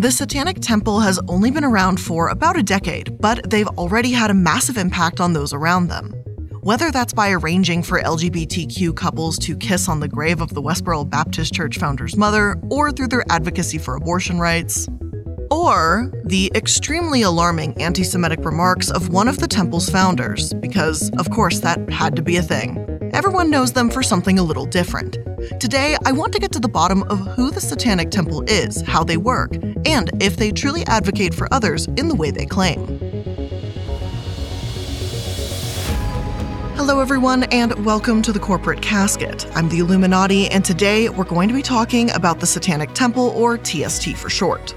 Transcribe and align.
The 0.00 0.10
Satanic 0.10 0.60
Temple 0.60 1.00
has 1.00 1.20
only 1.28 1.50
been 1.50 1.62
around 1.62 2.00
for 2.00 2.30
about 2.30 2.56
a 2.58 2.62
decade, 2.62 3.20
but 3.20 3.50
they've 3.50 3.68
already 3.76 4.12
had 4.12 4.30
a 4.30 4.34
massive 4.34 4.78
impact 4.78 5.20
on 5.20 5.34
those 5.34 5.52
around 5.52 5.88
them. 5.88 6.12
Whether 6.62 6.90
that's 6.90 7.12
by 7.12 7.32
arranging 7.32 7.82
for 7.82 8.00
LGBTQ 8.00 8.96
couples 8.96 9.38
to 9.40 9.54
kiss 9.54 9.90
on 9.90 10.00
the 10.00 10.08
grave 10.08 10.40
of 10.40 10.54
the 10.54 10.62
Westboro 10.62 11.04
Baptist 11.04 11.52
Church 11.52 11.76
founder's 11.76 12.16
mother, 12.16 12.58
or 12.70 12.90
through 12.90 13.08
their 13.08 13.30
advocacy 13.30 13.76
for 13.76 13.94
abortion 13.94 14.38
rights, 14.38 14.88
or 15.50 16.10
the 16.24 16.50
extremely 16.54 17.20
alarming 17.20 17.78
anti 17.78 18.02
Semitic 18.02 18.42
remarks 18.42 18.90
of 18.90 19.10
one 19.10 19.28
of 19.28 19.38
the 19.38 19.48
temple's 19.48 19.90
founders, 19.90 20.54
because, 20.54 21.10
of 21.18 21.30
course, 21.30 21.60
that 21.60 21.90
had 21.90 22.16
to 22.16 22.22
be 22.22 22.38
a 22.38 22.42
thing. 22.42 22.78
Everyone 23.12 23.50
knows 23.50 23.74
them 23.74 23.90
for 23.90 24.02
something 24.02 24.38
a 24.38 24.42
little 24.42 24.64
different. 24.64 25.18
Today, 25.58 25.96
I 26.06 26.12
want 26.12 26.32
to 26.34 26.38
get 26.38 26.52
to 26.52 26.60
the 26.60 26.68
bottom 26.68 27.02
of 27.04 27.18
who 27.18 27.50
the 27.50 27.60
Satanic 27.60 28.10
Temple 28.10 28.42
is, 28.42 28.82
how 28.82 29.02
they 29.02 29.16
work, 29.16 29.52
and 29.84 30.10
if 30.22 30.36
they 30.36 30.52
truly 30.52 30.86
advocate 30.86 31.34
for 31.34 31.52
others 31.52 31.86
in 31.96 32.06
the 32.06 32.14
way 32.14 32.30
they 32.30 32.46
claim. 32.46 32.86
Hello, 36.76 37.00
everyone, 37.00 37.42
and 37.44 37.84
welcome 37.84 38.22
to 38.22 38.32
the 38.32 38.38
Corporate 38.38 38.80
Casket. 38.80 39.44
I'm 39.56 39.68
the 39.68 39.80
Illuminaughtii, 39.80 40.48
and 40.52 40.64
today 40.64 41.08
we're 41.08 41.24
going 41.24 41.48
to 41.48 41.54
be 41.54 41.62
talking 41.62 42.10
about 42.12 42.38
the 42.38 42.46
Satanic 42.46 42.94
Temple, 42.94 43.30
or 43.30 43.58
TST 43.58 44.16
for 44.16 44.30
short. 44.30 44.74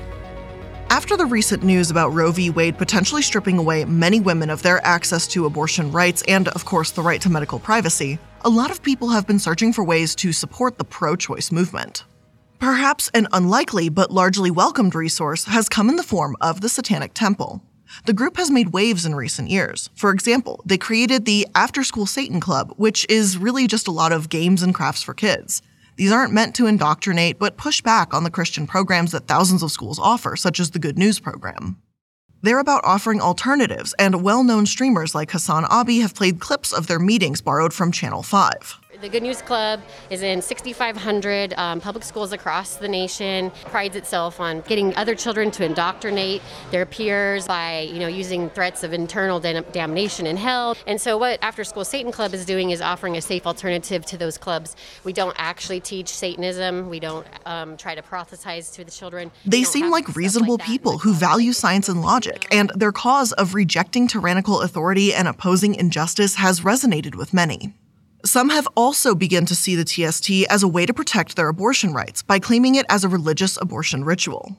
After 0.93 1.17
the 1.17 1.25
recent 1.25 1.63
news 1.63 1.89
about 1.89 2.13
Roe 2.13 2.31
v. 2.31 2.51
Wade 2.51 2.77
potentially 2.77 3.23
stripping 3.23 3.57
away 3.57 3.83
many 3.83 4.19
women 4.19 4.51
of 4.51 4.61
their 4.61 4.79
access 4.85 5.25
to 5.29 5.47
abortion 5.47 5.91
rights 5.91 6.23
and, 6.27 6.49
of 6.49 6.65
course, 6.65 6.91
the 6.91 7.01
right 7.01 7.19
to 7.21 7.31
medical 7.31 7.57
privacy, 7.57 8.19
a 8.41 8.49
lot 8.49 8.69
of 8.69 8.83
people 8.83 9.09
have 9.09 9.25
been 9.25 9.39
searching 9.39 9.73
for 9.73 9.83
ways 9.83 10.13
to 10.13 10.31
support 10.31 10.77
the 10.77 10.83
pro 10.83 11.15
choice 11.15 11.51
movement. 11.51 12.03
Perhaps 12.59 13.09
an 13.15 13.27
unlikely 13.33 13.89
but 13.89 14.11
largely 14.11 14.51
welcomed 14.51 14.93
resource 14.93 15.45
has 15.45 15.67
come 15.67 15.89
in 15.89 15.95
the 15.95 16.03
form 16.03 16.35
of 16.39 16.61
the 16.61 16.69
Satanic 16.69 17.15
Temple. 17.15 17.63
The 18.05 18.13
group 18.13 18.37
has 18.37 18.51
made 18.51 18.71
waves 18.71 19.03
in 19.03 19.15
recent 19.15 19.49
years. 19.49 19.89
For 19.95 20.11
example, 20.11 20.61
they 20.63 20.77
created 20.77 21.25
the 21.25 21.47
After 21.55 21.83
School 21.83 22.05
Satan 22.05 22.39
Club, 22.39 22.71
which 22.77 23.03
is 23.09 23.35
really 23.35 23.65
just 23.65 23.87
a 23.87 23.91
lot 23.91 24.11
of 24.11 24.29
games 24.29 24.61
and 24.61 24.75
crafts 24.75 25.01
for 25.01 25.15
kids. 25.15 25.63
These 25.95 26.11
aren't 26.11 26.33
meant 26.33 26.55
to 26.55 26.67
indoctrinate, 26.67 27.39
but 27.39 27.57
push 27.57 27.81
back 27.81 28.13
on 28.13 28.23
the 28.23 28.31
Christian 28.31 28.67
programs 28.67 29.11
that 29.11 29.27
thousands 29.27 29.63
of 29.63 29.71
schools 29.71 29.99
offer, 29.99 30.35
such 30.35 30.59
as 30.59 30.71
the 30.71 30.79
Good 30.79 30.97
News 30.97 31.19
program. 31.19 31.77
They're 32.41 32.59
about 32.59 32.83
offering 32.83 33.21
alternatives, 33.21 33.93
and 33.97 34.21
well 34.21 34.43
known 34.43 34.65
streamers 34.65 35.15
like 35.15 35.31
Hasan 35.31 35.65
Abi 35.65 35.99
have 35.99 36.13
played 36.13 36.41
clips 36.41 36.73
of 36.73 36.87
their 36.87 36.99
meetings 36.99 37.41
borrowed 37.41 37.73
from 37.73 37.91
Channel 37.91 38.23
5. 38.23 38.82
The 39.03 39.09
Good 39.09 39.23
News 39.23 39.41
Club 39.41 39.81
is 40.09 40.21
in 40.21 40.41
6,500 40.41 41.53
um, 41.57 41.81
public 41.81 42.05
schools 42.05 42.31
across 42.31 42.77
the 42.77 42.87
nation. 42.87 43.51
Prides 43.65 43.97
itself 43.97 44.39
on 44.39 44.61
getting 44.61 44.95
other 44.95 45.13
children 45.13 45.51
to 45.51 45.65
indoctrinate 45.65 46.41
their 46.71 46.85
peers 46.85 47.45
by, 47.45 47.81
you 47.81 47.99
know, 47.99 48.07
using 48.07 48.49
threats 48.51 48.81
of 48.81 48.93
internal 48.93 49.41
damnation 49.41 50.25
in 50.25 50.37
hell. 50.37 50.77
And 50.87 51.01
so, 51.01 51.17
what 51.17 51.37
After 51.41 51.65
School 51.65 51.83
Satan 51.83 52.13
Club 52.13 52.33
is 52.33 52.45
doing 52.45 52.69
is 52.69 52.79
offering 52.79 53.17
a 53.17 53.21
safe 53.21 53.45
alternative 53.45 54.05
to 54.05 54.17
those 54.17 54.37
clubs. 54.37 54.73
We 55.03 55.11
don't 55.11 55.35
actually 55.37 55.81
teach 55.81 56.07
Satanism. 56.07 56.87
We 56.87 57.01
don't 57.01 57.27
um, 57.45 57.75
try 57.75 57.95
to 57.95 58.01
prophesize 58.01 58.73
to 58.75 58.85
the 58.85 58.91
children. 58.91 59.31
They 59.45 59.65
seem 59.65 59.89
like 59.89 60.15
reasonable 60.15 60.55
like 60.55 60.65
people 60.65 60.99
who 60.99 61.13
value 61.13 61.51
science 61.51 61.89
and 61.89 62.01
logic, 62.01 62.47
and 62.53 62.71
their 62.73 62.93
cause 62.93 63.33
of 63.33 63.53
rejecting 63.53 64.07
tyrannical 64.07 64.61
authority 64.61 65.13
and 65.13 65.27
opposing 65.27 65.75
injustice 65.75 66.35
has 66.35 66.61
resonated 66.61 67.15
with 67.15 67.33
many. 67.33 67.73
Some 68.25 68.49
have 68.49 68.67
also 68.75 69.15
begun 69.15 69.45
to 69.47 69.55
see 69.55 69.75
the 69.75 69.85
TST 69.85 70.49
as 70.49 70.63
a 70.63 70.67
way 70.67 70.85
to 70.85 70.93
protect 70.93 71.35
their 71.35 71.49
abortion 71.49 71.91
rights 71.91 72.21
by 72.21 72.39
claiming 72.39 72.75
it 72.75 72.85
as 72.87 73.03
a 73.03 73.09
religious 73.09 73.57
abortion 73.61 74.05
ritual. 74.05 74.55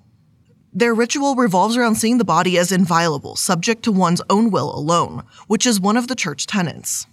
Their 0.75 0.93
ritual 0.93 1.35
revolves 1.35 1.75
around 1.75 1.95
seeing 1.95 2.19
the 2.19 2.27
body 2.27 2.59
as 2.59 2.73
inviolable, 2.73 3.37
subject 3.37 3.83
to 3.85 3.93
one's 3.93 4.21
own 4.29 4.51
will 4.51 4.77
alone, 4.77 5.23
which 5.47 5.67
is 5.67 5.81
one 5.81 5.97
of 5.97 6.09
the 6.09 6.15
church 6.15 6.47
tenets. 6.47 7.07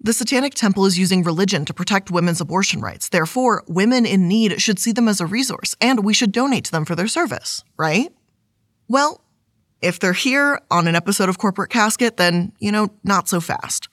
The 0.00 0.14
Satanic 0.14 0.54
Temple 0.54 0.86
is 0.86 0.98
using 0.98 1.22
religion 1.22 1.66
to 1.66 1.74
protect 1.74 2.10
women's 2.10 2.40
abortion 2.40 2.80
rights. 2.80 3.10
Therefore, 3.10 3.62
women 3.68 4.06
in 4.06 4.26
need 4.26 4.58
should 4.62 4.78
see 4.78 4.92
them 4.92 5.06
as 5.06 5.20
a 5.20 5.26
resource, 5.26 5.76
and 5.82 6.02
we 6.02 6.14
should 6.14 6.32
donate 6.32 6.64
to 6.64 6.72
them 6.72 6.86
for 6.86 6.94
their 6.94 7.08
service, 7.08 7.62
right? 7.76 8.10
Well, 8.88 9.22
if 9.82 10.00
they're 10.00 10.14
here 10.14 10.62
on 10.70 10.88
an 10.88 10.94
episode 10.94 11.28
of 11.28 11.36
Corporate 11.36 11.70
Casket, 11.70 12.16
then, 12.16 12.52
you 12.58 12.72
know, 12.72 12.88
not 13.04 13.28
so 13.28 13.38
fast. 13.38 13.89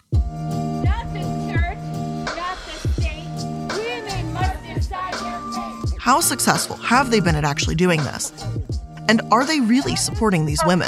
How 6.08 6.22
successful 6.22 6.78
have 6.78 7.12
they 7.12 7.20
been 7.20 7.36
at 7.36 7.44
actually 7.44 7.76
doing 7.76 8.02
this? 8.02 8.32
And 9.10 9.22
are 9.30 9.46
they 9.46 9.60
really 9.60 9.98
supporting 9.98 10.46
these 10.46 10.64
women? 10.66 10.88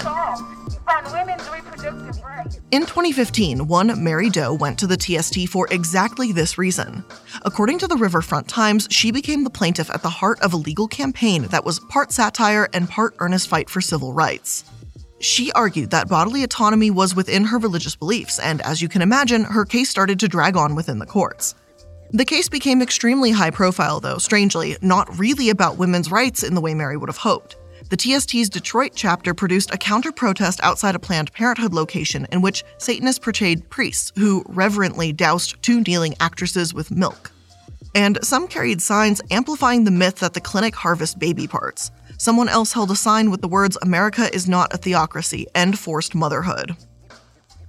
In 2.71 2.85
2015, 2.85 3.67
one 3.67 4.01
Mary 4.01 4.29
Doe 4.29 4.53
went 4.53 4.79
to 4.79 4.87
the 4.87 4.95
TST 4.95 5.49
for 5.49 5.67
exactly 5.71 6.31
this 6.31 6.57
reason. 6.57 7.03
According 7.41 7.79
to 7.79 7.87
the 7.87 7.97
Riverfront 7.97 8.47
Times, 8.47 8.87
she 8.91 9.11
became 9.11 9.43
the 9.43 9.49
plaintiff 9.49 9.89
at 9.89 10.03
the 10.03 10.09
heart 10.09 10.39
of 10.39 10.53
a 10.53 10.55
legal 10.55 10.87
campaign 10.87 11.41
that 11.47 11.65
was 11.65 11.81
part 11.89 12.13
satire 12.13 12.69
and 12.71 12.87
part 12.87 13.13
earnest 13.19 13.49
fight 13.49 13.69
for 13.69 13.81
civil 13.81 14.13
rights. 14.13 14.63
She 15.19 15.51
argued 15.51 15.91
that 15.91 16.07
bodily 16.07 16.45
autonomy 16.45 16.91
was 16.91 17.13
within 17.13 17.43
her 17.43 17.57
religious 17.57 17.97
beliefs, 17.97 18.39
and 18.39 18.61
as 18.61 18.81
you 18.81 18.87
can 18.87 19.01
imagine, 19.01 19.43
her 19.43 19.65
case 19.65 19.89
started 19.89 20.17
to 20.21 20.29
drag 20.29 20.55
on 20.55 20.75
within 20.75 20.99
the 20.99 21.05
courts. 21.05 21.55
The 22.11 22.25
case 22.25 22.49
became 22.49 22.81
extremely 22.81 23.29
high 23.29 23.51
profile, 23.51 23.99
though, 23.99 24.17
strangely, 24.17 24.75
not 24.81 25.19
really 25.19 25.49
about 25.49 25.77
women's 25.77 26.09
rights 26.09 26.41
in 26.41 26.55
the 26.55 26.61
way 26.61 26.73
Mary 26.73 26.97
would 26.97 27.09
have 27.09 27.17
hoped. 27.17 27.55
The 27.91 27.97
TST's 27.97 28.49
Detroit 28.49 28.93
chapter 28.95 29.35
produced 29.35 29.71
a 29.71 29.77
counter 29.77 30.11
protest 30.11 30.59
outside 30.63 30.95
a 30.95 30.99
Planned 30.99 31.31
Parenthood 31.33 31.71
location 31.71 32.25
in 32.31 32.41
which 32.41 32.63
Satanists 32.79 33.19
portrayed 33.19 33.69
priests 33.69 34.11
who 34.15 34.43
reverently 34.47 35.13
doused 35.13 35.61
two 35.61 35.81
kneeling 35.81 36.15
actresses 36.19 36.73
with 36.73 36.89
milk. 36.89 37.31
And 37.93 38.17
some 38.23 38.47
carried 38.47 38.81
signs 38.81 39.21
amplifying 39.29 39.83
the 39.83 39.91
myth 39.91 40.15
that 40.15 40.33
the 40.33 40.41
clinic 40.41 40.75
harvests 40.75 41.15
baby 41.15 41.47
parts. 41.47 41.91
Someone 42.17 42.49
else 42.49 42.73
held 42.73 42.89
a 42.89 42.95
sign 42.95 43.29
with 43.29 43.41
the 43.41 43.47
words, 43.47 43.77
America 43.83 44.33
is 44.33 44.49
not 44.49 44.73
a 44.73 44.77
theocracy, 44.77 45.45
and 45.53 45.77
forced 45.77 46.15
motherhood. 46.15 46.75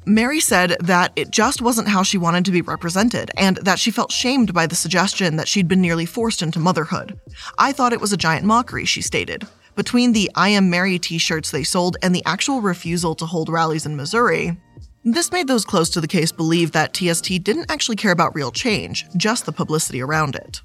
Mary 0.06 0.40
said 0.40 0.76
that 0.80 1.12
it 1.14 1.30
just 1.30 1.60
wasn't 1.60 1.88
how 1.88 2.02
she 2.02 2.16
wanted 2.18 2.44
to 2.44 2.50
be 2.50 2.62
represented, 2.62 3.30
and 3.36 3.58
that 3.58 3.78
she 3.78 3.90
felt 3.90 4.10
shamed 4.10 4.54
by 4.54 4.66
the 4.66 4.74
suggestion 4.74 5.36
that 5.36 5.46
she'd 5.48 5.68
been 5.68 5.80
nearly 5.80 6.06
forced 6.06 6.42
into 6.42 6.58
motherhood. 6.58 7.18
I 7.58 7.72
thought 7.72 7.92
it 7.92 8.00
was 8.00 8.12
a 8.12 8.16
giant 8.16 8.46
mockery, 8.46 8.86
she 8.86 9.02
stated. 9.02 9.46
Between 9.76 10.12
the 10.12 10.30
I 10.34 10.48
Am 10.48 10.70
Mary 10.70 10.98
t 10.98 11.18
shirts 11.18 11.50
they 11.50 11.64
sold 11.64 11.96
and 12.02 12.14
the 12.14 12.24
actual 12.24 12.60
refusal 12.60 13.14
to 13.14 13.26
hold 13.26 13.48
rallies 13.48 13.86
in 13.86 13.96
Missouri, 13.96 14.56
this 15.04 15.32
made 15.32 15.48
those 15.48 15.64
close 15.64 15.88
to 15.90 16.00
the 16.00 16.08
case 16.08 16.32
believe 16.32 16.72
that 16.72 16.92
TST 16.92 17.42
didn't 17.42 17.70
actually 17.70 17.96
care 17.96 18.12
about 18.12 18.34
real 18.34 18.50
change, 18.50 19.06
just 19.16 19.46
the 19.46 19.52
publicity 19.52 20.02
around 20.02 20.34
it. 20.34 20.60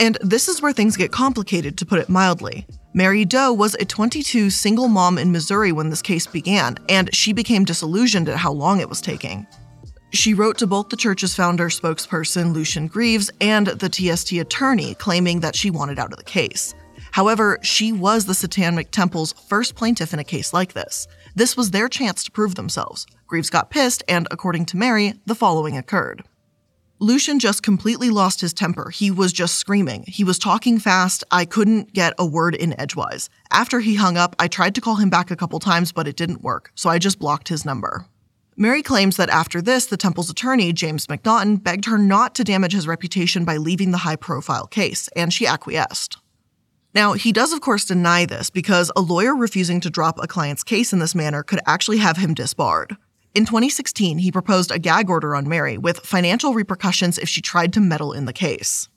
And 0.00 0.16
this 0.20 0.48
is 0.48 0.62
where 0.62 0.72
things 0.72 0.96
get 0.96 1.12
complicated, 1.12 1.76
to 1.78 1.86
put 1.86 1.98
it 1.98 2.08
mildly. 2.08 2.66
Mary 2.94 3.24
Doe 3.24 3.52
was 3.52 3.74
a 3.74 3.84
22 3.84 4.48
single 4.48 4.88
mom 4.88 5.18
in 5.18 5.30
Missouri 5.30 5.72
when 5.72 5.90
this 5.90 6.00
case 6.00 6.26
began, 6.26 6.78
and 6.88 7.14
she 7.14 7.34
became 7.34 7.64
disillusioned 7.64 8.30
at 8.30 8.38
how 8.38 8.50
long 8.50 8.80
it 8.80 8.88
was 8.88 9.02
taking. 9.02 9.46
She 10.10 10.32
wrote 10.32 10.56
to 10.58 10.66
both 10.66 10.88
the 10.88 10.96
church's 10.96 11.34
founder 11.34 11.68
spokesperson, 11.68 12.54
Lucien 12.54 12.86
Greaves, 12.86 13.30
and 13.42 13.66
the 13.66 13.90
TST 13.90 14.32
attorney, 14.32 14.94
claiming 14.94 15.40
that 15.40 15.54
she 15.54 15.70
wanted 15.70 15.98
out 15.98 16.12
of 16.12 16.18
the 16.18 16.24
case. 16.24 16.74
However, 17.12 17.58
she 17.62 17.92
was 17.92 18.24
the 18.24 18.34
Satanic 18.34 18.90
Temple's 18.90 19.34
first 19.34 19.74
plaintiff 19.74 20.14
in 20.14 20.18
a 20.18 20.24
case 20.24 20.54
like 20.54 20.72
this. 20.72 21.06
This 21.34 21.58
was 21.58 21.70
their 21.70 21.88
chance 21.88 22.24
to 22.24 22.30
prove 22.30 22.54
themselves. 22.54 23.06
Greaves 23.26 23.50
got 23.50 23.70
pissed, 23.70 24.02
and 24.08 24.26
according 24.30 24.64
to 24.66 24.78
Mary, 24.78 25.12
the 25.26 25.34
following 25.34 25.76
occurred. 25.76 26.24
Lucien 27.00 27.38
just 27.38 27.62
completely 27.62 28.10
lost 28.10 28.40
his 28.40 28.52
temper. 28.52 28.90
He 28.90 29.08
was 29.08 29.32
just 29.32 29.54
screaming. 29.54 30.04
He 30.08 30.24
was 30.24 30.36
talking 30.36 30.80
fast. 30.80 31.22
I 31.30 31.44
couldn't 31.44 31.92
get 31.92 32.12
a 32.18 32.26
word 32.26 32.56
in 32.56 32.78
edgewise. 32.78 33.30
After 33.52 33.78
he 33.78 33.94
hung 33.94 34.16
up, 34.16 34.34
I 34.40 34.48
tried 34.48 34.74
to 34.74 34.80
call 34.80 34.96
him 34.96 35.08
back 35.08 35.30
a 35.30 35.36
couple 35.36 35.60
times, 35.60 35.92
but 35.92 36.08
it 36.08 36.16
didn't 36.16 36.42
work, 36.42 36.72
so 36.74 36.90
I 36.90 36.98
just 36.98 37.20
blocked 37.20 37.48
his 37.48 37.64
number. 37.64 38.06
Mary 38.56 38.82
claims 38.82 39.16
that 39.16 39.30
after 39.30 39.62
this, 39.62 39.86
the 39.86 39.96
temple's 39.96 40.28
attorney, 40.28 40.72
James 40.72 41.06
MacNaughton, 41.06 41.62
begged 41.62 41.84
her 41.84 41.98
not 41.98 42.34
to 42.34 42.42
damage 42.42 42.72
his 42.72 42.88
reputation 42.88 43.44
by 43.44 43.58
leaving 43.58 43.92
the 43.92 43.98
high 43.98 44.16
profile 44.16 44.66
case, 44.66 45.06
and 45.14 45.32
she 45.32 45.46
acquiesced. 45.46 46.18
Now, 46.94 47.12
he 47.12 47.30
does, 47.30 47.52
of 47.52 47.60
course, 47.60 47.84
deny 47.84 48.26
this 48.26 48.50
because 48.50 48.90
a 48.96 49.00
lawyer 49.00 49.36
refusing 49.36 49.80
to 49.82 49.90
drop 49.90 50.18
a 50.20 50.26
client's 50.26 50.64
case 50.64 50.92
in 50.92 50.98
this 50.98 51.14
manner 51.14 51.44
could 51.44 51.60
actually 51.64 51.98
have 51.98 52.16
him 52.16 52.34
disbarred. 52.34 52.96
In 53.34 53.44
2016, 53.44 54.18
he 54.18 54.32
proposed 54.32 54.70
a 54.70 54.78
gag 54.78 55.10
order 55.10 55.36
on 55.36 55.48
Mary 55.48 55.76
with 55.76 55.98
financial 55.98 56.54
repercussions 56.54 57.18
if 57.18 57.28
she 57.28 57.40
tried 57.40 57.72
to 57.74 57.80
meddle 57.80 58.12
in 58.12 58.24
the 58.24 58.32
case. 58.32 58.88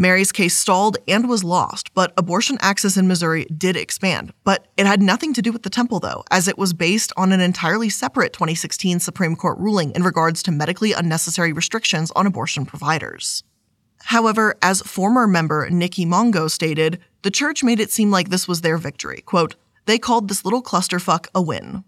Mary's 0.00 0.30
case 0.30 0.56
stalled 0.56 0.96
and 1.08 1.28
was 1.28 1.42
lost, 1.42 1.92
but 1.92 2.12
abortion 2.16 2.56
access 2.60 2.96
in 2.96 3.08
Missouri 3.08 3.46
did 3.46 3.76
expand. 3.76 4.32
But 4.44 4.68
it 4.76 4.86
had 4.86 5.02
nothing 5.02 5.34
to 5.34 5.42
do 5.42 5.50
with 5.50 5.64
the 5.64 5.70
temple, 5.70 5.98
though, 5.98 6.22
as 6.30 6.46
it 6.46 6.56
was 6.56 6.72
based 6.72 7.12
on 7.16 7.32
an 7.32 7.40
entirely 7.40 7.88
separate 7.88 8.32
2016 8.32 9.00
Supreme 9.00 9.34
Court 9.34 9.58
ruling 9.58 9.90
in 9.96 10.04
regards 10.04 10.40
to 10.44 10.52
medically 10.52 10.92
unnecessary 10.92 11.52
restrictions 11.52 12.12
on 12.14 12.26
abortion 12.26 12.64
providers. 12.64 13.42
However, 14.04 14.54
as 14.62 14.82
former 14.82 15.26
member 15.26 15.68
Nikki 15.68 16.06
Moungo 16.06 16.48
stated, 16.48 17.00
the 17.22 17.32
church 17.32 17.64
made 17.64 17.80
it 17.80 17.90
seem 17.90 18.12
like 18.12 18.28
this 18.28 18.46
was 18.46 18.60
their 18.60 18.78
victory. 18.78 19.22
Quote, 19.22 19.56
they 19.86 19.98
called 19.98 20.28
this 20.28 20.44
little 20.44 20.62
clusterfuck 20.62 21.26
a 21.34 21.42
win. 21.42 21.82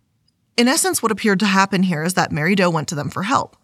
In 0.61 0.69
essence, 0.69 1.03
what 1.03 1.11
appeared 1.11 1.41
to 1.41 1.47
happen 1.47 1.85
here 1.85 2.05
is 2.05 2.13
that 2.13 2.33
Mary 2.33 2.55
Doe 2.55 2.69
went 2.69 2.87
to 2.89 2.95
them 2.95 3.09
for 3.09 3.23
help. 3.23 3.57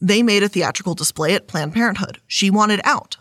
They 0.00 0.22
made 0.22 0.44
a 0.44 0.48
theatrical 0.48 0.94
display 0.94 1.34
at 1.34 1.48
Planned 1.48 1.74
Parenthood. 1.74 2.20
She 2.28 2.48
wanted 2.48 2.80
out. 2.84 3.16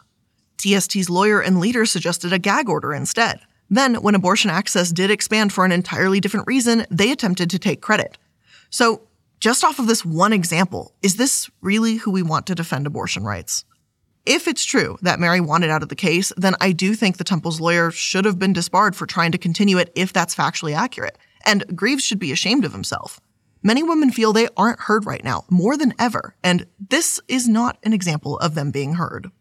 TST's 0.59 1.09
lawyer 1.09 1.41
and 1.41 1.59
leader 1.59 1.83
suggested 1.88 2.31
a 2.31 2.38
gag 2.38 2.69
order 2.69 2.94
instead. 2.94 3.39
Then, 3.71 3.95
when 3.95 4.13
abortion 4.13 4.51
access 4.51 4.91
did 4.91 5.09
expand 5.09 5.51
for 5.51 5.65
an 5.65 5.71
entirely 5.71 6.19
different 6.19 6.45
reason, 6.45 6.85
they 6.91 7.12
attempted 7.12 7.50
to 7.50 7.57
take 7.57 7.81
credit. 7.81 8.19
So, 8.69 9.07
just 9.39 9.63
off 9.63 9.79
of 9.79 9.88
this 9.88 10.06
one 10.06 10.31
example, 10.31 10.94
is 11.01 11.15
this 11.15 11.50
really 11.59 11.95
who 11.95 12.12
we 12.12 12.21
want 12.21 12.45
to 12.45 12.53
defend 12.53 12.86
abortion 12.86 13.24
rights? 13.24 13.65
If 14.27 14.47
it's 14.47 14.63
true 14.63 15.00
that 15.01 15.19
Mary 15.19 15.41
wanted 15.41 15.71
out 15.71 15.81
of 15.81 15.89
the 15.89 15.95
case, 15.95 16.31
then 16.38 16.53
I 16.62 16.71
do 16.71 16.94
think 16.94 17.18
the 17.18 17.24
Temple's 17.24 17.59
lawyer 17.59 17.89
should 17.89 18.25
have 18.25 18.38
been 18.38 18.53
disbarred 18.53 18.95
for 18.95 19.07
trying 19.07 19.31
to 19.31 19.39
continue 19.39 19.79
it 19.79 19.91
if 19.95 20.13
that's 20.13 20.36
factually 20.36 20.75
accurate, 20.75 21.18
and 21.47 21.65
Greaves 21.75 22.03
should 22.03 22.19
be 22.19 22.31
ashamed 22.31 22.63
of 22.63 22.74
himself. 22.74 23.19
Many 23.65 23.81
women 23.81 24.12
feel 24.12 24.33
they 24.33 24.50
aren't 24.57 24.81
heard 24.81 25.06
right 25.06 25.24
now, 25.24 25.45
more 25.50 25.77
than 25.77 25.94
ever, 25.98 26.36
and 26.44 26.68
this 26.89 27.21
is 27.30 27.48
not 27.48 27.77
an 27.83 27.94
example 27.94 28.38
of 28.39 28.56
them 28.56 28.71
being 28.71 28.95
heard. 28.95 29.31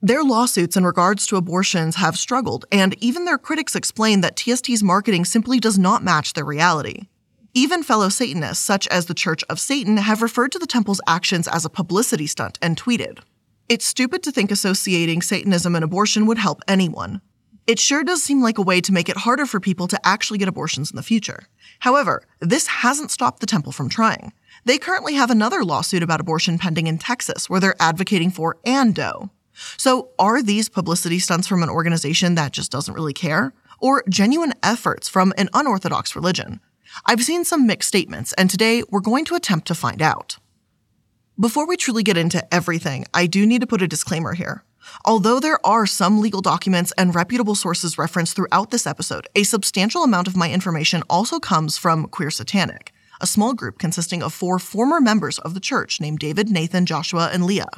Their 0.00 0.24
lawsuits 0.24 0.76
in 0.76 0.84
regards 0.86 1.26
to 1.26 1.36
abortions 1.36 1.96
have 1.96 2.18
struggled, 2.18 2.64
and 2.72 2.94
even 3.02 3.26
their 3.26 3.38
critics 3.38 3.76
explain 3.76 4.22
that 4.22 4.38
TST's 4.38 4.82
marketing 4.82 5.26
simply 5.26 5.60
does 5.60 5.78
not 5.78 6.02
match 6.02 6.32
their 6.32 6.44
reality. 6.44 7.08
Even 7.52 7.82
fellow 7.82 8.08
Satanists, 8.08 8.64
such 8.64 8.88
as 8.88 9.06
the 9.06 9.14
Church 9.14 9.44
of 9.50 9.60
Satan, 9.60 9.98
have 9.98 10.22
referred 10.22 10.50
to 10.52 10.58
the 10.58 10.66
temple's 10.66 11.00
actions 11.06 11.46
as 11.46 11.64
a 11.64 11.70
publicity 11.70 12.26
stunt 12.26 12.58
and 12.62 12.76
tweeted, 12.76 13.20
it's 13.66 13.86
stupid 13.86 14.22
to 14.22 14.32
think 14.32 14.50
associating 14.50 15.22
Satanism 15.22 15.74
and 15.74 15.84
abortion 15.84 16.26
would 16.26 16.36
help 16.36 16.60
anyone. 16.68 17.22
It 17.66 17.78
sure 17.78 18.04
does 18.04 18.22
seem 18.22 18.42
like 18.42 18.58
a 18.58 18.62
way 18.62 18.82
to 18.82 18.92
make 18.92 19.08
it 19.08 19.16
harder 19.16 19.46
for 19.46 19.58
people 19.58 19.88
to 19.88 20.06
actually 20.06 20.36
get 20.38 20.48
abortions 20.48 20.90
in 20.90 20.96
the 20.96 21.02
future. 21.02 21.44
However, 21.78 22.22
this 22.40 22.66
hasn't 22.66 23.10
stopped 23.10 23.40
the 23.40 23.46
temple 23.46 23.72
from 23.72 23.88
trying. 23.88 24.34
They 24.66 24.76
currently 24.76 25.14
have 25.14 25.30
another 25.30 25.64
lawsuit 25.64 26.02
about 26.02 26.20
abortion 26.20 26.58
pending 26.58 26.88
in 26.88 26.98
Texas 26.98 27.48
where 27.48 27.60
they're 27.60 27.80
advocating 27.80 28.30
for 28.30 28.58
Ann 28.66 28.92
Doe. 28.92 29.30
So, 29.78 30.10
are 30.18 30.42
these 30.42 30.68
publicity 30.68 31.18
stunts 31.18 31.46
from 31.46 31.62
an 31.62 31.70
organization 31.70 32.34
that 32.34 32.52
just 32.52 32.70
doesn't 32.70 32.94
really 32.94 33.12
care? 33.14 33.54
Or 33.80 34.04
genuine 34.10 34.52
efforts 34.62 35.08
from 35.08 35.32
an 35.38 35.48
unorthodox 35.54 36.14
religion? 36.14 36.60
I've 37.06 37.22
seen 37.22 37.44
some 37.44 37.66
mixed 37.66 37.88
statements, 37.88 38.34
and 38.34 38.50
today 38.50 38.82
we're 38.90 39.00
going 39.00 39.24
to 39.26 39.36
attempt 39.36 39.66
to 39.68 39.74
find 39.74 40.02
out. 40.02 40.38
Before 41.40 41.66
we 41.66 41.76
truly 41.76 42.02
get 42.02 42.16
into 42.16 42.54
everything, 42.54 43.06
I 43.14 43.26
do 43.26 43.46
need 43.46 43.60
to 43.62 43.66
put 43.66 43.82
a 43.82 43.88
disclaimer 43.88 44.34
here. 44.34 44.64
Although 45.04 45.40
there 45.40 45.64
are 45.66 45.86
some 45.86 46.20
legal 46.20 46.40
documents 46.40 46.92
and 46.98 47.14
reputable 47.14 47.54
sources 47.54 47.98
referenced 47.98 48.36
throughout 48.36 48.70
this 48.70 48.86
episode, 48.86 49.26
a 49.34 49.42
substantial 49.44 50.04
amount 50.04 50.28
of 50.28 50.36
my 50.36 50.50
information 50.50 51.02
also 51.08 51.38
comes 51.38 51.76
from 51.76 52.08
Queer 52.08 52.30
Satanic, 52.30 52.92
a 53.20 53.26
small 53.26 53.54
group 53.54 53.78
consisting 53.78 54.22
of 54.22 54.32
four 54.32 54.58
former 54.58 55.00
members 55.00 55.38
of 55.38 55.54
the 55.54 55.60
church 55.60 56.00
named 56.00 56.18
David, 56.18 56.50
Nathan, 56.50 56.86
Joshua, 56.86 57.30
and 57.32 57.44
Leah. 57.44 57.68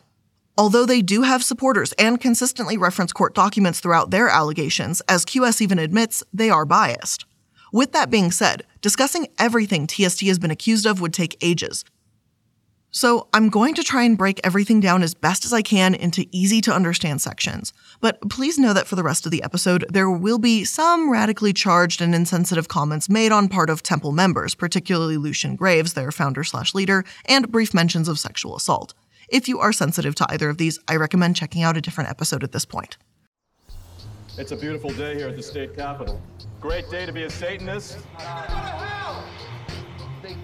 Although 0.58 0.86
they 0.86 1.02
do 1.02 1.22
have 1.22 1.44
supporters 1.44 1.92
and 1.98 2.20
consistently 2.20 2.78
reference 2.78 3.12
court 3.12 3.34
documents 3.34 3.80
throughout 3.80 4.10
their 4.10 4.28
allegations, 4.28 5.02
as 5.08 5.26
QS 5.26 5.60
even 5.60 5.78
admits, 5.78 6.22
they 6.32 6.48
are 6.48 6.64
biased. 6.64 7.26
With 7.72 7.92
that 7.92 8.10
being 8.10 8.30
said, 8.30 8.62
discussing 8.80 9.28
everything 9.38 9.86
TST 9.86 10.22
has 10.22 10.38
been 10.38 10.50
accused 10.50 10.86
of 10.86 11.00
would 11.00 11.12
take 11.12 11.36
ages, 11.42 11.84
so 12.96 13.28
I'm 13.34 13.50
going 13.50 13.74
to 13.74 13.84
try 13.84 14.04
and 14.04 14.16
break 14.16 14.40
everything 14.42 14.80
down 14.80 15.02
as 15.02 15.12
best 15.12 15.44
as 15.44 15.52
I 15.52 15.60
can 15.60 15.94
into 15.94 16.26
easy 16.32 16.62
to 16.62 16.72
understand 16.72 17.20
sections. 17.20 17.74
But 18.00 18.18
please 18.30 18.58
know 18.58 18.72
that 18.72 18.86
for 18.86 18.96
the 18.96 19.02
rest 19.02 19.26
of 19.26 19.32
the 19.32 19.42
episode, 19.42 19.84
there 19.90 20.10
will 20.10 20.38
be 20.38 20.64
some 20.64 21.10
radically 21.10 21.52
charged 21.52 22.00
and 22.00 22.14
insensitive 22.14 22.68
comments 22.68 23.10
made 23.10 23.32
on 23.32 23.50
part 23.50 23.68
of 23.68 23.82
Temple 23.82 24.12
members, 24.12 24.54
particularly 24.54 25.18
Lucien 25.18 25.56
Greaves, 25.56 25.92
their 25.92 26.10
founder 26.10 26.42
slash 26.42 26.74
leader, 26.74 27.04
and 27.26 27.52
brief 27.52 27.74
mentions 27.74 28.08
of 28.08 28.18
sexual 28.18 28.56
assault. 28.56 28.94
If 29.28 29.46
you 29.46 29.60
are 29.60 29.74
sensitive 29.74 30.14
to 30.14 30.26
either 30.30 30.48
of 30.48 30.56
these, 30.56 30.78
I 30.88 30.96
recommend 30.96 31.36
checking 31.36 31.62
out 31.62 31.76
a 31.76 31.82
different 31.82 32.08
episode 32.08 32.42
at 32.42 32.52
this 32.52 32.64
point. 32.64 32.96
It's 34.38 34.52
a 34.52 34.56
beautiful 34.56 34.88
day 34.88 35.16
here 35.16 35.28
at 35.28 35.36
the 35.36 35.42
state 35.42 35.76
capitol. 35.76 36.22
Great 36.62 36.88
day 36.88 37.04
to 37.04 37.12
be 37.12 37.24
a 37.24 37.30
Satanist 37.30 37.98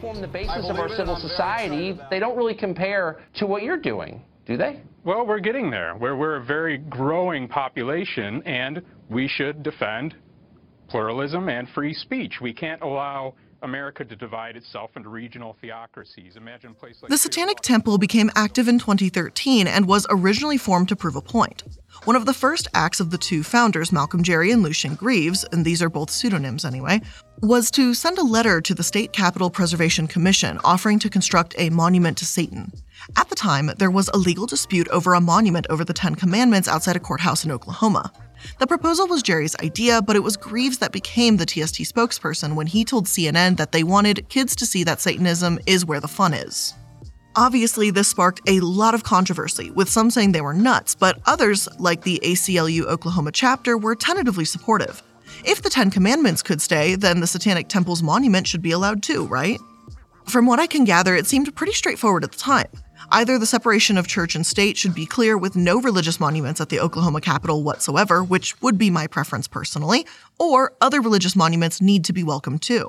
form 0.02 0.20
the 0.20 0.26
basis 0.26 0.68
of 0.68 0.76
our 0.76 0.88
civil 0.88 1.16
society. 1.16 1.96
They 2.10 2.18
don't 2.18 2.36
really 2.36 2.56
compare 2.56 3.20
to 3.36 3.46
what 3.46 3.62
you're 3.62 3.80
doing, 3.80 4.20
do 4.44 4.56
they? 4.56 4.82
Well, 5.04 5.24
we're 5.24 5.38
getting 5.38 5.70
there. 5.70 5.96
We're, 5.96 6.16
we're 6.16 6.36
a 6.36 6.44
very 6.44 6.76
growing 6.76 7.46
population, 7.46 8.42
and 8.44 8.82
we 9.08 9.28
should 9.28 9.62
defend 9.62 10.16
pluralism 10.88 11.48
and 11.48 11.68
free 11.68 11.94
speech. 11.94 12.40
We 12.42 12.52
can't 12.52 12.82
allow 12.82 13.34
America 13.62 14.04
to 14.04 14.16
divide 14.16 14.56
itself 14.56 14.90
into 14.96 15.08
regional 15.08 15.56
theocracies. 15.60 16.36
Imagine 16.36 16.72
a 16.72 16.74
place 16.74 17.02
like 17.02 17.10
The 17.10 17.18
Satanic 17.18 17.60
Temple 17.60 17.98
became 17.98 18.30
active 18.34 18.68
in 18.68 18.78
2013 18.78 19.66
and 19.66 19.86
was 19.86 20.06
originally 20.10 20.58
formed 20.58 20.88
to 20.88 20.96
prove 20.96 21.16
a 21.16 21.22
point. 21.22 21.62
One 22.04 22.16
of 22.16 22.26
the 22.26 22.34
first 22.34 22.68
acts 22.74 23.00
of 23.00 23.10
the 23.10 23.18
two 23.18 23.42
founders, 23.42 23.92
Malcolm 23.92 24.22
Jarry 24.22 24.50
and 24.50 24.62
Lucian 24.62 24.94
Greaves, 24.94 25.44
and 25.52 25.64
these 25.64 25.82
are 25.82 25.88
both 25.88 26.10
pseudonyms 26.10 26.64
anyway, 26.64 27.00
was 27.42 27.70
to 27.72 27.94
send 27.94 28.18
a 28.18 28.24
letter 28.24 28.60
to 28.60 28.74
the 28.74 28.82
State 28.82 29.12
Capitol 29.12 29.50
Preservation 29.50 30.06
Commission 30.06 30.58
offering 30.64 30.98
to 30.98 31.10
construct 31.10 31.54
a 31.58 31.70
monument 31.70 32.18
to 32.18 32.24
Satan. 32.24 32.72
At 33.16 33.28
the 33.28 33.34
time, 33.34 33.70
there 33.78 33.90
was 33.90 34.08
a 34.08 34.18
legal 34.18 34.46
dispute 34.46 34.88
over 34.88 35.14
a 35.14 35.20
monument 35.20 35.66
over 35.70 35.84
the 35.84 35.92
Ten 35.92 36.14
Commandments 36.14 36.68
outside 36.68 36.96
a 36.96 37.00
courthouse 37.00 37.44
in 37.44 37.50
Oklahoma. 37.50 38.12
The 38.58 38.66
proposal 38.66 39.06
was 39.06 39.22
Jarry's 39.22 39.56
idea, 39.56 40.02
but 40.02 40.16
it 40.16 40.22
was 40.22 40.36
Greaves 40.36 40.78
that 40.78 40.92
became 40.92 41.36
the 41.36 41.46
TST 41.46 41.80
spokesperson 41.82 42.54
when 42.54 42.66
he 42.66 42.84
told 42.84 43.06
CNN 43.06 43.56
that 43.56 43.72
they 43.72 43.82
wanted 43.82 44.28
kids 44.28 44.56
to 44.56 44.66
see 44.66 44.84
that 44.84 45.00
Satanism 45.00 45.58
is 45.66 45.84
where 45.84 46.00
the 46.00 46.08
fun 46.08 46.34
is. 46.34 46.74
Obviously, 47.34 47.90
this 47.90 48.08
sparked 48.08 48.42
a 48.46 48.60
lot 48.60 48.94
of 48.94 49.04
controversy, 49.04 49.70
with 49.70 49.88
some 49.88 50.10
saying 50.10 50.32
they 50.32 50.42
were 50.42 50.52
nuts, 50.52 50.94
but 50.94 51.18
others, 51.24 51.66
like 51.78 52.02
the 52.02 52.20
ACLU 52.22 52.84
Oklahoma 52.84 53.32
chapter, 53.32 53.78
were 53.78 53.94
tentatively 53.94 54.44
supportive. 54.44 55.02
If 55.44 55.62
the 55.62 55.70
Ten 55.70 55.90
Commandments 55.90 56.42
could 56.42 56.60
stay, 56.60 56.94
then 56.94 57.20
the 57.20 57.26
Satanic 57.26 57.68
Temple's 57.68 58.02
monument 58.02 58.46
should 58.46 58.60
be 58.62 58.72
allowed 58.72 59.02
too, 59.02 59.26
right? 59.26 59.58
From 60.26 60.46
what 60.46 60.60
I 60.60 60.66
can 60.66 60.84
gather, 60.84 61.16
it 61.16 61.26
seemed 61.26 61.54
pretty 61.56 61.72
straightforward 61.72 62.22
at 62.22 62.32
the 62.32 62.38
time. 62.38 62.68
Either 63.14 63.38
the 63.38 63.44
separation 63.44 63.98
of 63.98 64.08
church 64.08 64.34
and 64.34 64.46
state 64.46 64.78
should 64.78 64.94
be 64.94 65.04
clear 65.04 65.36
with 65.36 65.54
no 65.54 65.78
religious 65.78 66.18
monuments 66.18 66.62
at 66.62 66.70
the 66.70 66.80
Oklahoma 66.80 67.20
Capitol 67.20 67.62
whatsoever, 67.62 68.24
which 68.24 68.58
would 68.62 68.78
be 68.78 68.88
my 68.88 69.06
preference 69.06 69.46
personally, 69.46 70.06
or 70.38 70.72
other 70.80 70.98
religious 70.98 71.36
monuments 71.36 71.82
need 71.82 72.06
to 72.06 72.14
be 72.14 72.24
welcome 72.24 72.58
too. 72.58 72.88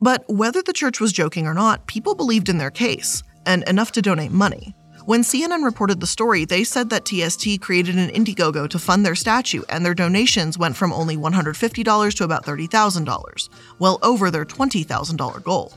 But 0.00 0.24
whether 0.32 0.62
the 0.62 0.72
church 0.72 0.98
was 0.98 1.12
joking 1.12 1.46
or 1.46 1.52
not, 1.52 1.86
people 1.86 2.14
believed 2.14 2.48
in 2.48 2.56
their 2.56 2.70
case, 2.70 3.22
and 3.44 3.62
enough 3.68 3.92
to 3.92 4.00
donate 4.00 4.30
money. 4.32 4.74
When 5.04 5.20
CNN 5.20 5.62
reported 5.62 6.00
the 6.00 6.06
story, 6.06 6.46
they 6.46 6.64
said 6.64 6.88
that 6.88 7.04
TST 7.04 7.60
created 7.60 7.96
an 7.96 8.08
Indiegogo 8.08 8.66
to 8.70 8.78
fund 8.78 9.04
their 9.04 9.14
statue, 9.14 9.60
and 9.68 9.84
their 9.84 9.92
donations 9.92 10.56
went 10.56 10.74
from 10.74 10.90
only 10.90 11.18
$150 11.18 12.14
to 12.14 12.24
about 12.24 12.46
$30,000, 12.46 13.48
well 13.78 13.98
over 14.02 14.30
their 14.30 14.46
$20,000 14.46 15.44
goal. 15.44 15.74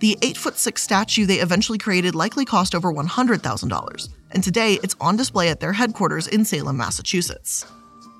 The 0.00 0.16
8 0.22 0.38
foot 0.38 0.56
6 0.56 0.82
statue 0.82 1.26
they 1.26 1.40
eventually 1.40 1.76
created 1.76 2.14
likely 2.14 2.46
cost 2.46 2.74
over 2.74 2.90
$100,000, 2.90 4.08
and 4.30 4.42
today 4.42 4.78
it's 4.82 4.96
on 4.98 5.18
display 5.18 5.50
at 5.50 5.60
their 5.60 5.74
headquarters 5.74 6.26
in 6.26 6.46
Salem, 6.46 6.78
Massachusetts. 6.78 7.66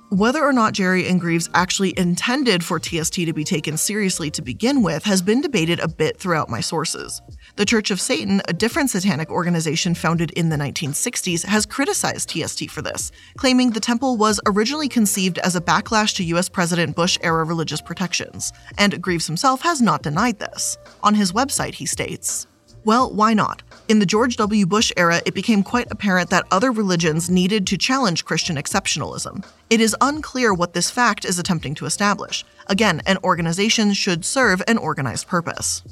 Whether 0.09 0.43
or 0.43 0.53
not 0.53 0.73
Jarry 0.73 1.07
and 1.07 1.19
Greaves 1.19 1.49
actually 1.55 1.97
intended 1.97 2.63
for 2.63 2.79
TST 2.79 3.15
to 3.15 3.33
be 3.33 3.43
taken 3.43 3.77
seriously 3.77 4.29
to 4.29 4.43
begin 4.43 4.83
with 4.83 5.03
has 5.05 5.23
been 5.23 5.41
debated 5.41 5.79
a 5.79 5.87
bit 5.87 6.19
throughout 6.19 6.49
my 6.49 6.59
sources. 6.59 7.19
The 7.61 7.65
Church 7.65 7.91
of 7.91 8.01
Satan, 8.01 8.41
a 8.47 8.53
different 8.53 8.89
satanic 8.89 9.29
organization 9.29 9.93
founded 9.93 10.31
in 10.31 10.49
the 10.49 10.55
1960s, 10.55 11.45
has 11.45 11.67
criticized 11.67 12.27
TST 12.27 12.71
for 12.71 12.81
this, 12.81 13.11
claiming 13.37 13.69
the 13.69 13.79
temple 13.79 14.17
was 14.17 14.41
originally 14.47 14.89
conceived 14.89 15.37
as 15.37 15.55
a 15.55 15.61
backlash 15.61 16.15
to 16.15 16.23
US 16.23 16.49
President 16.49 16.95
Bush 16.95 17.19
era 17.21 17.43
religious 17.43 17.79
protections, 17.79 18.51
and 18.79 18.99
Greaves 18.99 19.27
himself 19.27 19.61
has 19.61 19.79
not 19.79 20.01
denied 20.01 20.39
this. 20.39 20.79
On 21.03 21.13
his 21.13 21.33
website, 21.33 21.75
he 21.75 21.85
states, 21.85 22.47
well, 22.83 23.13
why 23.13 23.35
not? 23.35 23.61
In 23.89 23.99
the 23.99 24.07
George 24.07 24.37
W. 24.37 24.65
Bush 24.65 24.91
era, 24.97 25.21
it 25.27 25.35
became 25.35 25.61
quite 25.61 25.91
apparent 25.91 26.31
that 26.31 26.47
other 26.49 26.71
religions 26.71 27.29
needed 27.29 27.67
to 27.67 27.77
challenge 27.77 28.25
Christian 28.25 28.55
exceptionalism. 28.55 29.45
It 29.69 29.81
is 29.81 29.95
unclear 30.01 30.51
what 30.51 30.73
this 30.73 30.89
fact 30.89 31.25
is 31.25 31.37
attempting 31.37 31.75
to 31.75 31.85
establish. 31.85 32.43
Again, 32.65 33.03
an 33.05 33.19
organization 33.23 33.93
should 33.93 34.25
serve 34.25 34.63
an 34.67 34.79
organized 34.79 35.27
purpose. 35.27 35.83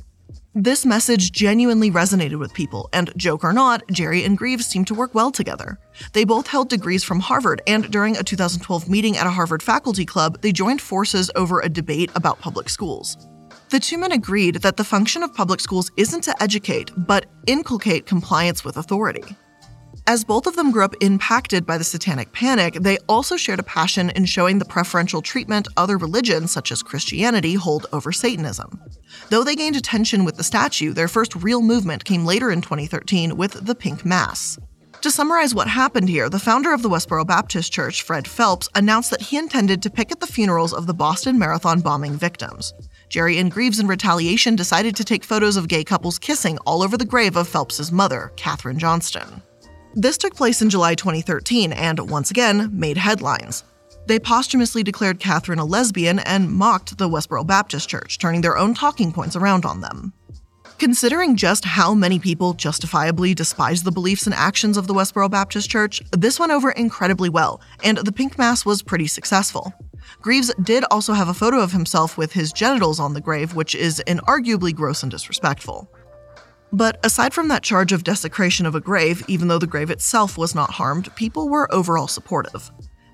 This 0.62 0.86
message 0.86 1.32
genuinely 1.32 1.90
resonated 1.90 2.38
with 2.38 2.54
people, 2.54 2.90
and 2.92 3.14
joke 3.16 3.46
or 3.46 3.54
not, 3.54 3.82
Jarry 3.92 4.26
and 4.26 4.38
Greaves 4.38 4.66
seemed 4.66 4.88
to 4.88 4.94
work 4.94 5.16
well 5.16 5.32
together. 5.32 5.80
They 6.12 6.26
both 6.26 6.48
held 6.48 6.68
degrees 6.68 7.02
from 7.02 7.22
Harvard, 7.22 7.62
and 7.66 7.90
during 7.90 8.18
a 8.18 8.24
2012 8.24 8.90
meeting 8.90 9.16
at 9.16 9.26
a 9.26 9.30
Harvard 9.30 9.64
faculty 9.64 10.04
club, 10.04 10.42
they 10.42 10.52
joined 10.52 10.82
forces 10.82 11.32
over 11.38 11.62
a 11.62 11.70
debate 11.70 12.12
about 12.14 12.42
public 12.42 12.68
schools. 12.68 13.30
The 13.70 13.80
two 13.80 13.98
men 13.98 14.12
agreed 14.12 14.56
that 14.56 14.76
the 14.76 14.84
function 14.84 15.24
of 15.24 15.34
public 15.34 15.62
schools 15.62 15.92
isn't 15.96 16.26
to 16.26 16.44
educate, 16.44 16.92
but 16.98 17.28
inculcate 17.48 18.06
compliance 18.06 18.66
with 18.66 18.76
authority. 18.76 19.24
As 20.10 20.24
both 20.24 20.48
of 20.48 20.56
them 20.56 20.72
grew 20.72 20.84
up 20.84 20.96
impacted 21.02 21.68
by 21.68 21.78
the 21.78 21.84
Satanic 21.84 22.34
Panic, 22.34 22.74
they 22.82 22.98
also 23.08 23.38
shared 23.38 23.60
a 23.60 23.64
passion 23.78 24.10
in 24.10 24.26
showing 24.26 24.58
the 24.58 24.66
preferential 24.66 25.22
treatment 25.22 25.68
other 25.78 26.00
religions, 26.00 26.50
such 26.50 26.72
as 26.72 26.82
Christianity, 26.82 27.54
hold 27.54 27.86
over 27.94 28.12
Satanism. 28.12 28.82
Though 29.30 29.44
they 29.44 29.56
gained 29.56 29.76
attention 29.76 30.26
with 30.26 30.36
the 30.36 30.44
statue, 30.44 30.94
their 30.94 31.08
first 31.08 31.36
real 31.36 31.62
movement 31.62 32.06
came 32.06 32.26
later 32.26 32.50
in 32.50 32.62
2013 32.62 33.38
with 33.38 33.68
the 33.68 33.76
Pink 33.76 34.04
Mass. 34.04 34.58
To 35.02 35.12
summarize 35.12 35.54
what 35.54 35.68
happened 35.68 36.10
here, 36.10 36.28
the 36.28 36.40
founder 36.40 36.74
of 36.74 36.82
the 36.82 36.90
Westboro 36.90 37.24
Baptist 37.28 37.72
Church, 37.72 38.02
Fred 38.02 38.28
Phelps, 38.28 38.68
announced 38.74 39.12
that 39.12 39.22
he 39.22 39.38
intended 39.38 39.84
to 39.84 39.92
picket 39.92 40.22
the 40.22 40.26
funerals 40.26 40.74
of 40.74 40.88
the 40.88 40.94
Boston 40.96 41.38
Marathon 41.38 41.82
bombing 41.82 42.14
victims. 42.14 42.74
Jarry 43.10 43.38
and 43.38 43.52
Greaves, 43.52 43.80
in 43.80 43.86
retaliation, 43.86 44.56
decided 44.56 44.96
to 44.96 45.04
take 45.04 45.24
photos 45.24 45.56
of 45.56 45.68
gay 45.68 45.84
couples 45.84 46.18
kissing 46.18 46.58
all 46.66 46.82
over 46.82 46.98
the 46.98 47.06
grave 47.06 47.36
of 47.36 47.48
Phelps's 47.48 47.92
mother, 47.92 48.34
Catherine 48.38 48.80
Johnston. 48.80 49.44
This 49.96 50.18
took 50.18 50.36
place 50.36 50.62
in 50.62 50.70
July 50.70 50.94
2013 50.94 51.74
and, 51.74 52.00
once 52.10 52.30
again, 52.30 52.70
made 52.72 52.98
headlines. 52.98 53.64
They 54.06 54.20
posthumously 54.20 54.84
declared 54.84 55.20
Catherine 55.20 55.60
a 55.60 55.66
lesbian 55.66 56.20
and 56.20 56.52
mocked 56.52 56.98
the 56.98 57.10
Westboro 57.10 57.46
Baptist 57.46 57.90
Church, 57.90 58.20
turning 58.20 58.42
their 58.42 58.58
own 58.58 58.74
talking 58.74 59.12
points 59.12 59.36
around 59.36 59.66
on 59.66 59.82
them. 59.82 60.14
Considering 60.78 61.36
just 61.36 61.66
how 61.66 61.94
many 61.94 62.20
people 62.20 62.54
justifiably 62.54 63.34
despise 63.34 63.84
the 63.84 63.92
beliefs 63.92 64.28
and 64.28 64.36
actions 64.36 64.78
of 64.78 64.88
the 64.88 64.94
Westboro 64.94 65.30
Baptist 65.30 65.70
Church, 65.70 66.02
this 66.12 66.40
went 66.40 66.52
over 66.52 66.72
incredibly 66.72 67.28
well, 67.28 67.60
and 67.84 67.98
the 67.98 68.12
pink 68.12 68.38
mass 68.38 68.66
was 68.66 68.84
pretty 68.84 69.08
successful. 69.08 69.74
Greaves 70.22 70.54
did 70.64 70.86
also 70.92 71.14
have 71.14 71.28
a 71.28 71.34
photo 71.34 71.60
of 71.60 71.72
himself 71.72 72.18
with 72.18 72.32
his 72.32 72.54
genitals 72.54 73.00
on 73.00 73.14
the 73.14 73.22
grave, 73.22 73.56
which 73.56 73.76
is 73.76 74.02
inarguably 74.08 74.74
gross 74.74 75.04
and 75.04 75.12
disrespectful. 75.12 75.92
But 76.72 77.00
aside 77.04 77.34
from 77.34 77.48
that 77.48 77.64
charge 77.64 77.92
of 77.92 78.04
desecration 78.04 78.66
of 78.66 78.76
a 78.76 78.80
grave, 78.80 79.24
even 79.28 79.48
though 79.48 79.60
the 79.60 79.68
grave 79.68 79.90
itself 79.90 80.38
was 80.38 80.54
not 80.54 80.72
harmed, 80.72 81.14
people 81.16 81.50
were 81.50 81.74
overall 81.74 82.08
supportive. 82.08 82.72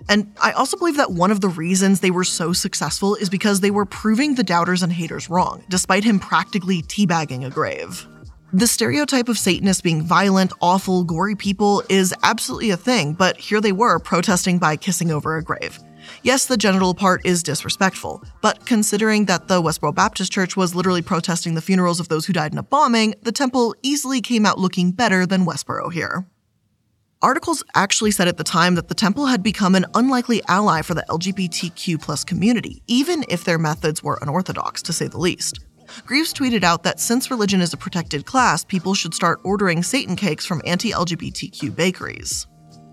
And 0.08 0.32
I 0.42 0.52
also 0.52 0.78
believe 0.78 0.98
that 0.98 1.12
one 1.12 1.32
of 1.32 1.42
the 1.42 1.50
reasons 1.50 2.00
they 2.00 2.12
were 2.12 2.24
so 2.24 2.54
successful 2.54 3.16
is 3.16 3.30
because 3.30 3.62
they 3.62 3.72
were 3.72 3.86
proving 3.86 4.36
the 4.36 4.44
doubters 4.44 4.84
and 4.84 4.94
haters 4.94 5.30
wrong, 5.30 5.64
despite 5.70 6.04
him 6.04 6.20
practically 6.20 6.82
teabagging 6.84 7.46
a 7.46 7.50
grave. 7.50 8.08
The 8.54 8.68
stereotype 8.68 9.28
of 9.28 9.40
Satanists 9.40 9.82
being 9.82 10.04
violent, 10.04 10.54
awful, 10.62 11.04
gory 11.04 11.36
people 11.36 11.84
is 11.90 12.14
absolutely 12.24 12.70
a 12.70 12.78
thing, 12.78 13.14
but 13.14 13.38
here 13.38 13.60
they 13.60 13.72
were 13.72 14.00
protesting 14.00 14.60
by 14.60 14.78
kissing 14.78 15.12
over 15.12 15.38
a 15.38 15.44
grave. 15.44 15.80
Yes, 16.25 16.48
the 16.48 16.58
genital 16.58 16.96
part 16.96 17.24
is 17.24 17.44
disrespectful, 17.44 18.24
but 18.41 18.65
considering 18.65 19.25
that 19.25 19.48
the 19.48 19.62
Westboro 19.62 19.94
Baptist 19.94 20.32
Church 20.32 20.58
was 20.58 20.74
literally 20.74 21.03
protesting 21.03 21.53
the 21.53 21.62
funerals 21.62 22.00
of 22.00 22.08
those 22.08 22.25
who 22.25 22.34
died 22.34 22.51
in 22.51 22.58
a 22.58 22.63
bombing, 22.63 23.13
the 23.22 23.32
temple 23.32 23.75
easily 23.84 24.22
came 24.22 24.44
out 24.44 24.58
looking 24.58 24.91
better 24.91 25.27
than 25.27 25.46
Westboro 25.46 25.94
here. 25.94 26.25
Articles 27.22 27.63
actually 27.75 28.10
said 28.10 28.27
at 28.27 28.38
the 28.38 28.44
time 28.44 28.74
that 28.74 28.88
the 28.88 28.96
temple 28.96 29.27
had 29.27 29.44
become 29.44 29.75
an 29.75 29.86
unlikely 29.94 30.41
ally 30.48 30.82
for 30.82 30.96
the 30.96 31.05
LGBTQ 31.10 32.25
community, 32.25 32.82
even 32.88 33.24
if 33.29 33.44
their 33.44 33.60
methods 33.60 34.01
were 34.01 34.17
unorthodox, 34.24 34.82
to 34.82 34.94
say 34.94 35.05
the 35.05 35.20
least. 35.20 35.60
Greaves 36.08 36.34
tweeted 36.34 36.63
out 36.63 36.82
that 36.82 37.00
since 37.00 37.29
religion 37.29 37.62
is 37.62 37.72
a 37.72 37.77
protected 37.77 38.25
class, 38.25 38.65
people 38.65 38.96
should 38.96 39.13
start 39.13 39.41
ordering 39.44 39.84
Satan 39.84 40.15
cakes 40.15 40.44
from 40.44 40.63
anti 40.65 40.89
LGBTQ 40.89 41.75
bakeries. 41.75 42.48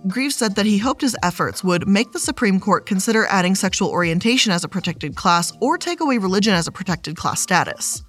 Greaves 0.09 0.35
said 0.35 0.57
that 0.57 0.67
he 0.67 0.79
hoped 0.79 1.01
his 1.01 1.17
efforts 1.23 1.63
would 1.63 1.87
make 1.87 2.11
the 2.11 2.19
Supreme 2.19 2.59
Court 2.59 2.87
consider 2.87 3.25
adding 3.27 3.55
sexual 3.55 3.89
orientation 3.89 4.51
as 4.51 4.65
a 4.65 4.69
protected 4.69 5.15
class 5.15 5.53
or 5.61 5.79
take 5.79 6.01
away 6.01 6.19
religion 6.19 6.55
as 6.55 6.67
a 6.67 6.73
protected 6.73 7.17
class 7.17 7.41
status. 7.41 8.03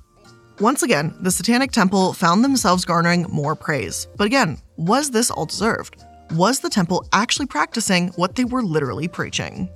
Once 0.60 0.82
again, 0.82 1.16
the 1.22 1.30
Satanic 1.30 1.72
Temple 1.72 2.14
found 2.14 2.44
themselves 2.44 2.84
garnering 2.84 3.28
more 3.30 3.56
praise. 3.56 4.08
But 4.18 4.26
again, 4.26 4.58
was 4.76 5.12
this 5.12 5.30
all 5.30 5.46
deserved? 5.46 6.04
Was 6.32 6.62
the 6.62 6.70
temple 6.70 7.08
actually 7.14 7.46
practicing 7.46 8.08
what 8.10 8.36
they 8.36 8.46
were 8.46 8.64
literally 8.64 9.08
preaching? 9.08 9.70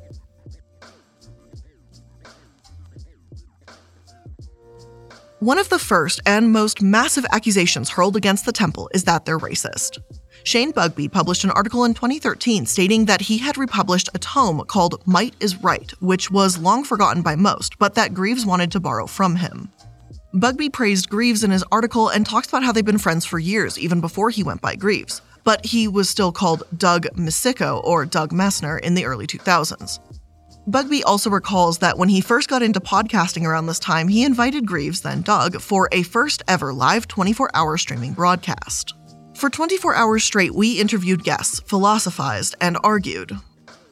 One 5.40 5.60
of 5.60 5.70
the 5.70 5.78
first 5.78 6.20
and 6.26 6.52
most 6.52 6.82
massive 6.82 7.28
accusations 7.32 7.90
hurled 7.90 8.16
against 8.16 8.46
the 8.46 8.52
temple 8.52 8.90
is 8.92 9.04
that 9.04 9.26
they're 9.26 9.38
racist. 9.38 10.00
Shane 10.48 10.72
Bugbee 10.72 11.12
published 11.12 11.44
an 11.44 11.52
article 11.52 11.84
in 11.84 11.94
2013 11.94 12.66
stating 12.66 13.04
that 13.04 13.20
he 13.20 13.38
had 13.38 13.58
republished 13.58 14.08
a 14.14 14.20
tome 14.20 14.64
called 14.66 15.06
Might 15.06 15.36
is 15.42 15.62
Right, 15.62 15.92
which 16.00 16.32
was 16.32 16.58
long 16.58 16.86
forgotten 16.86 17.22
by 17.22 17.36
most, 17.36 17.78
but 17.80 17.96
that 17.96 18.14
Greaves 18.14 18.46
wanted 18.46 18.72
to 18.72 18.80
borrow 18.80 19.08
from 19.08 19.36
him. 19.36 19.70
Bugbee 20.34 20.72
praised 20.72 21.10
Greaves 21.10 21.44
in 21.44 21.52
his 21.52 21.66
article 21.70 22.08
and 22.08 22.26
talks 22.26 22.48
about 22.48 22.64
how 22.64 22.72
they've 22.72 22.86
been 22.86 22.98
friends 22.98 23.26
for 23.26 23.40
years, 23.40 23.78
even 23.78 24.00
before 24.00 24.30
he 24.30 24.42
went 24.42 24.62
by 24.62 24.74
Greaves, 24.74 25.20
but 25.44 25.66
he 25.66 25.86
was 25.86 26.08
still 26.10 26.32
called 26.32 26.64
Doug 26.78 27.08
Misico 27.18 27.84
or 27.84 28.06
Doug 28.06 28.32
Mesner 28.32 28.80
in 28.80 28.94
the 28.94 29.04
early 29.04 29.28
2000s. 29.28 30.00
Bugbee 30.66 31.04
also 31.06 31.30
recalls 31.30 31.80
that 31.80 31.98
when 31.98 32.08
he 32.08 32.22
first 32.22 32.48
got 32.48 32.64
into 32.64 32.80
podcasting 32.80 33.44
around 33.44 33.66
this 33.66 33.80
time, 33.80 34.08
he 34.08 34.24
invited 34.24 34.66
Greaves, 34.66 35.02
then 35.02 35.24
Doug, 35.24 35.60
for 35.60 35.90
a 35.92 36.04
first 36.04 36.42
ever 36.48 36.72
live 36.72 37.06
24 37.06 37.52
hour 37.54 37.78
streaming 37.78 38.14
broadcast. 38.14 38.94
For 39.38 39.52
24 39.52 39.94
hours 39.94 40.24
straight, 40.24 40.56
we 40.56 40.80
interviewed 40.82 41.24
guests, 41.24 41.60
philosophized, 41.60 42.56
and 42.60 42.76
argued. 42.84 43.38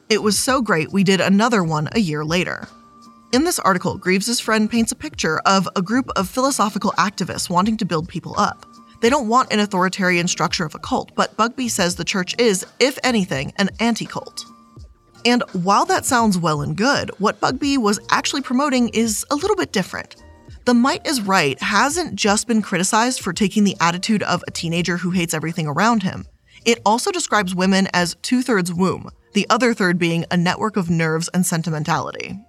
It 0.08 0.20
was 0.20 0.36
so 0.36 0.60
great, 0.60 0.90
we 0.90 1.04
did 1.04 1.20
another 1.20 1.62
one 1.62 1.88
a 1.92 2.00
year 2.00 2.24
later. 2.24 2.66
In 3.32 3.44
this 3.44 3.60
article, 3.60 3.96
Greaves' 3.96 4.40
friend 4.40 4.68
paints 4.68 4.90
a 4.90 4.96
picture 4.96 5.38
of 5.46 5.68
a 5.76 5.82
group 5.82 6.10
of 6.16 6.28
philosophical 6.28 6.90
activists 6.98 7.48
wanting 7.48 7.76
to 7.76 7.84
build 7.84 8.08
people 8.08 8.34
up. 8.36 8.66
They 9.00 9.08
don't 9.08 9.28
want 9.28 9.52
an 9.52 9.60
authoritarian 9.60 10.26
structure 10.26 10.64
of 10.64 10.74
a 10.74 10.80
cult, 10.80 11.14
but 11.14 11.36
Bugbee 11.36 11.70
says 11.70 11.94
the 11.94 12.04
church 12.04 12.34
is, 12.40 12.66
if 12.80 12.98
anything, 13.04 13.52
an 13.56 13.70
anti 13.78 14.06
cult. 14.06 14.44
And 15.24 15.44
while 15.52 15.84
that 15.84 16.04
sounds 16.04 16.36
well 16.36 16.60
and 16.60 16.76
good, 16.76 17.10
what 17.18 17.40
Bugbee 17.40 17.78
was 17.78 18.00
actually 18.10 18.42
promoting 18.42 18.88
is 18.88 19.24
a 19.30 19.36
little 19.36 19.56
bit 19.56 19.70
different. 19.70 20.16
The 20.66 20.74
Might 20.74 21.06
is 21.06 21.20
Right 21.20 21.62
hasn't 21.62 22.16
just 22.16 22.48
been 22.48 22.60
criticized 22.60 23.20
for 23.20 23.32
taking 23.32 23.62
the 23.62 23.76
attitude 23.80 24.24
of 24.24 24.42
a 24.48 24.50
teenager 24.50 24.96
who 24.96 25.12
hates 25.12 25.32
everything 25.32 25.68
around 25.68 26.02
him. 26.02 26.26
It 26.64 26.80
also 26.84 27.12
describes 27.12 27.54
women 27.54 27.86
as 27.94 28.16
two 28.22 28.42
thirds 28.42 28.74
womb, 28.74 29.10
the 29.32 29.46
other 29.48 29.74
third 29.74 29.96
being 29.96 30.24
a 30.28 30.36
network 30.36 30.76
of 30.76 30.90
nerves 30.90 31.28
and 31.32 31.46
sentimentality. 31.46 32.40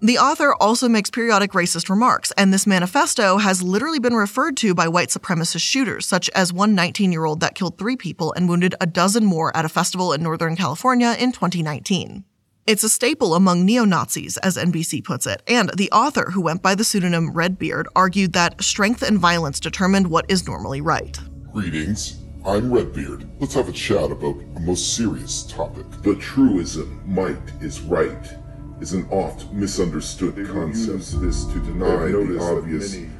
The 0.00 0.18
author 0.18 0.54
also 0.60 0.88
makes 0.88 1.10
periodic 1.10 1.50
racist 1.50 1.90
remarks, 1.90 2.30
and 2.38 2.54
this 2.54 2.68
manifesto 2.68 3.38
has 3.38 3.64
literally 3.64 3.98
been 3.98 4.14
referred 4.14 4.56
to 4.58 4.72
by 4.72 4.86
white 4.86 5.08
supremacist 5.08 5.62
shooters, 5.62 6.06
such 6.06 6.30
as 6.36 6.52
one 6.52 6.76
19 6.76 7.10
year 7.10 7.24
old 7.24 7.40
that 7.40 7.56
killed 7.56 7.78
three 7.78 7.96
people 7.96 8.32
and 8.34 8.48
wounded 8.48 8.76
a 8.80 8.86
dozen 8.86 9.24
more 9.24 9.54
at 9.56 9.64
a 9.64 9.68
festival 9.68 10.12
in 10.12 10.22
Northern 10.22 10.54
California 10.54 11.16
in 11.18 11.32
2019. 11.32 12.24
It's 12.66 12.84
a 12.84 12.88
staple 12.88 13.34
among 13.34 13.64
neo 13.64 13.84
Nazis, 13.84 14.36
as 14.38 14.56
NBC 14.56 15.02
puts 15.02 15.26
it, 15.26 15.42
and 15.46 15.70
the 15.76 15.90
author, 15.90 16.30
who 16.30 16.40
went 16.42 16.62
by 16.62 16.74
the 16.74 16.84
pseudonym 16.84 17.32
Redbeard, 17.32 17.88
argued 17.96 18.32
that 18.34 18.62
strength 18.62 19.02
and 19.02 19.18
violence 19.18 19.58
determined 19.58 20.08
what 20.08 20.26
is 20.30 20.46
normally 20.46 20.80
right. 20.80 21.18
Greetings, 21.52 22.18
I'm 22.46 22.72
Redbeard. 22.72 23.28
Let's 23.40 23.54
have 23.54 23.68
a 23.68 23.72
chat 23.72 24.10
about 24.12 24.36
a 24.56 24.60
most 24.60 24.94
serious 24.94 25.42
topic. 25.44 25.86
The 26.02 26.14
truism, 26.16 27.00
might 27.06 27.40
is 27.60 27.80
right, 27.80 28.28
is 28.80 28.92
an 28.92 29.08
oft 29.10 29.50
misunderstood 29.52 30.36
They 30.36 30.44
concept. 30.44 30.92
use 30.98 31.12
this 31.12 31.44
to 31.46 31.58
deny 31.60 32.08
the 32.12 32.38
obvious, 32.40 32.94
many- 32.94 33.10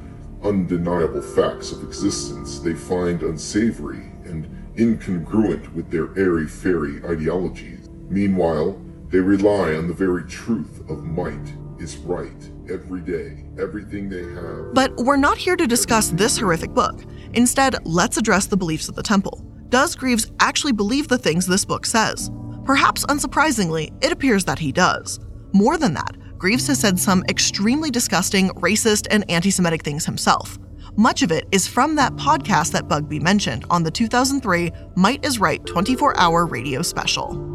undeniable 0.44 1.22
facts 1.22 1.72
of 1.72 1.82
existence 1.82 2.60
they 2.60 2.72
find 2.74 3.22
unsavory 3.22 4.12
and 4.24 4.46
incongruent 4.76 5.74
with 5.74 5.90
their 5.90 6.16
airy-fairy 6.16 7.02
ideologies. 7.04 7.88
Meanwhile, 8.08 8.80
they 9.10 9.18
rely 9.18 9.74
on 9.74 9.88
the 9.88 9.94
very 9.94 10.24
truth 10.24 10.88
of 10.88 11.04
might 11.04 11.54
is 11.78 11.96
right 11.98 12.50
every 12.70 13.00
day, 13.00 13.44
everything 13.58 14.08
they 14.08 14.22
have. 14.22 14.74
But 14.74 14.94
we're 14.96 15.16
not 15.16 15.36
here 15.36 15.56
to 15.56 15.66
discuss 15.66 16.10
this 16.10 16.38
horrific 16.38 16.70
book. 16.70 17.02
Instead, 17.34 17.76
let's 17.84 18.16
address 18.16 18.46
the 18.46 18.56
beliefs 18.56 18.88
of 18.88 18.94
the 18.94 19.02
temple. 19.02 19.44
Does 19.68 19.96
Greaves 19.96 20.30
actually 20.40 20.72
believe 20.72 21.08
the 21.08 21.18
things 21.18 21.46
this 21.46 21.64
book 21.64 21.86
says? 21.86 22.30
Perhaps 22.64 23.04
unsurprisingly, 23.06 23.92
it 24.04 24.12
appears 24.12 24.44
that 24.44 24.58
he 24.58 24.72
does. 24.72 25.18
More 25.52 25.76
than 25.76 25.94
that, 25.94 26.16
Greaves 26.38 26.66
has 26.68 26.78
said 26.78 26.98
some 26.98 27.24
extremely 27.28 27.90
disgusting, 27.90 28.50
racist, 28.50 29.06
and 29.10 29.28
anti 29.30 29.50
Semitic 29.50 29.82
things 29.82 30.06
himself. 30.06 30.58
Much 30.96 31.22
of 31.22 31.32
it 31.32 31.46
is 31.52 31.66
from 31.66 31.96
that 31.96 32.14
podcast 32.14 32.72
that 32.72 32.88
Bugbee 32.88 33.22
mentioned 33.22 33.64
on 33.70 33.82
the 33.82 33.90
2003 33.90 34.70
Might 34.96 35.24
is 35.24 35.38
Right 35.38 35.64
24 35.66 36.16
hour 36.16 36.46
radio 36.46 36.82
special. 36.82 37.49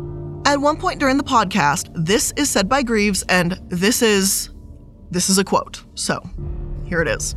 At 0.46 0.62
one 0.62 0.78
point 0.78 1.00
during 1.00 1.18
the 1.18 1.24
podcast, 1.24 1.90
this 1.96 2.32
is 2.38 2.52
said 2.52 2.70
by 2.70 2.84
Greaves, 2.84 3.24
and 3.30 3.60
this 3.70 4.02
is. 4.02 4.52
This 5.10 5.30
is 5.30 5.38
a 5.38 5.44
quote. 5.44 5.84
So, 5.96 6.22
here 6.86 7.02
it 7.02 7.08
is. 7.08 7.36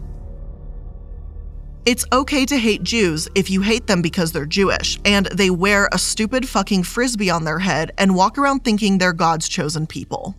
It's 1.86 2.04
okay 2.12 2.44
to 2.44 2.58
hate 2.58 2.82
Jews 2.82 3.28
if 3.34 3.50
you 3.50 3.62
hate 3.62 3.86
them 3.86 4.02
because 4.02 4.32
they're 4.32 4.44
Jewish 4.44 4.98
and 5.04 5.26
they 5.26 5.48
wear 5.48 5.88
a 5.92 5.98
stupid 5.98 6.46
fucking 6.46 6.82
frisbee 6.82 7.30
on 7.30 7.44
their 7.44 7.58
head 7.58 7.92
and 7.96 8.14
walk 8.14 8.36
around 8.36 8.64
thinking 8.64 8.98
they're 8.98 9.12
God's 9.12 9.48
chosen 9.48 9.86
people. 9.86 10.36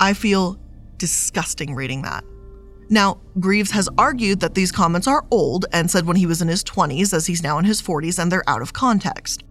I 0.00 0.12
feel 0.14 0.58
disgusting 0.96 1.74
reading 1.74 2.02
that. 2.02 2.24
Now, 2.88 3.20
Greaves 3.38 3.70
has 3.70 3.88
argued 3.96 4.40
that 4.40 4.54
these 4.54 4.72
comments 4.72 5.06
are 5.06 5.24
old 5.30 5.66
and 5.72 5.90
said 5.90 6.06
when 6.06 6.16
he 6.16 6.26
was 6.26 6.42
in 6.42 6.48
his 6.48 6.64
20s, 6.64 7.14
as 7.14 7.26
he's 7.26 7.42
now 7.42 7.58
in 7.58 7.64
his 7.64 7.80
40s, 7.80 8.18
and 8.18 8.30
they're 8.30 8.48
out 8.48 8.62
of 8.62 8.72
context. 8.72 9.44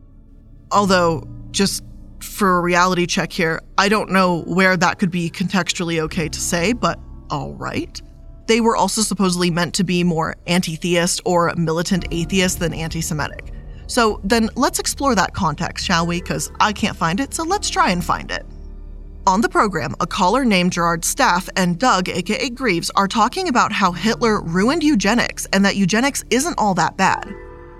Although, 0.71 1.23
just 1.51 1.83
for 2.23 2.57
a 2.57 2.61
reality 2.61 3.05
check 3.05 3.31
here, 3.31 3.61
I 3.77 3.89
don't 3.89 4.11
know 4.11 4.41
where 4.43 4.77
that 4.77 4.99
could 4.99 5.11
be 5.11 5.29
contextually 5.29 5.99
okay 6.01 6.29
to 6.29 6.39
say, 6.39 6.73
but 6.73 6.99
all 7.29 7.53
right. 7.53 8.01
They 8.47 8.61
were 8.61 8.75
also 8.75 9.01
supposedly 9.01 9.51
meant 9.51 9.73
to 9.75 9.83
be 9.83 10.03
more 10.03 10.35
anti 10.47 10.75
theist 10.75 11.21
or 11.25 11.53
militant 11.55 12.05
atheist 12.11 12.59
than 12.59 12.73
anti 12.73 13.01
Semitic. 13.01 13.53
So 13.87 14.19
then 14.23 14.49
let's 14.55 14.79
explore 14.79 15.15
that 15.15 15.33
context, 15.33 15.85
shall 15.85 16.05
we? 16.05 16.21
Because 16.21 16.51
I 16.59 16.73
can't 16.73 16.97
find 16.97 17.19
it, 17.19 17.33
so 17.33 17.43
let's 17.43 17.69
try 17.69 17.91
and 17.91 18.03
find 18.03 18.31
it. 18.31 18.45
On 19.25 19.39
the 19.39 19.47
program, 19.47 19.95
a 20.01 20.07
caller 20.07 20.43
named 20.43 20.73
Gerard 20.73 21.05
Staff 21.05 21.47
and 21.55 21.79
Doug, 21.79 22.09
aka 22.09 22.49
Greaves, 22.49 22.91
are 22.95 23.07
talking 23.07 23.47
about 23.47 23.71
how 23.71 23.91
Hitler 23.93 24.41
ruined 24.41 24.83
eugenics 24.83 25.47
and 25.53 25.63
that 25.63 25.77
eugenics 25.77 26.25
isn't 26.29 26.55
all 26.57 26.73
that 26.73 26.97
bad. 26.97 27.33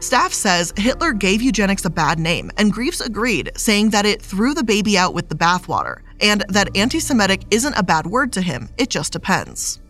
Staff 0.04 0.34
says 0.34 0.74
Hitler 0.76 1.14
gave 1.14 1.42
eugenics 1.42 1.86
a 1.86 1.90
bad 1.90 2.20
name, 2.20 2.52
and 2.58 2.74
Greaves 2.74 3.00
agreed, 3.00 3.54
saying 3.56 3.92
that 3.92 4.06
it 4.06 4.22
threw 4.22 4.54
the 4.54 4.62
baby 4.62 4.98
out 4.98 5.14
with 5.14 5.30
the 5.30 5.36
bathwater, 5.36 6.02
and 6.20 6.44
that 6.50 6.76
anti 6.76 7.00
Semitic 7.00 7.44
isn't 7.52 7.78
a 7.78 7.84
bad 7.84 8.06
word 8.06 8.34
to 8.34 8.42
him, 8.42 8.68
it 8.78 8.90
just 8.90 9.14
depends. 9.14 9.82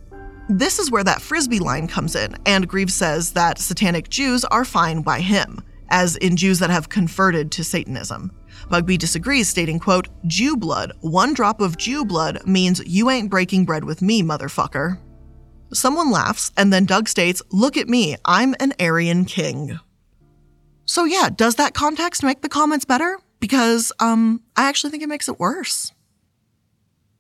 This 0.48 0.78
is 0.78 0.92
where 0.92 1.04
that 1.04 1.24
frisbee 1.24 1.58
line 1.58 1.88
comes 1.88 2.16
in, 2.16 2.38
and 2.46 2.68
Greaves 2.68 2.94
says 2.94 3.32
that 3.32 3.58
satanic 3.58 4.08
Jews 4.08 4.46
are 4.46 4.64
fine 4.64 5.02
by 5.02 5.20
him, 5.20 5.60
as 5.90 6.16
in 6.18 6.38
Jews 6.38 6.60
that 6.60 6.70
have 6.70 6.90
converted 6.90 7.52
to 7.54 7.64
Satanism. 7.64 8.32
Bugbee 8.70 9.00
disagrees, 9.00 9.50
stating, 9.50 9.80
quote, 9.80 10.10
Jew 10.28 10.56
blood, 10.56 10.92
one 11.02 11.34
drop 11.34 11.60
of 11.60 11.78
Jew 11.78 12.06
blood 12.06 12.46
means 12.46 12.86
you 12.86 13.10
ain't 13.10 13.32
breaking 13.32 13.66
bread 13.66 13.84
with 13.84 14.04
me, 14.04 14.22
motherfucker. 14.22 15.00
Someone 15.74 16.12
laughs, 16.12 16.52
and 16.56 16.72
then 16.72 16.86
Doug 16.86 17.10
states, 17.10 17.42
Look 17.50 17.78
at 17.78 17.90
me, 17.90 18.16
I'm 18.26 18.54
an 18.60 18.74
Aryan 18.80 19.26
king. 19.26 19.80
So, 20.86 21.06
yeah, 21.06 21.30
does 21.34 21.56
that 21.56 21.74
context 21.74 22.24
make 22.24 22.42
the 22.42 22.50
comments 22.50 22.86
better? 22.86 23.18
Because, 23.40 23.92
um, 24.00 24.42
I 24.56 24.68
actually 24.68 24.92
think 24.92 25.04
it 25.04 25.10
makes 25.10 25.28
it 25.28 25.40
worse. 25.40 25.92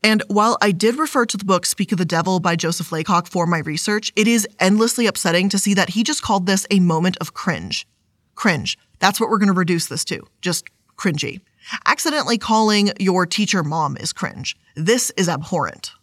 And 0.03 0.21
while 0.27 0.57
I 0.61 0.71
did 0.71 0.97
refer 0.99 1.25
to 1.25 1.37
the 1.37 1.45
book 1.45 1.65
Speak 1.65 1.93
of 1.93 1.97
the 1.97 2.05
Devil 2.05 2.41
by 2.41 2.57
Joseph 2.57 2.91
Laycock 2.91 3.25
for 3.25 3.45
my 3.45 3.59
research, 3.59 4.11
it 4.17 4.27
is 4.27 4.45
endlessly 4.59 5.07
upsetting 5.07 5.47
to 5.49 5.57
see 5.57 5.73
that 5.75 5.91
he 5.91 6.03
just 6.03 6.21
called 6.21 6.45
this 6.45 6.67
a 6.69 6.81
moment 6.81 7.15
of 7.21 7.33
cringe. 7.33 7.87
Cringe. 8.35 8.77
That's 8.99 9.19
what 9.19 9.29
we're 9.29 9.37
going 9.37 9.47
to 9.47 9.53
reduce 9.53 9.87
this 9.87 10.03
to. 10.05 10.27
Just 10.41 10.65
cringy. 10.97 11.39
Accidentally 11.85 12.37
calling 12.37 12.91
your 12.99 13.25
teacher 13.25 13.63
mom 13.63 13.95
is 13.97 14.11
cringe. 14.11 14.57
This 14.75 15.09
is 15.15 15.29
abhorrent. 15.29 15.93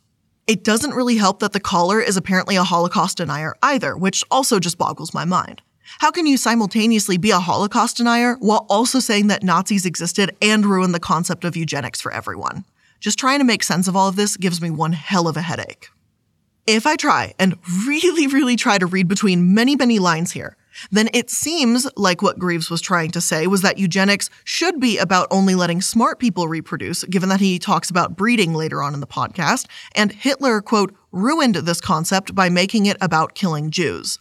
It 0.47 0.64
doesn't 0.64 0.95
really 0.95 1.17
help 1.17 1.40
that 1.40 1.52
the 1.52 1.61
caller 1.61 2.00
is 2.00 2.17
apparently 2.17 2.57
a 2.57 2.64
Holocaust 2.64 3.19
denier 3.19 3.55
either, 3.62 3.97
which 3.97 4.25
also 4.31 4.59
just 4.59 4.79
boggles 4.79 5.12
my 5.12 5.26
mind. 5.26 5.61
How 5.99 6.11
can 6.11 6.26
you 6.26 6.37
simultaneously 6.37 7.18
be 7.18 7.30
a 7.30 7.40
Holocaust 7.40 7.97
denier 7.97 8.37
while 8.37 8.64
also 8.70 9.00
saying 9.00 9.26
that 9.26 9.42
Nazis 9.42 9.85
existed 9.85 10.35
and 10.40 10.64
ruin 10.64 10.92
the 10.92 11.00
concept 11.00 11.44
of 11.44 11.56
eugenics 11.56 12.00
for 12.00 12.12
everyone? 12.12 12.64
Just 13.00 13.18
trying 13.18 13.40
to 13.40 13.44
make 13.44 13.62
sense 13.62 13.88
of 13.88 13.97
all 13.97 14.09
of 14.09 14.16
this 14.16 14.37
gives 14.37 14.62
me 14.62 14.70
one 14.70 14.92
hell 14.92 15.26
of 15.26 15.37
a 15.37 15.42
headache. 15.42 15.88
If 16.66 16.87
I 16.87 16.97
try 16.97 17.35
and 17.38 17.56
really, 17.87 18.26
really 18.26 18.56
try 18.56 18.78
to 18.78 18.87
read 18.87 19.09
between 19.09 19.52
many, 19.54 19.75
many 19.75 19.99
lines 19.99 20.32
here, 20.32 20.56
then 20.90 21.09
it 21.12 21.28
seems 21.28 21.88
like 21.97 22.23
what 22.23 22.38
Greaves 22.38 22.70
was 22.70 22.80
trying 22.80 23.11
to 23.11 23.20
say 23.20 23.47
was 23.47 23.62
that 23.62 23.78
eugenics 23.78 24.30
should 24.44 24.78
be 24.78 24.99
about 24.99 25.26
only 25.30 25.54
letting 25.54 25.80
smart 25.80 26.18
people 26.18 26.47
reproduce, 26.47 27.02
given 27.04 27.28
that 27.28 27.40
he 27.40 27.59
talks 27.59 27.90
about 27.90 28.16
breeding 28.16 28.54
later 28.54 28.82
on 28.82 28.94
in 28.94 29.00
the 29.00 29.06
podcast, 29.06 29.66
and 29.94 30.12
Hitler, 30.12 30.61
quote, 30.61 30.94
ruined 31.11 31.56
this 31.56 31.80
concept 31.80 32.35
by 32.35 32.49
making 32.49 32.87
it 32.87 32.97
about 33.00 33.35
killing 33.35 33.70
Jews. 33.70 34.18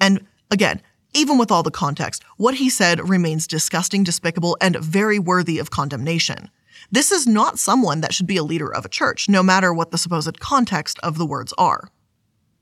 And 0.00 0.26
again, 0.50 0.82
even 1.14 1.38
with 1.38 1.50
all 1.50 1.62
the 1.62 1.70
context, 1.70 2.24
what 2.36 2.54
he 2.54 2.68
said 2.68 3.08
remains 3.08 3.46
disgusting, 3.46 4.04
despicable, 4.04 4.56
and 4.60 4.76
very 4.76 5.18
worthy 5.18 5.58
of 5.58 5.70
condemnation. 5.70 6.50
This 6.90 7.10
is 7.10 7.26
not 7.26 7.58
someone 7.58 8.00
that 8.02 8.12
should 8.12 8.26
be 8.26 8.36
a 8.36 8.42
leader 8.42 8.72
of 8.72 8.84
a 8.84 8.88
church, 8.88 9.28
no 9.28 9.42
matter 9.42 9.72
what 9.72 9.90
the 9.90 9.98
supposed 9.98 10.40
context 10.40 10.98
of 11.00 11.16
the 11.16 11.26
words 11.26 11.54
are. 11.56 11.88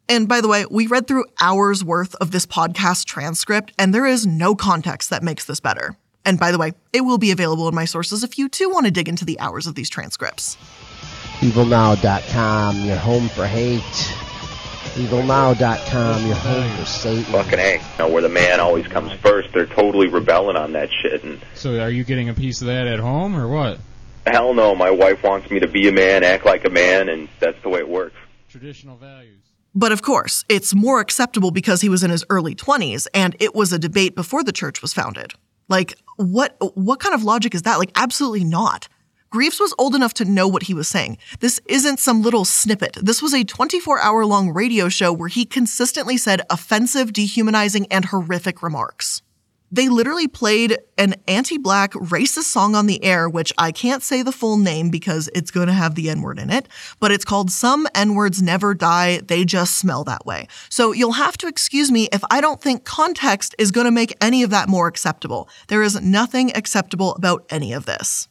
And 0.09 0.29
by 0.29 0.41
the 0.41 0.49
way, 0.49 0.67
we 0.71 0.87
read 0.87 1.07
through 1.07 1.25
hours 1.41 1.85
worth 1.85 2.15
of 2.17 2.31
this 2.31 2.47
podcast 2.47 3.07
transcript, 3.07 3.73
and 3.79 3.95
there 3.95 4.07
is 4.07 4.27
no 4.27 4.55
context 4.55 5.11
that 5.11 5.23
makes 5.23 5.45
this 5.45 5.61
better. 5.61 5.97
And 6.25 6.39
by 6.39 6.53
the 6.53 6.59
way, 6.59 6.73
it 6.93 7.01
will 7.01 7.19
be 7.19 7.31
available 7.31 7.69
in 7.69 7.75
my 7.75 7.85
sources 7.85 8.23
if 8.23 8.39
you 8.39 8.49
too 8.49 8.69
want 8.69 8.87
to 8.87 8.93
dig 8.93 9.09
into 9.09 9.25
the 9.25 9.41
hours 9.41 9.67
of 9.67 9.75
these 9.75 9.91
transcripts. 9.91 10.57
EvilNow.com, 11.41 12.85
your 12.85 12.97
home 12.97 13.29
for 13.31 13.47
hate. 13.47 14.32
EvilNow.com, 14.95 16.27
your 16.27 16.35
home 16.37 16.77
for 16.77 16.85
Satan. 16.85 17.25
Fucking 17.25 17.59
A. 17.59 17.75
You 17.75 17.81
know, 17.99 18.09
where 18.09 18.23
the 18.23 18.29
man 18.29 18.61
always 18.61 18.87
comes 18.87 19.13
first, 19.13 19.53
they're 19.53 19.67
totally 19.67 20.09
rebelling 20.09 20.57
on 20.57 20.73
that 20.73 20.91
shit. 20.93 21.25
And 21.25 21.41
So 21.55 21.81
are 21.81 21.91
you 21.91 22.05
getting 22.05 22.29
a 22.29 22.35
piece 22.35 22.61
of 22.61 22.67
that 22.67 22.87
at 22.87 23.01
home 23.01 23.35
or 23.37 23.49
what? 23.49 23.79
hell 24.27 24.55
no, 24.55 24.73
my 24.75 24.91
wife 24.91 25.21
wants 25.25 25.51
me 25.51 25.59
to 25.59 25.67
be 25.67 25.89
a 25.89 25.93
man, 25.93 26.23
act 26.23 26.45
like 26.45 26.65
a 26.65 26.71
man, 26.71 27.09
and 27.09 27.29
that's 27.41 27.61
the 27.63 27.69
way 27.69 27.81
it 27.81 27.89
works. 27.89 28.15
Traditional 28.49 28.97
values. 28.97 29.41
But 29.75 29.91
of 29.91 30.03
course, 30.03 30.45
it's 30.49 30.75
more 30.75 31.01
acceptable 31.01 31.51
because 31.51 31.81
he 31.81 31.89
was 31.89 32.05
in 32.05 32.11
his 32.11 32.25
early 32.31 32.55
20s 32.55 33.07
and 33.15 33.35
it 33.41 33.55
was 33.55 33.73
a 33.73 33.79
debate 33.79 34.15
before 34.15 34.45
the 34.45 34.53
church 34.53 34.83
was 34.83 34.93
founded. 34.93 35.33
Like, 35.69 35.95
what 36.17 36.57
what 36.77 37.01
kind 37.01 37.15
of 37.15 37.25
logic 37.25 37.55
is 37.55 37.63
that? 37.63 37.79
Like, 37.79 37.91
absolutely 37.97 38.45
not. 38.45 38.89
Greaves 39.33 39.59
was 39.59 39.75
old 39.79 39.95
enough 39.95 40.13
to 40.13 40.27
know 40.27 40.47
what 40.47 40.65
he 40.65 40.75
was 40.75 40.87
saying. 40.87 41.17
This 41.41 41.59
isn't 41.65 41.99
some 41.99 42.21
little 42.21 42.45
snippet. 42.45 42.99
This 43.01 43.23
was 43.23 43.33
a 43.33 43.45
24 43.45 43.99
hour 43.99 44.27
long 44.27 44.51
radio 44.51 44.91
show 44.91 45.11
where 45.11 45.31
he 45.31 45.47
consistently 45.47 46.19
said 46.19 46.43
offensive, 46.51 47.15
dehumanizing, 47.15 47.87
and 47.87 48.05
horrific 48.05 48.63
remarks. 48.63 49.23
They 49.71 49.89
literally 49.89 50.29
played 50.29 50.81
an 50.99 51.15
anti 51.27 51.57
black 51.57 51.93
racist 51.93 52.43
song 52.43 52.75
on 52.75 52.87
the 52.87 53.03
air, 53.03 53.27
which 53.27 53.55
I 53.57 53.73
can't 53.73 54.03
say 54.03 54.23
the 54.23 54.33
full 54.33 54.59
name 54.59 54.91
because 54.91 55.31
it's 55.35 55.51
going 55.51 55.69
to 55.69 55.73
have 55.73 55.95
the 55.95 56.11
N 56.11 56.21
word 56.21 56.39
in 56.39 56.51
it, 56.51 56.69
but 57.01 57.11
it's 57.11 57.25
called 57.25 57.51
Some 57.51 57.89
N 57.95 58.15
Words 58.15 58.43
Never 58.43 58.75
Die, 58.75 59.21
They 59.21 59.47
Just 59.47 59.77
Smell 59.77 60.05
That 60.05 60.27
Way. 60.27 60.47
So 60.69 60.93
you'll 60.93 61.13
have 61.13 61.39
to 61.39 61.47
excuse 61.47 61.91
me 61.91 62.07
if 62.13 62.23
I 62.31 62.43
don't 62.43 62.61
think 62.61 62.85
context 62.85 63.55
is 63.59 63.71
going 63.71 63.87
to 63.87 63.91
make 63.91 64.15
any 64.21 64.43
of 64.43 64.51
that 64.51 64.69
more 64.69 64.89
acceptable. 64.89 65.49
There 65.69 65.83
is 65.83 65.99
nothing 66.03 66.55
acceptable 66.55 67.15
about 67.15 67.47
any 67.49 67.73
of 67.73 67.87
this. 67.87 68.29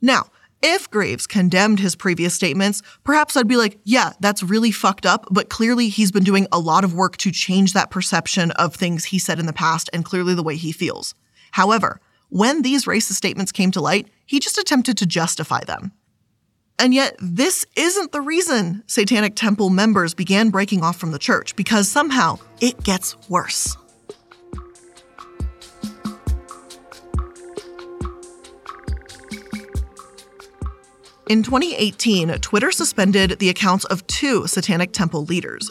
Now, 0.00 0.28
if 0.62 0.90
Greaves 0.90 1.26
condemned 1.26 1.80
his 1.80 1.94
previous 1.94 2.34
statements, 2.34 2.82
perhaps 3.04 3.36
I'd 3.36 3.46
be 3.46 3.56
like, 3.56 3.78
yeah, 3.84 4.12
that's 4.20 4.42
really 4.42 4.72
fucked 4.72 5.06
up, 5.06 5.26
but 5.30 5.48
clearly 5.48 5.88
he's 5.88 6.10
been 6.10 6.24
doing 6.24 6.46
a 6.50 6.58
lot 6.58 6.84
of 6.84 6.94
work 6.94 7.16
to 7.18 7.30
change 7.30 7.72
that 7.72 7.90
perception 7.90 8.50
of 8.52 8.74
things 8.74 9.06
he 9.06 9.18
said 9.18 9.38
in 9.38 9.46
the 9.46 9.52
past 9.52 9.88
and 9.92 10.04
clearly 10.04 10.34
the 10.34 10.42
way 10.42 10.56
he 10.56 10.72
feels. 10.72 11.14
However, 11.52 12.00
when 12.28 12.62
these 12.62 12.86
racist 12.86 13.12
statements 13.12 13.52
came 13.52 13.70
to 13.70 13.80
light, 13.80 14.08
he 14.26 14.40
just 14.40 14.58
attempted 14.58 14.98
to 14.98 15.06
justify 15.06 15.62
them. 15.64 15.92
And 16.78 16.94
yet, 16.94 17.16
this 17.20 17.64
isn't 17.74 18.12
the 18.12 18.20
reason 18.20 18.84
Satanic 18.86 19.34
Temple 19.34 19.70
members 19.70 20.14
began 20.14 20.50
breaking 20.50 20.84
off 20.84 20.96
from 20.96 21.10
the 21.10 21.18
church, 21.18 21.56
because 21.56 21.88
somehow 21.88 22.38
it 22.60 22.84
gets 22.84 23.16
worse. 23.28 23.76
In 31.28 31.42
2018, 31.42 32.38
Twitter 32.38 32.72
suspended 32.72 33.38
the 33.38 33.50
accounts 33.50 33.84
of 33.86 34.06
two 34.06 34.46
Satanic 34.46 34.92
Temple 34.92 35.26
leaders. 35.26 35.70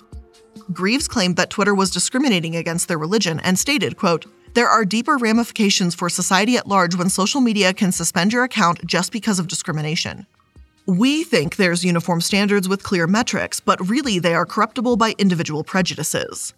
Greaves 0.72 1.08
claimed 1.08 1.36
that 1.38 1.50
Twitter 1.50 1.74
was 1.74 1.90
discriminating 1.90 2.56
against 2.56 2.88
their 2.88 3.00
religion 3.00 3.40
and 3.40 3.58
stated, 3.58 3.98
quote, 3.98 4.28
there 4.54 4.70
are 4.70 4.86
deeper 4.86 5.18
ramifications 5.18 5.96
for 5.96 6.10
society 6.10 6.58
at 6.58 6.68
large 6.68 6.96
when 6.96 7.10
social 7.10 7.42
media 7.42 7.74
can 7.74 7.92
suspend 7.92 8.34
your 8.34 8.44
account 8.44 8.86
just 8.86 9.12
because 9.12 9.40
of 9.40 9.48
discrimination. 9.48 10.28
We 10.86 11.24
think 11.24 11.56
there's 11.56 11.84
uniform 11.84 12.22
standards 12.22 12.70
with 12.70 12.84
clear 12.84 13.08
metrics, 13.08 13.60
but 13.60 13.90
really 13.90 14.20
they 14.20 14.36
are 14.36 14.46
corruptible 14.46 14.96
by 14.96 15.16
individual 15.18 15.64
prejudices. 15.64 16.54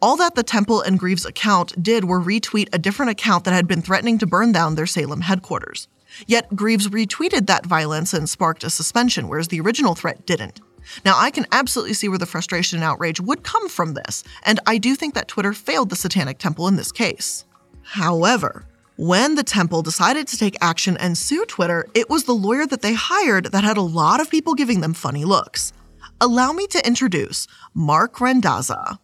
All 0.00 0.16
that 0.16 0.34
the 0.34 0.42
Temple 0.42 0.80
and 0.80 0.98
Greaves 0.98 1.26
account 1.26 1.82
did 1.82 2.04
were 2.04 2.20
retweet 2.20 2.70
a 2.72 2.78
different 2.78 3.10
account 3.10 3.44
that 3.44 3.52
had 3.52 3.68
been 3.68 3.82
threatening 3.82 4.16
to 4.16 4.26
burn 4.26 4.50
down 4.50 4.76
their 4.76 4.86
Salem 4.86 5.20
headquarters. 5.20 5.88
Yet 6.26 6.54
Greaves 6.54 6.88
retweeted 6.88 7.46
that 7.46 7.66
violence 7.66 8.12
and 8.12 8.28
sparked 8.28 8.64
a 8.64 8.70
suspension, 8.70 9.28
whereas 9.28 9.48
the 9.48 9.60
original 9.60 9.94
threat 9.94 10.26
didn't. 10.26 10.60
Now, 11.04 11.14
I 11.16 11.30
can 11.30 11.46
absolutely 11.52 11.94
see 11.94 12.08
where 12.08 12.18
the 12.18 12.26
frustration 12.26 12.78
and 12.78 12.84
outrage 12.84 13.20
would 13.20 13.42
come 13.42 13.68
from 13.68 13.94
this, 13.94 14.24
and 14.44 14.60
I 14.66 14.78
do 14.78 14.94
think 14.94 15.14
that 15.14 15.28
Twitter 15.28 15.52
failed 15.52 15.90
the 15.90 15.96
Satanic 15.96 16.38
Temple 16.38 16.68
in 16.68 16.76
this 16.76 16.92
case. 16.92 17.44
However, 17.82 18.66
when 18.96 19.34
the 19.34 19.42
temple 19.42 19.82
decided 19.82 20.28
to 20.28 20.36
take 20.36 20.56
action 20.60 20.96
and 20.98 21.16
sue 21.16 21.44
Twitter, 21.46 21.86
it 21.94 22.10
was 22.10 22.24
the 22.24 22.34
lawyer 22.34 22.66
that 22.66 22.82
they 22.82 22.92
hired 22.92 23.46
that 23.46 23.64
had 23.64 23.78
a 23.78 23.82
lot 23.82 24.20
of 24.20 24.30
people 24.30 24.54
giving 24.54 24.80
them 24.80 24.92
funny 24.92 25.24
looks. 25.24 25.72
Allow 26.20 26.52
me 26.52 26.66
to 26.66 26.86
introduce 26.86 27.46
Marc 27.72 28.20
Randazza. 28.20 28.98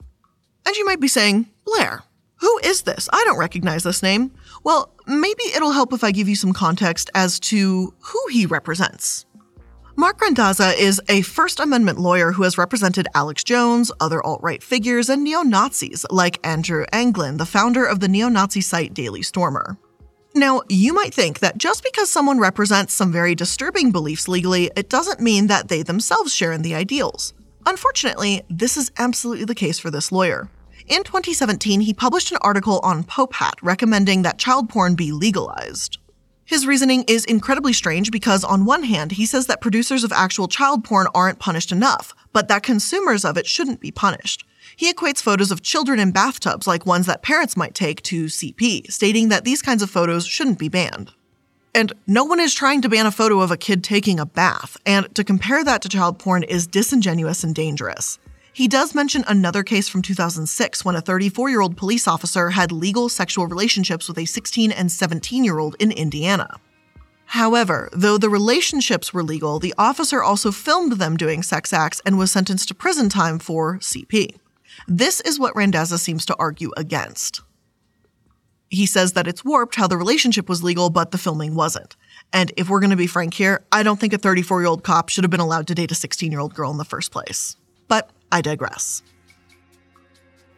And 0.66 0.77
you 0.77 0.85
might 0.85 1.01
be 1.01 1.09
saying, 1.09 1.49
Blair, 1.64 2.03
who 2.40 2.61
is 2.62 2.83
this? 2.83 3.09
I 3.11 3.25
don't 3.25 3.38
recognize 3.38 3.85
this 3.85 4.03
name. 4.03 4.33
Well, 4.66 4.92
maybe 5.07 5.44
it'll 5.55 5.70
help 5.70 5.92
if 5.92 6.02
I 6.02 6.11
give 6.11 6.29
you 6.29 6.35
some 6.35 6.52
context 6.52 7.09
as 7.14 7.38
to 7.38 7.94
who 8.00 8.20
he 8.33 8.46
represents. 8.46 9.24
Marc 9.94 10.18
Randazza 10.18 10.76
is 10.76 11.00
a 11.09 11.22
First 11.22 11.61
Amendment 11.61 12.00
lawyer 12.00 12.33
who 12.33 12.42
has 12.42 12.59
represented 12.59 13.07
Alex 13.14 13.44
Jones, 13.44 13.92
other 14.00 14.20
alt 14.26 14.42
right 14.42 14.61
figures, 14.61 15.09
and 15.09 15.22
neo 15.22 15.42
Nazis 15.42 16.05
like 16.11 16.44
Andrew 16.44 16.85
Anglin, 16.92 17.37
the 17.37 17.46
founder 17.46 17.87
of 17.87 18.00
the 18.00 18.09
neo 18.09 18.29
Nazi 18.29 18.61
site 18.61 18.92
Daily 18.92 19.22
Stormer. 19.22 19.79
Now, 20.35 20.62
you 20.68 20.92
might 20.92 21.14
think 21.14 21.38
that 21.38 21.59
just 21.59 21.85
because 21.85 22.11
someone 22.11 22.40
represents 22.40 22.92
some 22.92 23.12
very 23.12 23.37
disturbing 23.37 23.92
beliefs 23.92 24.26
legally, 24.26 24.72
it 24.74 24.90
doesn't 24.90 25.20
mean 25.20 25.46
that 25.46 25.68
they 25.68 25.85
themselves 25.85 26.35
share 26.35 26.50
in 26.50 26.62
the 26.62 26.74
ideals. 26.74 27.35
Unfortunately, 27.66 28.42
this 28.50 28.76
is 28.76 28.90
absolutely 28.98 29.44
the 29.44 29.55
case 29.55 29.79
for 29.79 29.92
this 29.92 30.11
lawyer. 30.11 30.50
In 30.88 31.03
2017, 31.03 31.81
he 31.81 31.92
published 31.92 32.31
an 32.31 32.38
article 32.42 32.79
on 32.85 33.03
Popehat 33.03 33.55
recommending 33.61 34.22
that 34.22 34.38
child 34.38 34.68
porn 34.68 34.94
be 34.94 35.11
legalized. 35.11 35.99
His 36.44 36.64
reasoning 36.64 37.03
is 37.09 37.25
incredibly 37.25 37.72
strange 37.72 38.12
because, 38.12 38.44
on 38.44 38.64
one 38.64 38.85
hand, 38.85 39.11
he 39.12 39.27
says 39.27 39.49
that 39.49 39.61
producers 39.61 40.05
of 40.05 40.12
actual 40.12 40.46
child 40.46 40.85
porn 40.85 41.09
aren't 41.12 41.40
punished 41.40 41.72
enough, 41.72 42.14
but 42.33 42.46
that 42.46 42.62
consumers 42.62 43.25
of 43.25 43.37
it 43.37 43.49
shouldn't 43.49 43.81
be 43.81 43.90
punished. 43.90 44.46
He 44.77 44.92
equates 44.92 45.20
photos 45.20 45.51
of 45.51 45.61
children 45.61 45.99
in 45.99 46.12
bathtubs 46.12 46.68
like 46.68 46.87
ones 46.87 47.07
that 47.07 47.22
parents 47.22 47.57
might 47.57 47.75
take 47.75 48.01
to 48.03 48.27
CP, 48.27 48.92
stating 48.92 49.29
that 49.29 49.44
these 49.44 49.62
kinds 49.62 49.83
of 49.83 49.90
photos 49.90 50.25
shouldn't 50.25 50.61
be 50.61 50.68
banned. 50.68 51.11
And 51.75 51.92
no 52.07 52.22
one 52.22 52.38
is 52.38 52.55
trying 52.55 52.81
to 52.83 52.88
ban 52.88 53.07
a 53.07 53.11
photo 53.11 53.40
of 53.40 53.51
a 53.51 53.57
kid 53.57 53.83
taking 53.83 54.20
a 54.20 54.27
bath, 54.27 54.77
and 54.87 55.12
to 55.16 55.25
compare 55.25 55.64
that 55.64 55.83
to 55.83 55.88
child 55.88 56.20
porn 56.20 56.44
is 56.44 56.68
disingenuous 56.68 57.42
and 57.42 57.57
dangerous. 57.57 58.20
He 58.57 58.69
does 58.69 58.95
mention 58.95 59.23
another 59.29 59.62
case 59.62 59.87
from 59.87 60.01
2006 60.01 60.83
when 60.83 60.97
a 60.97 61.03
34 61.03 61.51
year 61.51 61.61
old 61.61 61.77
police 61.77 62.09
officer 62.09 62.49
had 62.49 62.73
legal 62.73 63.11
sexual 63.11 63.47
relationships 63.47 64.09
with 64.09 64.16
a 64.16 64.25
16 64.25 64.73
and 64.73 64.90
17 64.90 65.45
year 65.45 65.59
old 65.59 65.77
in 65.79 65.92
Indiana. 65.92 66.59
However, 67.27 67.90
though 67.92 68.16
the 68.16 68.31
relationships 68.31 69.12
were 69.12 69.23
legal, 69.23 69.59
the 69.59 69.75
officer 69.77 70.23
also 70.23 70.51
filmed 70.51 70.92
them 70.92 71.19
doing 71.19 71.42
sex 71.42 71.71
acts 71.75 72.01
and 72.07 72.16
was 72.16 72.33
sentenced 72.33 72.69
to 72.69 72.75
prison 72.75 73.11
time 73.11 73.38
for 73.38 73.77
CP. 73.77 74.37
This 74.88 75.21
is 75.21 75.38
what 75.38 75.55
Randazza 75.55 75.99
seems 75.99 76.25
to 76.25 76.37
argue 76.38 76.71
against. 76.79 77.42
He 78.71 78.87
says 78.87 79.12
that 79.12 79.29
it's 79.29 79.45
warped 79.45 79.75
how 79.75 79.87
the 79.87 79.99
relationship 79.99 80.49
was 80.49 80.62
legal, 80.64 80.88
but 80.88 81.11
the 81.11 81.19
filming 81.19 81.57
wasn't. 81.57 81.95
And 82.33 82.51
if 82.57 82.71
we're 82.71 82.81
going 82.81 82.88
to 82.88 82.97
be 82.97 83.07
frank 83.07 83.35
here, 83.35 83.66
I 83.71 83.83
don't 83.83 84.01
think 84.01 84.14
a 84.14 84.19
34 84.19 84.62
year 84.62 84.69
old 84.69 84.83
cop 84.83 85.11
should 85.11 85.25
have 85.25 85.31
been 85.31 85.40
allowed 85.40 85.66
to 85.66 85.75
date 85.75 85.92
a 85.92 85.95
16 85.95 86.33
year 86.33 86.40
old 86.40 86.55
girl 86.55 86.71
in 86.71 86.79
the 86.79 86.87
first 86.87 87.12
place. 87.12 87.59
But 87.87 88.11
I 88.33 88.41
digress. 88.41 89.03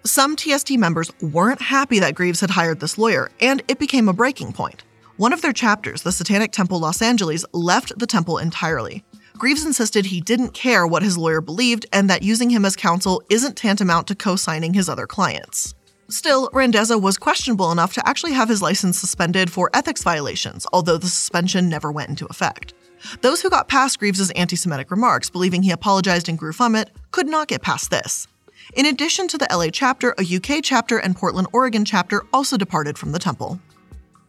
Some 0.04 0.36
TST 0.36 0.70
members 0.72 1.10
weren't 1.20 1.60
happy 1.60 1.98
that 1.98 2.14
Greaves 2.14 2.40
had 2.40 2.50
hired 2.50 2.80
this 2.80 2.96
lawyer, 2.96 3.30
and 3.40 3.62
it 3.68 3.78
became 3.78 4.08
a 4.08 4.12
breaking 4.12 4.52
point. 4.52 4.84
One 5.18 5.32
of 5.32 5.42
their 5.42 5.52
chapters, 5.52 6.02
the 6.02 6.12
Satanic 6.12 6.52
Temple 6.52 6.78
Los 6.78 7.02
Angeles, 7.02 7.44
left 7.52 7.98
the 7.98 8.06
temple 8.06 8.38
entirely. 8.38 9.04
Greaves 9.36 9.66
insisted 9.66 10.06
he 10.06 10.20
didn't 10.20 10.54
care 10.54 10.86
what 10.86 11.02
his 11.02 11.18
lawyer 11.18 11.40
believed 11.40 11.86
and 11.92 12.08
that 12.08 12.22
using 12.22 12.50
him 12.50 12.64
as 12.64 12.76
counsel 12.76 13.22
isn't 13.28 13.56
tantamount 13.56 14.06
to 14.06 14.14
co 14.14 14.36
signing 14.36 14.74
his 14.74 14.88
other 14.88 15.06
clients. 15.06 15.74
Still, 16.08 16.48
Randazza 16.54 16.98
was 16.98 17.18
questionable 17.18 17.70
enough 17.70 17.92
to 17.94 18.08
actually 18.08 18.32
have 18.32 18.48
his 18.48 18.62
license 18.62 18.98
suspended 18.98 19.52
for 19.52 19.68
ethics 19.74 20.02
violations, 20.02 20.66
although 20.72 20.96
the 20.96 21.06
suspension 21.06 21.68
never 21.68 21.92
went 21.92 22.08
into 22.08 22.26
effect. 22.26 22.72
Those 23.20 23.40
who 23.40 23.50
got 23.50 23.68
past 23.68 23.98
Greaves's 23.98 24.30
anti-Semitic 24.32 24.90
remarks, 24.90 25.30
believing 25.30 25.62
he 25.62 25.70
apologized 25.70 26.28
and 26.28 26.38
grew 26.38 26.52
from 26.52 26.74
it, 26.74 26.90
could 27.10 27.26
not 27.26 27.48
get 27.48 27.62
past 27.62 27.90
this. 27.90 28.26
In 28.74 28.86
addition 28.86 29.28
to 29.28 29.38
the 29.38 29.48
LA 29.50 29.68
chapter, 29.72 30.14
a 30.18 30.36
UK 30.36 30.62
chapter 30.62 30.98
and 30.98 31.16
Portland, 31.16 31.48
Oregon 31.52 31.84
chapter 31.84 32.24
also 32.32 32.56
departed 32.56 32.98
from 32.98 33.12
the 33.12 33.18
temple. 33.18 33.60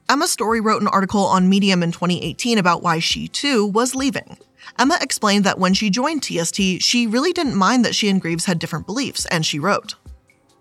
Emma 0.10 0.28
Story 0.28 0.60
wrote 0.62 0.82
an 0.82 0.88
article 0.88 1.26
on 1.26 1.50
Medium 1.50 1.84
in 1.84 1.92
2018 1.92 2.58
about 2.58 2.82
why 2.82 3.00
she 3.00 3.28
too 3.28 3.66
was 3.66 3.96
leaving. 3.96 4.38
Emma 4.78 4.98
explained 5.02 5.44
that 5.44 5.60
when 5.60 5.74
she 5.74 5.90
joined 5.90 6.24
TST, 6.24 6.82
she 6.82 7.06
really 7.08 7.34
didn't 7.34 7.56
mind 7.56 7.84
that 7.86 7.96
she 7.96 8.10
and 8.10 8.22
Greaves 8.22 8.46
had 8.46 8.60
different 8.60 8.86
beliefs, 8.86 9.26
and 9.28 9.46
she 9.46 9.60
wrote 9.60 9.96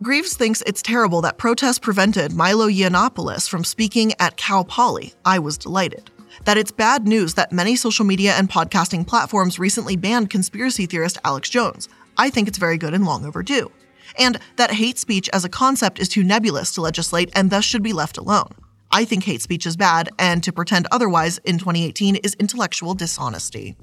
Greaves 0.03 0.37
thinks 0.37 0.63
it's 0.67 0.83
terrible 0.83 1.21
that 1.23 1.39
protests 1.39 1.79
prevented 1.79 2.33
Milo 2.33 2.69
Yiannopoulos 2.69 3.49
from 3.49 3.65
speaking 3.65 4.13
at 4.21 4.37
Cal 4.37 4.65
Poly. 4.65 5.15
I 5.25 5.39
was 5.39 5.59
delighted 5.59 6.11
that 6.49 6.57
it's 6.57 6.73
bad 6.73 7.07
news 7.07 7.35
that 7.35 7.53
many 7.53 7.77
social 7.77 8.07
media 8.07 8.33
and 8.33 8.49
podcasting 8.49 9.07
platforms 9.07 9.59
recently 9.59 9.97
banned 9.97 10.31
conspiracy 10.31 10.87
theorist 10.87 11.19
Alex 11.23 11.51
Jones. 11.51 11.91
I 12.17 12.31
think 12.31 12.49
it's 12.49 12.57
very 12.57 12.79
good 12.79 12.95
and 12.95 13.05
long 13.05 13.27
overdue. 13.27 13.71
And 14.19 14.39
that 14.57 14.71
hate 14.71 14.97
speech 14.97 15.29
as 15.35 15.45
a 15.45 15.51
concept 15.51 15.99
is 15.99 16.09
too 16.09 16.25
nebulous 16.25 16.73
to 16.73 16.81
legislate 16.81 17.31
and 17.35 17.51
thus 17.51 17.67
should 17.67 17.83
be 17.83 17.93
left 17.93 18.17
alone. 18.17 18.49
I 18.91 19.05
think 19.05 19.25
hate 19.25 19.43
speech 19.43 19.67
is 19.67 19.77
bad, 19.77 20.09
and 20.19 20.43
to 20.43 20.51
pretend 20.51 20.87
otherwise 20.91 21.37
in 21.45 21.59
2018 21.59 22.17
is 22.17 22.33
intellectual 22.37 22.95
dishonesty. 22.95 23.77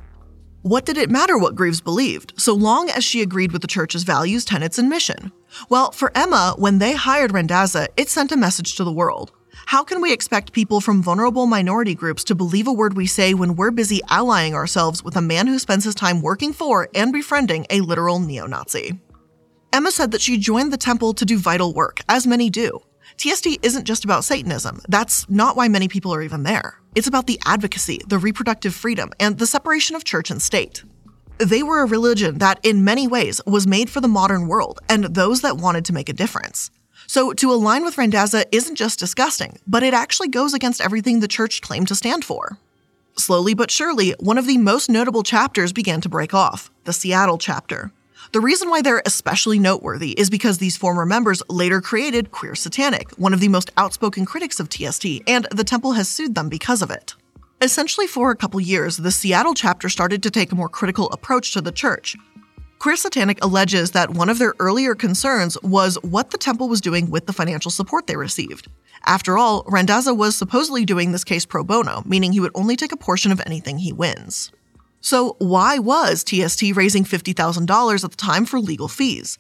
What 0.63 0.88
did 0.88 0.97
it 0.97 1.12
matter 1.12 1.38
what 1.38 1.54
Greaves 1.54 1.82
believed, 1.82 2.34
so 2.36 2.56
long 2.56 2.89
as 2.89 3.04
she 3.04 3.21
agreed 3.21 3.51
with 3.51 3.62
the 3.62 3.67
church's 3.67 4.01
values, 4.01 4.43
tenets, 4.43 4.80
and 4.80 4.89
mission? 4.89 5.32
Well, 5.69 5.91
for 5.91 6.12
Emma, 6.15 6.56
when 6.58 6.80
they 6.80 6.93
hired 6.93 7.30
Randazza, 7.30 7.89
it 7.95 8.10
sent 8.10 8.32
a 8.32 8.36
message 8.36 8.75
to 8.78 8.84
the 8.84 8.91
world. 8.91 9.34
How 9.67 9.84
can 9.84 9.99
we 9.99 10.13
expect 10.13 10.54
people 10.54 10.80
from 10.80 11.01
vulnerable 11.01 11.47
minority 11.47 11.95
groups 11.95 12.23
to 12.25 12.36
believe 12.36 12.67
a 12.67 12.71
word 12.71 12.95
we 12.95 13.08
say 13.08 13.34
when 13.34 13.56
we're 13.56 13.71
busy 13.71 13.99
allying 14.10 14.54
ourselves 14.54 15.04
with 15.04 15.15
a 15.15 15.21
man 15.21 15.47
who 15.47 15.58
spends 15.58 15.84
his 15.84 15.95
time 15.95 16.21
working 16.21 16.54
for 16.54 16.88
and 16.93 17.12
befriending 17.12 17.65
a 17.71 17.82
literal 17.82 18.19
neo 18.19 18.45
Nazi? 18.45 18.99
Emma 19.73 19.89
said 19.89 20.12
that 20.12 20.21
she 20.21 20.38
joined 20.38 20.71
the 20.71 20.78
temple 20.78 21.15
to 21.15 21.25
do 21.25 21.39
vital 21.39 21.73
work, 21.73 21.99
as 22.08 22.28
many 22.28 22.49
do. 22.51 22.80
TST 23.17 23.47
isn't 23.63 23.86
just 23.86 24.06
about 24.06 24.23
Satanism. 24.23 24.82
That's 24.88 25.28
not 25.30 25.58
why 25.58 25.67
many 25.67 25.88
people 25.88 26.13
are 26.13 26.21
even 26.21 26.43
there. 26.43 26.80
It's 26.93 27.08
about 27.08 27.25
the 27.25 27.39
advocacy, 27.45 28.01
the 28.08 28.19
reproductive 28.19 28.75
freedom, 28.75 29.12
and 29.19 29.39
the 29.39 29.47
separation 29.47 29.95
of 29.95 30.04
church 30.04 30.30
and 30.30 30.41
state. 30.41 30.84
They 31.39 31.63
were 31.63 31.82
a 31.82 31.88
religion 31.88 32.38
that, 32.38 32.60
in 32.63 32.84
many 32.84 33.08
ways, 33.08 33.41
was 33.47 33.65
made 33.65 33.89
for 33.89 33.99
the 33.99 34.08
modern 34.08 34.47
world 34.47 34.80
and 34.88 35.06
those 35.06 35.41
that 35.41 35.58
wanted 35.58 35.86
to 35.86 35.93
make 35.93 36.08
a 36.08 36.13
difference. 36.13 36.69
So 37.08 37.34
to 37.34 37.52
align 37.52 37.84
with 37.84 37.96
Randazza 37.96 38.46
isn't 38.52 38.76
just 38.76 39.00
disgusting, 39.00 39.60
but 39.68 39.84
it 39.84 39.94
actually 39.94 40.28
goes 40.28 40.54
against 40.54 40.82
everything 40.82 41.20
the 41.20 41.28
church 41.28 41.62
claimed 41.62 41.88
to 41.89 41.96
stand 41.96 42.26
for. 42.26 42.58
Slowly 43.18 43.54
but 43.54 43.72
surely, 43.72 44.12
one 44.20 44.38
of 44.38 44.48
the 44.48 44.58
most 44.58 44.89
notable 44.89 45.24
chapters 45.24 45.72
began 45.72 46.02
to 46.02 46.10
break 46.10 46.34
off 46.34 46.70
the 46.84 46.94
Seattle 46.94 47.38
chapter. 47.38 47.91
The 48.34 48.41
reason 48.41 48.70
why 48.70 48.82
they're 48.82 49.04
especially 49.06 49.60
noteworthy 49.60 50.12
is 50.12 50.30
because 50.30 50.58
these 50.58 50.76
former 50.76 51.06
members 51.06 51.41
later 51.48 51.80
created 51.80 52.32
Queer 52.32 52.56
Satanic, 52.56 53.12
one 53.12 53.34
of 53.34 53.39
the 53.39 53.48
most 53.48 53.72
outspoken 53.78 54.26
critics 54.26 54.60
of 54.60 54.70
TST, 54.70 55.06
and 55.28 55.48
the 55.52 55.63
temple 55.63 55.94
has 55.94 56.10
sued 56.10 56.36
them 56.36 56.50
because 56.50 56.82
of 56.82 56.91
it. 56.91 57.15
Essentially, 57.62 58.08
for 58.08 58.32
a 58.32 58.36
couple 58.36 58.60
years, 58.60 58.98
the 58.98 59.12
Seattle 59.12 59.54
chapter 59.54 59.88
started 59.88 60.22
to 60.24 60.32
take 60.32 60.52
a 60.52 60.56
more 60.56 60.68
critical 60.68 61.10
approach 61.12 61.54
to 61.54 61.62
the 61.62 61.72
church, 61.72 62.18
Queer 62.80 62.96
Satanic 62.96 63.44
alleges 63.44 63.92
that 63.92 64.12
one 64.12 64.30
of 64.30 64.38
their 64.38 64.54
earlier 64.60 64.96
concerns 64.96 65.58
was 65.64 65.98
what 66.04 66.32
the 66.32 66.38
temple 66.38 66.68
was 66.68 66.82
doing 66.82 67.10
with 67.10 67.26
the 67.26 67.34
financial 67.34 67.72
support 67.72 68.06
they 68.06 68.16
received. 68.16 68.68
After 69.06 69.38
all, 69.38 69.64
Randazza 69.64 70.16
was 70.16 70.36
supposedly 70.36 70.86
doing 70.86 71.12
this 71.12 71.24
case 71.24 71.46
pro 71.46 71.64
bono, 71.64 72.04
meaning 72.06 72.32
he 72.32 72.40
would 72.40 72.52
only 72.54 72.76
take 72.76 72.92
a 72.92 72.98
portion 72.98 73.32
of 73.32 73.42
anything 73.46 73.80
he 73.80 73.94
wins. 73.94 74.52
So, 75.02 75.36
why 75.40 75.78
was 75.78 76.24
TST 76.24 76.76
raising 76.76 77.04
$50,000 77.04 78.04
at 78.04 78.12
the 78.12 78.18
time 78.18 78.46
for 78.46 78.60
legal 78.60 78.88
fees? 78.88 79.38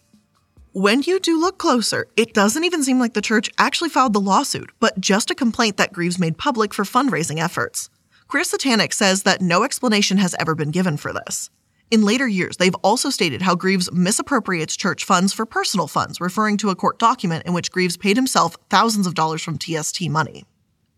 When 0.73 1.01
you 1.01 1.19
do 1.19 1.39
look 1.39 1.57
closer, 1.57 2.07
it 2.15 2.33
doesn't 2.33 2.63
even 2.65 2.83
seem 2.83 2.99
like 2.99 3.13
the 3.13 3.21
church 3.21 3.49
actually 3.57 3.89
filed 3.89 4.13
the 4.13 4.19
lawsuit, 4.19 4.71
but 4.79 4.99
just 4.99 5.31
a 5.31 5.35
complaint 5.35 5.77
that 5.77 5.93
Greaves 5.93 6.19
made 6.19 6.37
public 6.37 6.73
for 6.73 6.83
fundraising 6.83 7.39
efforts. 7.39 7.89
Queer 8.27 8.43
Satanic 8.43 8.91
says 8.91 9.23
that 9.23 9.41
no 9.41 9.63
explanation 9.63 10.17
has 10.17 10.35
ever 10.39 10.53
been 10.53 10.71
given 10.71 10.97
for 10.97 11.13
this. 11.13 11.49
In 11.91 12.03
later 12.03 12.27
years, 12.27 12.57
they've 12.57 12.75
also 12.75 13.11
stated 13.11 13.43
how 13.43 13.55
Greaves 13.55 13.91
misappropriates 13.91 14.75
church 14.75 15.05
funds 15.05 15.33
for 15.33 15.45
personal 15.45 15.87
funds, 15.87 16.19
referring 16.19 16.57
to 16.57 16.71
a 16.71 16.75
court 16.75 16.97
document 16.97 17.45
in 17.45 17.53
which 17.53 17.71
Greaves 17.71 17.95
paid 17.95 18.17
himself 18.17 18.57
thousands 18.69 19.05
of 19.05 19.13
dollars 19.13 19.43
from 19.43 19.59
TST 19.59 20.09
money. 20.09 20.45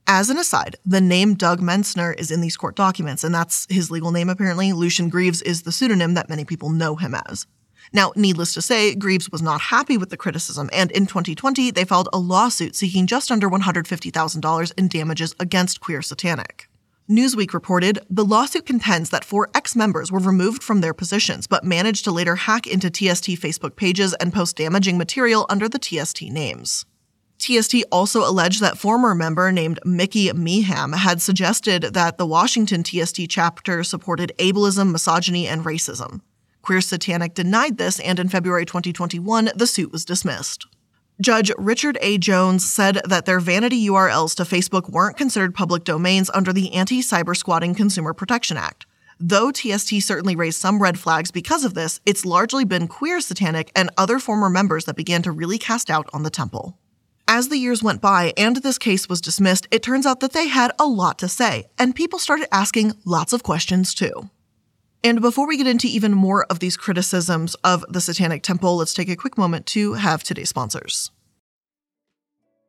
As 0.10 0.30
an 0.30 0.38
aside, 0.38 0.78
the 0.86 1.02
name 1.02 1.34
Doug 1.34 1.60
Mesner 1.60 2.18
is 2.18 2.32
in 2.32 2.40
these 2.40 2.56
court 2.56 2.78
documents, 2.78 3.26
and 3.26 3.36
that's 3.36 3.68
his 3.70 3.92
legal 3.92 4.12
name 4.12 4.30
apparently. 4.30 4.72
Lucien 4.72 5.10
Greaves 5.10 5.42
is 5.42 5.64
the 5.64 5.72
pseudonym 5.74 6.14
that 6.14 6.30
many 6.30 6.46
people 6.46 6.70
know 6.70 6.96
him 6.96 7.14
as. 7.28 7.46
Now, 7.92 8.14
needless 8.16 8.54
to 8.54 8.62
say, 8.62 8.96
Greaves 8.96 9.30
was 9.30 9.42
not 9.42 9.60
happy 9.60 9.98
with 9.98 10.10
the 10.10 10.18
criticism, 10.18 10.70
and 10.72 10.92
in 10.92 11.06
2020, 11.08 11.72
they 11.72 11.84
filed 11.84 12.08
a 12.14 12.20
lawsuit 12.20 12.78
seeking 12.78 13.08
just 13.08 13.30
under 13.30 13.50
$150,000 13.50 14.72
in 14.78 14.88
damages 14.88 15.36
against 15.40 15.82
Queer 15.82 16.02
Satanic. 16.02 16.67
Newsweek 17.10 17.54
reported 17.54 18.00
the 18.10 18.26
lawsuit 18.26 18.66
contends 18.66 19.12
that 19.12 19.24
four 19.24 19.48
ex 19.56 19.78
members 19.78 20.12
were 20.12 20.20
removed 20.20 20.62
from 20.62 20.82
their 20.82 20.94
positions 20.94 21.48
but 21.48 21.64
managed 21.64 22.04
to 22.04 22.12
later 22.12 22.36
hack 22.36 22.68
into 22.68 22.90
TST 22.90 23.30
Facebook 23.40 23.78
pages 23.78 24.14
and 24.16 24.34
post 24.34 24.58
damaging 24.58 24.98
material 24.98 25.46
under 25.48 25.70
the 25.70 25.80
TST 25.80 26.24
names. 26.24 26.86
TST 27.38 27.76
also 27.94 28.30
alleged 28.30 28.60
that 28.60 28.78
former 28.78 29.16
member 29.16 29.54
named 29.54 29.80
Mickey 29.86 30.28
Meeham 30.32 30.98
had 30.98 31.22
suggested 31.22 31.94
that 31.94 32.18
the 32.18 32.26
Washington 32.26 32.84
TST 32.84 33.22
chapter 33.30 33.86
supported 33.86 34.34
ableism, 34.38 34.92
misogyny, 34.92 35.48
and 35.48 35.64
racism. 35.64 36.20
Queer 36.62 36.82
Satanic 36.82 37.34
denied 37.34 37.78
this, 37.78 38.02
and 38.02 38.20
in 38.20 38.28
February 38.28 38.66
2021, 38.66 39.52
the 39.56 39.68
suit 39.68 39.94
was 39.94 40.04
dismissed. 40.04 40.68
Judge 41.20 41.52
Richard 41.58 41.98
A. 42.02 42.20
Jones 42.20 42.64
said 42.64 43.02
that 43.04 43.26
their 43.26 43.40
vanity 43.40 43.88
URLs 43.88 44.36
to 44.36 44.44
Facebook 44.44 44.88
weren't 44.92 45.18
considered 45.18 45.56
public 45.56 45.84
domains 45.84 46.30
under 46.32 46.54
the 46.54 46.72
Anti 46.74 47.00
Cyber 47.02 47.36
Squatting 47.36 47.74
Consumer 47.74 48.14
Protection 48.14 48.56
Act. 48.56 48.86
Though 49.20 49.52
TST 49.52 50.00
certainly 50.02 50.36
raised 50.36 50.62
some 50.62 50.80
red 50.80 51.00
flags 51.00 51.32
because 51.32 51.66
of 51.66 51.74
this, 51.74 52.00
it's 52.06 52.24
largely 52.24 52.66
been 52.66 52.88
queer 52.88 53.20
satanic 53.20 53.72
and 53.76 53.90
other 53.98 54.20
former 54.20 54.48
members 54.48 54.86
that 54.86 54.96
began 54.96 55.24
to 55.24 55.32
really 55.32 55.58
cast 55.58 55.88
doubt 55.88 56.08
on 56.14 56.22
the 56.22 56.30
temple. 56.30 56.78
As 57.28 57.50
the 57.50 57.58
years 57.58 57.82
went 57.82 58.00
by 58.00 58.32
and 58.38 58.58
this 58.58 58.78
case 58.78 59.10
was 59.10 59.20
dismissed, 59.20 59.68
it 59.72 59.82
turns 59.82 60.06
out 60.06 60.20
that 60.20 60.34
they 60.34 60.50
had 60.50 60.72
a 60.78 60.86
lot 60.86 61.18
to 61.18 61.28
say, 61.28 61.66
and 61.80 61.96
people 61.96 62.20
started 62.20 62.48
asking 62.54 62.94
lots 63.06 63.34
of 63.34 63.42
questions 63.42 63.96
too. 63.96 64.30
And 65.04 65.22
before 65.22 65.48
we 65.48 65.58
get 65.58 65.68
into 65.68 65.88
even 65.88 66.14
more 66.14 66.46
of 66.46 66.60
these 66.60 66.76
criticisms 66.76 67.56
of 67.64 67.86
the 67.90 68.02
Satanic 68.02 68.44
Temple, 68.44 68.78
let's 68.78 68.94
take 68.94 69.10
a 69.10 69.16
quick 69.16 69.38
moment 69.38 69.66
to 69.68 69.94
have 69.94 70.24
today's 70.24 70.50
sponsors. 70.50 71.12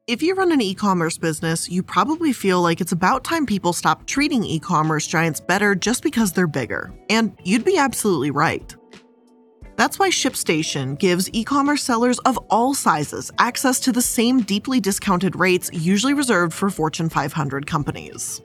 If 0.06 0.22
you 0.22 0.34
run 0.34 0.52
an 0.52 0.62
e 0.62 0.74
commerce 0.74 1.18
business, 1.18 1.68
you 1.68 1.82
probably 1.82 2.32
feel 2.32 2.62
like 2.62 2.80
it's 2.80 2.92
about 2.92 3.24
time 3.24 3.44
people 3.44 3.74
stop 3.74 4.06
treating 4.06 4.42
e 4.42 4.58
commerce 4.58 5.06
giants 5.06 5.38
better 5.38 5.74
just 5.74 6.02
because 6.02 6.32
they're 6.32 6.46
bigger. 6.46 6.94
And 7.10 7.36
you'd 7.44 7.64
be 7.64 7.76
absolutely 7.76 8.30
right. 8.30 8.74
That's 9.76 9.98
why 9.98 10.08
ShipStation 10.08 10.98
gives 10.98 11.28
e 11.34 11.44
commerce 11.44 11.82
sellers 11.82 12.18
of 12.20 12.38
all 12.48 12.74
sizes 12.74 13.30
access 13.38 13.78
to 13.80 13.92
the 13.92 14.00
same 14.00 14.40
deeply 14.40 14.80
discounted 14.80 15.36
rates 15.36 15.68
usually 15.74 16.14
reserved 16.14 16.54
for 16.54 16.70
Fortune 16.70 17.10
500 17.10 17.66
companies. 17.66 18.40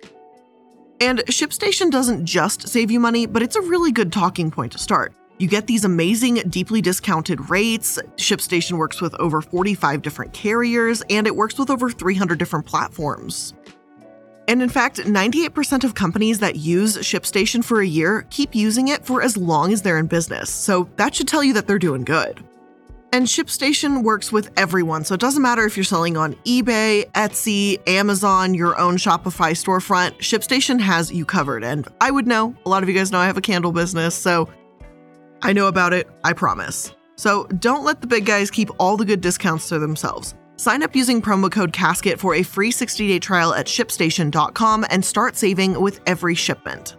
And 1.00 1.20
ShipStation 1.20 1.92
doesn't 1.92 2.26
just 2.26 2.68
save 2.68 2.92
you 2.92 3.00
money, 3.00 3.26
but 3.26 3.42
it's 3.42 3.56
a 3.56 3.62
really 3.62 3.92
good 3.92 4.12
talking 4.12 4.52
point 4.52 4.72
to 4.74 4.78
start. 4.78 5.14
You 5.40 5.48
get 5.48 5.68
these 5.68 5.84
amazing, 5.84 6.36
deeply 6.50 6.82
discounted 6.82 7.50
rates. 7.50 8.00
ShipStation 8.16 8.78
works 8.78 9.02
with 9.02 9.14
over 9.16 9.42
45 9.42 10.02
different 10.02 10.32
carriers, 10.34 11.02
and 11.10 11.28
it 11.28 11.36
works 11.36 11.58
with 11.58 11.70
over 11.70 11.90
300 11.90 12.38
different 12.38 12.66
platforms. 12.66 13.54
And 14.48 14.62
in 14.62 14.70
fact, 14.70 14.98
98% 14.98 15.84
of 15.84 15.96
companies 15.96 16.40
that 16.40 16.58
use 16.58 16.98
ShipStation 16.98 17.64
for 17.64 17.82
a 17.82 17.86
year 17.86 18.28
keep 18.30 18.54
using 18.54 18.90
it 18.90 19.06
for 19.06 19.22
as 19.22 19.38
long 19.38 19.74
as 19.74 19.82
they're 19.82 19.98
in 19.98 20.08
business, 20.08 20.50
so 20.50 20.90
that 20.98 21.16
should 21.16 21.28
tell 21.28 21.44
you 21.44 21.54
that 21.54 21.66
they're 21.66 21.80
doing 21.80 22.04
good. 22.04 22.44
And 23.14 23.28
ShipStation 23.28 24.02
works 24.02 24.32
with 24.32 24.50
everyone, 24.58 25.06
so 25.06 25.14
it 25.14 25.20
doesn't 25.20 25.44
matter 25.44 25.64
if 25.66 25.78
you're 25.78 25.84
selling 25.84 26.18
on 26.18 26.34
eBay, 26.46 27.06
Etsy, 27.12 27.80
Amazon, 27.88 28.56
your 28.56 28.76
own 28.80 28.98
Shopify 28.98 29.52
storefront, 29.52 30.18
ShipStation 30.18 30.80
has 30.80 31.12
you 31.12 31.24
covered. 31.24 31.64
And 31.64 31.88
I 32.02 32.10
would 32.10 32.26
know, 32.26 32.56
a 32.66 32.70
lot 32.70 32.82
of 32.82 32.90
you 32.90 32.96
guys 32.96 33.12
know 33.12 33.20
I 33.20 33.28
have 33.28 33.38
a 33.38 33.42
candle 33.42 33.72
business, 33.72 34.16
so 34.16 34.50
I 35.44 35.54
know 35.54 35.68
about 35.68 35.94
it, 35.94 36.10
I 36.24 36.34
promise. 36.34 36.92
So 37.16 37.44
don't 37.60 37.84
let 37.84 38.02
the 38.02 38.08
big 38.08 38.26
guys 38.26 38.50
keep 38.50 38.72
all 38.80 38.98
the 38.98 39.06
good 39.06 39.22
discounts 39.22 39.70
to 39.70 39.78
themselves. 39.78 40.34
Sign 40.56 40.82
up 40.82 40.96
using 40.96 41.22
promo 41.22 41.52
code 41.52 41.72
CASKET 41.72 42.18
for 42.18 42.34
a 42.34 42.42
free 42.42 42.72
60 42.72 43.08
day 43.08 43.20
trial 43.20 43.54
at 43.54 43.68
shipstation.com 43.68 44.88
and 44.90 45.06
start 45.06 45.36
saving 45.36 45.80
with 45.80 46.02
every 46.08 46.34
shipment. 46.34 46.96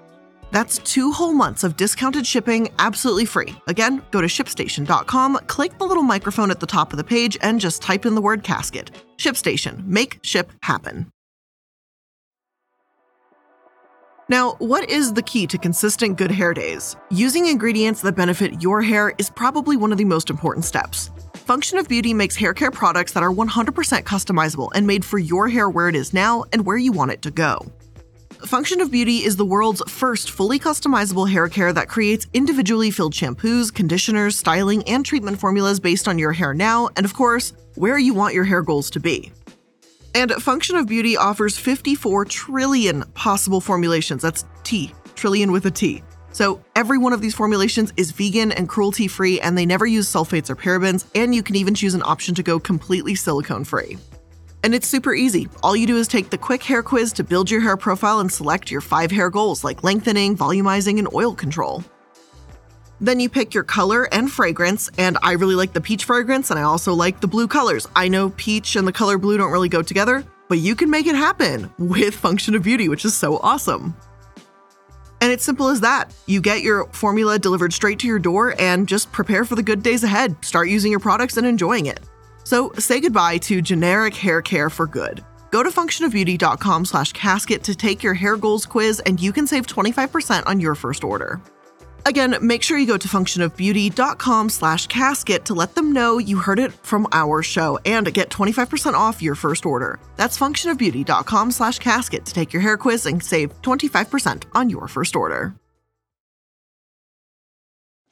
That's 0.54 0.78
two 0.78 1.10
whole 1.10 1.32
months 1.32 1.64
of 1.64 1.76
discounted 1.76 2.24
shipping 2.24 2.68
absolutely 2.78 3.24
free. 3.24 3.56
Again, 3.66 4.02
go 4.12 4.20
to 4.20 4.28
shipstation.com, 4.28 5.40
click 5.48 5.76
the 5.78 5.84
little 5.84 6.04
microphone 6.04 6.48
at 6.52 6.60
the 6.60 6.66
top 6.66 6.92
of 6.92 6.96
the 6.96 7.02
page, 7.02 7.36
and 7.42 7.58
just 7.58 7.82
type 7.82 8.06
in 8.06 8.14
the 8.14 8.20
word 8.20 8.44
casket. 8.44 8.92
ShipStation. 9.16 9.84
Make 9.84 10.20
ship 10.22 10.52
happen. 10.62 11.10
Now, 14.28 14.52
what 14.60 14.88
is 14.88 15.14
the 15.14 15.22
key 15.22 15.48
to 15.48 15.58
consistent 15.58 16.18
good 16.18 16.30
hair 16.30 16.54
days? 16.54 16.94
Using 17.10 17.46
ingredients 17.46 18.00
that 18.02 18.14
benefit 18.14 18.62
your 18.62 18.80
hair 18.80 19.12
is 19.18 19.30
probably 19.30 19.76
one 19.76 19.90
of 19.90 19.98
the 19.98 20.04
most 20.04 20.30
important 20.30 20.64
steps. 20.64 21.10
Function 21.34 21.78
of 21.78 21.88
Beauty 21.88 22.14
makes 22.14 22.36
hair 22.36 22.54
care 22.54 22.70
products 22.70 23.10
that 23.14 23.24
are 23.24 23.32
100% 23.32 24.04
customizable 24.04 24.70
and 24.72 24.86
made 24.86 25.04
for 25.04 25.18
your 25.18 25.48
hair 25.48 25.68
where 25.68 25.88
it 25.88 25.96
is 25.96 26.14
now 26.14 26.44
and 26.52 26.64
where 26.64 26.76
you 26.76 26.92
want 26.92 27.10
it 27.10 27.22
to 27.22 27.32
go. 27.32 27.58
Function 28.42 28.80
of 28.80 28.90
Beauty 28.90 29.24
is 29.24 29.36
the 29.36 29.44
world's 29.44 29.82
first 29.90 30.30
fully 30.30 30.58
customizable 30.58 31.30
hair 31.30 31.48
care 31.48 31.72
that 31.72 31.88
creates 31.88 32.26
individually 32.34 32.90
filled 32.90 33.14
shampoos, 33.14 33.72
conditioners, 33.72 34.36
styling, 34.36 34.82
and 34.88 35.04
treatment 35.04 35.40
formulas 35.40 35.80
based 35.80 36.06
on 36.08 36.18
your 36.18 36.32
hair 36.32 36.52
now 36.52 36.88
and, 36.96 37.06
of 37.06 37.14
course, 37.14 37.52
where 37.76 37.98
you 37.98 38.12
want 38.12 38.34
your 38.34 38.44
hair 38.44 38.60
goals 38.60 38.90
to 38.90 39.00
be. 39.00 39.32
And 40.14 40.30
Function 40.32 40.76
of 40.76 40.86
Beauty 40.86 41.16
offers 41.16 41.56
54 41.56 42.26
trillion 42.26 43.02
possible 43.14 43.60
formulations. 43.60 44.22
That's 44.22 44.44
T, 44.62 44.92
trillion 45.14 45.50
with 45.50 45.66
a 45.66 45.70
T. 45.70 46.02
So 46.32 46.62
every 46.76 46.98
one 46.98 47.12
of 47.12 47.22
these 47.22 47.34
formulations 47.34 47.92
is 47.96 48.10
vegan 48.10 48.52
and 48.52 48.68
cruelty 48.68 49.08
free, 49.08 49.40
and 49.40 49.56
they 49.56 49.64
never 49.64 49.86
use 49.86 50.08
sulfates 50.08 50.50
or 50.50 50.56
parabens, 50.56 51.06
and 51.14 51.34
you 51.34 51.42
can 51.42 51.56
even 51.56 51.74
choose 51.74 51.94
an 51.94 52.02
option 52.02 52.34
to 52.34 52.42
go 52.42 52.58
completely 52.58 53.14
silicone 53.14 53.64
free. 53.64 53.96
And 54.64 54.74
it's 54.74 54.88
super 54.88 55.14
easy. 55.14 55.46
All 55.62 55.76
you 55.76 55.86
do 55.86 55.98
is 55.98 56.08
take 56.08 56.30
the 56.30 56.38
quick 56.38 56.62
hair 56.62 56.82
quiz 56.82 57.12
to 57.12 57.22
build 57.22 57.50
your 57.50 57.60
hair 57.60 57.76
profile 57.76 58.20
and 58.20 58.32
select 58.32 58.70
your 58.70 58.80
five 58.80 59.10
hair 59.10 59.28
goals 59.28 59.62
like 59.62 59.84
lengthening, 59.84 60.34
volumizing, 60.34 60.98
and 60.98 61.06
oil 61.12 61.34
control. 61.34 61.84
Then 62.98 63.20
you 63.20 63.28
pick 63.28 63.52
your 63.52 63.64
color 63.64 64.04
and 64.04 64.32
fragrance, 64.32 64.88
and 64.96 65.18
I 65.22 65.32
really 65.32 65.54
like 65.54 65.74
the 65.74 65.82
peach 65.82 66.06
fragrance, 66.06 66.48
and 66.50 66.58
I 66.58 66.62
also 66.62 66.94
like 66.94 67.20
the 67.20 67.26
blue 67.26 67.46
colors. 67.46 67.86
I 67.94 68.08
know 68.08 68.30
peach 68.30 68.74
and 68.76 68.88
the 68.88 68.92
color 68.92 69.18
blue 69.18 69.36
don't 69.36 69.52
really 69.52 69.68
go 69.68 69.82
together, 69.82 70.24
but 70.48 70.56
you 70.56 70.74
can 70.74 70.88
make 70.88 71.06
it 71.06 71.14
happen 71.14 71.70
with 71.78 72.14
Function 72.14 72.54
of 72.54 72.62
Beauty, 72.62 72.88
which 72.88 73.04
is 73.04 73.14
so 73.14 73.36
awesome. 73.40 73.94
And 75.20 75.30
it's 75.30 75.44
simple 75.44 75.68
as 75.68 75.82
that. 75.82 76.14
You 76.24 76.40
get 76.40 76.62
your 76.62 76.86
formula 76.86 77.38
delivered 77.38 77.74
straight 77.74 77.98
to 77.98 78.06
your 78.06 78.18
door 78.18 78.54
and 78.58 78.88
just 78.88 79.12
prepare 79.12 79.44
for 79.44 79.56
the 79.56 79.62
good 79.62 79.82
days 79.82 80.04
ahead. 80.04 80.42
Start 80.42 80.70
using 80.70 80.90
your 80.90 81.00
products 81.00 81.36
and 81.36 81.46
enjoying 81.46 81.84
it. 81.84 82.00
So 82.44 82.72
say 82.78 83.00
goodbye 83.00 83.38
to 83.38 83.60
generic 83.60 84.14
hair 84.14 84.40
care 84.42 84.70
for 84.70 84.86
good. 84.86 85.24
Go 85.50 85.62
to 85.62 85.70
functionofbeauty.com 85.70 86.84
slash 86.84 87.12
casket 87.12 87.62
to 87.64 87.74
take 87.74 88.02
your 88.02 88.14
hair 88.14 88.36
goals 88.36 88.66
quiz 88.66 89.00
and 89.00 89.20
you 89.20 89.32
can 89.32 89.46
save 89.46 89.66
25% 89.66 90.42
on 90.46 90.60
your 90.60 90.74
first 90.74 91.04
order. 91.04 91.40
Again, 92.06 92.36
make 92.42 92.62
sure 92.62 92.76
you 92.76 92.86
go 92.86 92.98
to 92.98 93.08
functionofbeauty.com 93.08 94.50
slash 94.50 94.86
casket 94.88 95.44
to 95.46 95.54
let 95.54 95.74
them 95.74 95.92
know 95.92 96.18
you 96.18 96.36
heard 96.36 96.58
it 96.58 96.72
from 96.72 97.06
our 97.12 97.42
show 97.42 97.78
and 97.86 98.12
get 98.12 98.30
25% 98.30 98.94
off 98.94 99.22
your 99.22 99.34
first 99.34 99.64
order. 99.64 99.98
That's 100.16 100.38
functionofbeauty.com 100.38 101.50
slash 101.50 101.78
casket 101.78 102.26
to 102.26 102.32
take 102.32 102.52
your 102.52 102.62
hair 102.62 102.76
quiz 102.76 103.06
and 103.06 103.22
save 103.22 103.62
25% 103.62 104.44
on 104.54 104.68
your 104.68 104.88
first 104.88 105.16
order. 105.16 105.54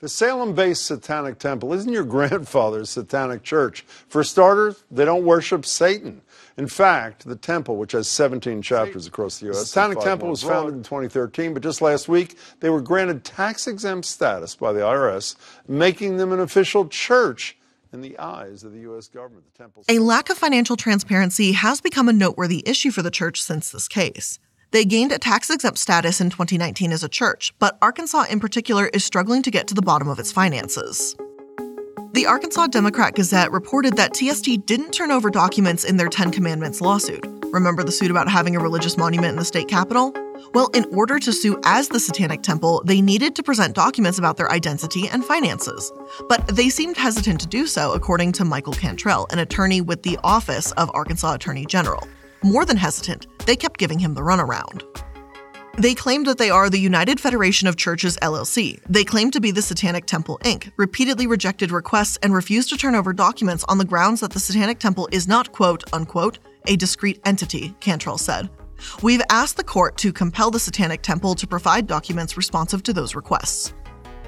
The 0.02 0.08
Salem 0.08 0.52
based 0.56 0.84
Satanic 0.84 1.38
Temple 1.38 1.72
isn't 1.74 1.92
your 1.92 2.02
grandfather's 2.16 2.90
Satanic 2.90 3.44
Church. 3.44 3.82
For 4.08 4.24
starters, 4.24 4.82
they 4.90 5.04
don't 5.04 5.24
worship 5.24 5.64
Satan. 5.64 6.22
In 6.56 6.66
fact, 6.66 7.24
the 7.24 7.36
temple, 7.36 7.76
which 7.76 7.92
has 7.92 8.08
17 8.08 8.62
chapters 8.62 9.06
across 9.06 9.38
the 9.38 9.46
U.S., 9.46 9.60
the 9.60 9.66
Satanic 9.66 10.00
Temple 10.00 10.28
was 10.28 10.42
founded 10.42 10.74
in 10.74 10.82
2013, 10.82 11.54
but 11.54 11.62
just 11.62 11.80
last 11.80 12.08
week 12.08 12.36
they 12.58 12.68
were 12.68 12.80
granted 12.80 13.22
tax 13.22 13.68
exempt 13.68 14.08
status 14.08 14.56
by 14.56 14.72
the 14.72 14.80
IRS, 14.80 15.36
making 15.68 16.16
them 16.16 16.32
an 16.32 16.40
official 16.40 16.88
church 16.88 17.56
in 17.92 18.00
the 18.00 18.18
eyes 18.18 18.64
of 18.64 18.72
the 18.72 18.80
U.S. 18.80 19.06
government. 19.06 19.44
The 19.52 19.58
temple. 19.62 19.84
A 19.88 20.00
lack 20.00 20.30
of 20.30 20.36
financial 20.36 20.74
transparency 20.76 21.52
has 21.52 21.80
become 21.80 22.08
a 22.08 22.12
noteworthy 22.12 22.66
issue 22.66 22.90
for 22.90 23.02
the 23.02 23.10
church 23.12 23.40
since 23.40 23.70
this 23.70 23.86
case. 23.86 24.40
They 24.72 24.87
gained 24.87 25.12
a 25.12 25.18
tax 25.18 25.50
exempt 25.50 25.78
status 25.78 26.22
in 26.22 26.30
2019 26.30 26.92
as 26.92 27.04
a 27.04 27.08
church, 27.08 27.52
but 27.58 27.76
Arkansas 27.82 28.24
in 28.30 28.40
particular 28.40 28.87
is 28.87 29.04
struggling 29.04 29.42
to 29.42 29.50
get 29.50 29.68
to 29.68 29.74
the 29.74 29.82
bottom 29.82 30.08
of 30.08 30.18
its 30.18 30.32
finances. 30.32 31.14
The 32.14 32.24
Arkansas 32.26 32.68
Democrat 32.68 33.14
Gazette 33.14 33.52
reported 33.52 33.96
that 33.96 34.14
TST 34.14 34.64
didn't 34.64 34.92
turn 34.92 35.11
over 35.11 35.28
documents 35.28 35.85
in 35.85 35.98
their 35.98 36.08
Ten 36.08 36.30
Commandments 36.30 36.80
lawsuit. 36.80 37.22
Remember 37.52 37.85
the 37.85 37.92
suit 37.92 38.11
about 38.11 38.30
having 38.30 38.56
a 38.56 38.61
religious 38.61 38.96
monument 38.96 39.32
in 39.32 39.37
the 39.37 39.44
state 39.44 39.68
capitol? 39.68 40.14
Well, 40.54 40.68
in 40.68 40.87
order 40.87 41.18
to 41.18 41.35
sue 41.35 41.61
as 41.64 41.88
the 41.88 42.00
Satanic 42.00 42.42
Temple, 42.42 42.82
they 42.87 43.02
needed 43.02 43.37
to 43.37 43.42
present 43.42 43.74
documents 43.74 44.18
about 44.18 44.38
their 44.38 44.50
identity 44.50 45.06
and 45.06 45.22
finances. 45.22 45.92
But 46.30 46.48
they 46.48 46.70
seemed 46.70 46.96
hesitant 46.96 47.40
to 47.42 47.46
do 47.46 47.66
so, 47.66 47.92
according 47.92 48.32
to 48.32 48.44
Michael 48.46 48.72
Cantrell, 48.72 49.26
an 49.32 49.38
attorney 49.38 49.82
with 49.82 50.02
the 50.02 50.18
Office 50.24 50.72
of 50.72 50.90
Arkansas 50.94 51.35
Attorney 51.35 51.66
General. 51.66 52.02
More 52.44 52.64
than 52.64 52.76
hesitant, 52.76 53.26
they 53.46 53.55
kept 53.55 53.78
giving 53.78 54.00
him 54.00 54.14
the 54.14 54.20
runaround. 54.20 54.83
They 55.78 55.94
claimed 55.94 56.26
that 56.26 56.38
they 56.38 56.50
are 56.50 56.68
the 56.68 56.78
United 56.78 57.20
Federation 57.20 57.68
of 57.68 57.76
Churches 57.76 58.18
LLC. 58.20 58.81
They 58.88 59.05
claimed 59.05 59.33
to 59.35 59.40
be 59.40 59.52
the 59.52 59.62
Satanic 59.62 60.07
Temple 60.07 60.38
Inc., 60.42 60.72
repeatedly 60.76 61.26
rejected 61.26 61.70
requests 61.70 62.18
and 62.22 62.35
refused 62.35 62.68
to 62.70 62.76
turn 62.76 62.94
over 62.94 63.12
documents 63.12 63.64
on 63.68 63.78
the 63.78 63.85
grounds 63.85 64.20
that 64.20 64.33
the 64.33 64.40
Satanic 64.40 64.81
Temple 64.81 65.09
is 65.12 65.28
not, 65.28 65.52
quote 65.52 65.85
unquote, 65.92 66.40
a 66.66 66.76
discrete 66.76 67.20
entity, 67.24 67.74
Cantrell 67.81 68.18
said. 68.18 68.50
We've 69.02 69.22
asked 69.31 69.57
the 69.57 69.64
court 69.64 69.96
to 69.98 70.12
compel 70.12 70.50
the 70.50 70.59
Satanic 70.59 71.02
Temple 71.02 71.37
to 71.37 71.46
provide 71.46 71.87
documents 71.87 72.37
responsive 72.37 72.83
to 72.83 72.92
those 72.92 73.14
requests. 73.14 73.72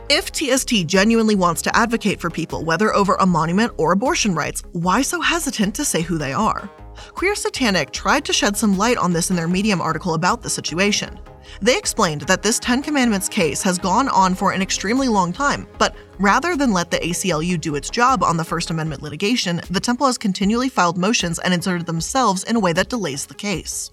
If 0.09 0.33
TST 0.33 0.87
genuinely 0.87 1.35
wants 1.35 1.63
to 1.63 1.77
advocate 1.77 2.21
for 2.21 2.31
people, 2.31 2.65
whether 2.65 2.95
over 2.95 3.17
a 3.17 3.27
monument 3.27 3.73
or 3.77 3.93
abortion 3.93 4.35
rights, 4.35 4.63
why 4.73 5.03
so 5.03 5.21
hesitant 5.21 5.75
to 5.75 5.85
say 5.85 6.03
who 6.03 6.17
they 6.17 6.33
are? 6.33 6.71
Queer 7.15 7.35
Satanic 7.35 7.91
tried 7.91 8.25
to 8.25 8.33
shed 8.33 8.57
some 8.57 8.79
light 8.79 8.97
on 8.97 9.13
this 9.13 9.31
in 9.31 9.37
their 9.37 9.49
Medium 9.49 9.81
article 9.81 10.15
about 10.15 10.43
the 10.43 10.51
situation. 10.51 11.19
They 11.61 11.77
explained 11.77 12.23
that 12.23 12.43
this 12.43 12.59
Ten 12.59 12.83
Commandments 12.83 13.29
case 13.29 13.63
has 13.63 13.79
gone 13.79 14.09
on 14.09 14.35
for 14.35 14.53
an 14.53 14.63
extremely 14.63 15.09
long 15.09 15.33
time, 15.33 15.67
but 15.79 15.95
rather 16.19 16.57
than 16.57 16.73
let 16.73 16.91
the 16.91 16.99
ACLU 16.99 17.61
do 17.61 17.75
its 17.75 17.91
job 17.91 18.23
on 18.23 18.37
the 18.37 18.45
First 18.45 18.71
Amendment 18.71 19.03
litigation, 19.03 19.61
the 19.71 19.81
temple 19.81 20.07
has 20.07 20.19
continually 20.19 20.69
filed 20.69 20.99
motions 20.99 21.39
and 21.39 21.53
inserted 21.53 21.87
themselves 21.87 22.45
in 22.45 22.57
a 22.57 22.61
way 22.61 22.73
that 22.73 22.89
delays 22.89 23.27
the 23.27 23.35
case. 23.35 23.91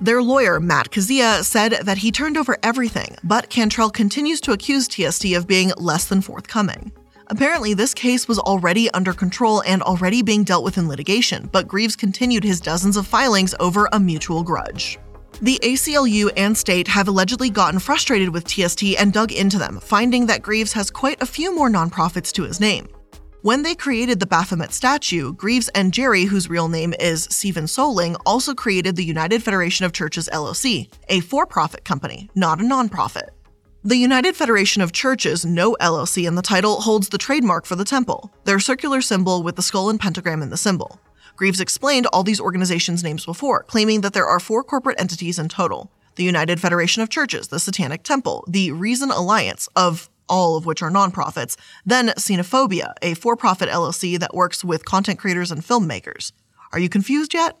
Their 0.00 0.22
lawyer, 0.22 0.60
Matt 0.60 0.90
Kezhaya, 0.90 1.42
said 1.42 1.72
that 1.82 1.98
he 1.98 2.12
turned 2.12 2.36
over 2.36 2.56
everything, 2.62 3.16
but 3.24 3.50
Cantrell 3.50 3.90
continues 3.90 4.40
to 4.42 4.52
accuse 4.52 4.86
TST 4.86 5.24
of 5.34 5.48
being 5.48 5.72
less 5.76 6.06
than 6.06 6.20
forthcoming. 6.20 6.92
Apparently, 7.30 7.74
this 7.74 7.92
case 7.92 8.26
was 8.26 8.38
already 8.38 8.90
under 8.92 9.12
control 9.12 9.62
and 9.64 9.82
already 9.82 10.22
being 10.22 10.44
dealt 10.44 10.64
with 10.64 10.78
in 10.78 10.88
litigation, 10.88 11.48
but 11.52 11.68
Greaves 11.68 11.94
continued 11.94 12.42
his 12.42 12.60
dozens 12.60 12.96
of 12.96 13.06
filings 13.06 13.54
over 13.60 13.88
a 13.92 14.00
mutual 14.00 14.42
grudge. 14.42 14.98
The 15.42 15.60
ACLU 15.62 16.30
and 16.36 16.56
state 16.56 16.88
have 16.88 17.06
allegedly 17.06 17.50
gotten 17.50 17.80
frustrated 17.80 18.30
with 18.30 18.48
TST 18.48 18.82
and 18.98 19.12
dug 19.12 19.30
into 19.30 19.58
them, 19.58 19.78
finding 19.78 20.26
that 20.26 20.42
Greaves 20.42 20.72
has 20.72 20.90
quite 20.90 21.22
a 21.22 21.26
few 21.26 21.54
more 21.54 21.68
nonprofits 21.68 22.32
to 22.32 22.44
his 22.44 22.60
name. 22.60 22.88
When 23.42 23.62
they 23.62 23.76
created 23.76 24.18
the 24.18 24.26
Baphomet 24.26 24.72
statue, 24.72 25.32
Greaves 25.34 25.68
and 25.68 25.92
Jarry, 25.92 26.24
whose 26.24 26.50
real 26.50 26.66
name 26.66 26.92
is 26.98 27.28
Stephen 27.30 27.64
Soling, 27.66 28.16
also 28.26 28.52
created 28.52 28.96
the 28.96 29.04
United 29.04 29.42
Federation 29.42 29.84
of 29.84 29.92
Churches 29.92 30.28
LLC, 30.32 30.90
a 31.08 31.20
for 31.20 31.46
profit 31.46 31.84
company, 31.84 32.28
not 32.34 32.60
a 32.60 32.64
nonprofit. 32.64 33.28
The 33.84 33.96
United 33.96 34.34
Federation 34.34 34.82
of 34.82 34.90
Churches, 34.90 35.46
no 35.46 35.76
LLC 35.80 36.26
in 36.26 36.34
the 36.34 36.42
title, 36.42 36.80
holds 36.80 37.10
the 37.10 37.16
trademark 37.16 37.64
for 37.64 37.76
the 37.76 37.84
temple, 37.84 38.32
their 38.42 38.58
circular 38.58 39.00
symbol 39.00 39.44
with 39.44 39.54
the 39.54 39.62
skull 39.62 39.88
and 39.88 40.00
pentagram 40.00 40.42
in 40.42 40.50
the 40.50 40.56
symbol. 40.56 41.00
Greaves 41.36 41.60
explained 41.60 42.08
all 42.08 42.24
these 42.24 42.40
organizations' 42.40 43.04
names 43.04 43.24
before, 43.24 43.62
claiming 43.62 44.00
that 44.00 44.14
there 44.14 44.26
are 44.26 44.40
four 44.40 44.64
corporate 44.64 45.00
entities 45.00 45.38
in 45.38 45.48
total 45.48 45.92
the 46.16 46.24
United 46.24 46.58
Federation 46.58 47.00
of 47.00 47.08
Churches, 47.08 47.46
the 47.46 47.60
Satanic 47.60 48.02
Temple, 48.02 48.44
the 48.48 48.72
Reason 48.72 49.12
Alliance, 49.12 49.68
of 49.76 50.10
all 50.28 50.56
of 50.56 50.66
which 50.66 50.82
are 50.82 50.90
nonprofits, 50.90 51.56
then 51.86 52.08
Cinephobia, 52.08 52.94
a 53.00 53.14
for 53.14 53.36
profit 53.36 53.68
LLC 53.68 54.18
that 54.18 54.34
works 54.34 54.64
with 54.64 54.84
content 54.84 55.20
creators 55.20 55.52
and 55.52 55.62
filmmakers. 55.62 56.32
Are 56.72 56.80
you 56.80 56.88
confused 56.88 57.32
yet? 57.32 57.56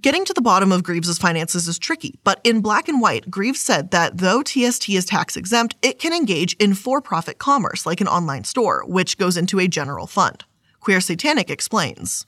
Getting 0.00 0.24
to 0.24 0.32
the 0.32 0.42
bottom 0.42 0.72
of 0.72 0.82
Greaves' 0.82 1.18
finances 1.18 1.68
is 1.68 1.78
tricky, 1.78 2.18
but 2.24 2.40
in 2.42 2.62
black 2.62 2.88
and 2.88 3.00
white, 3.00 3.30
Greaves 3.30 3.60
said 3.60 3.92
that 3.92 4.18
though 4.18 4.42
TST 4.42 4.88
is 4.88 5.04
tax 5.04 5.36
exempt, 5.36 5.76
it 5.82 6.00
can 6.00 6.12
engage 6.12 6.54
in 6.54 6.74
for 6.74 7.00
profit 7.00 7.38
commerce 7.38 7.86
like 7.86 8.00
an 8.00 8.08
online 8.08 8.42
store, 8.42 8.82
which 8.86 9.18
goes 9.18 9.36
into 9.36 9.60
a 9.60 9.68
general 9.68 10.08
fund. 10.08 10.42
Queer 10.80 11.00
Satanic 11.00 11.48
explains. 11.48 12.26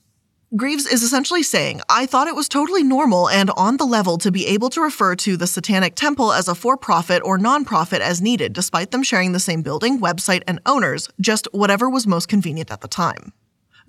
Greaves 0.54 0.86
is 0.86 1.02
essentially 1.02 1.42
saying, 1.42 1.80
I 1.88 2.06
thought 2.06 2.28
it 2.28 2.36
was 2.36 2.48
totally 2.48 2.84
normal 2.84 3.28
and 3.28 3.50
on 3.56 3.78
the 3.78 3.84
level 3.84 4.16
to 4.18 4.30
be 4.30 4.46
able 4.46 4.70
to 4.70 4.80
refer 4.80 5.16
to 5.16 5.36
the 5.36 5.48
Satanic 5.48 5.96
Temple 5.96 6.32
as 6.32 6.46
a 6.46 6.54
for 6.54 6.76
profit 6.76 7.20
or 7.24 7.36
non-profit 7.36 8.00
as 8.00 8.22
needed, 8.22 8.52
despite 8.52 8.92
them 8.92 9.02
sharing 9.02 9.32
the 9.32 9.40
same 9.40 9.62
building, 9.62 9.98
website, 9.98 10.42
and 10.46 10.60
owners, 10.66 11.08
just 11.20 11.48
whatever 11.50 11.90
was 11.90 12.06
most 12.06 12.28
convenient 12.28 12.70
at 12.70 12.80
the 12.80 12.86
time. 12.86 13.32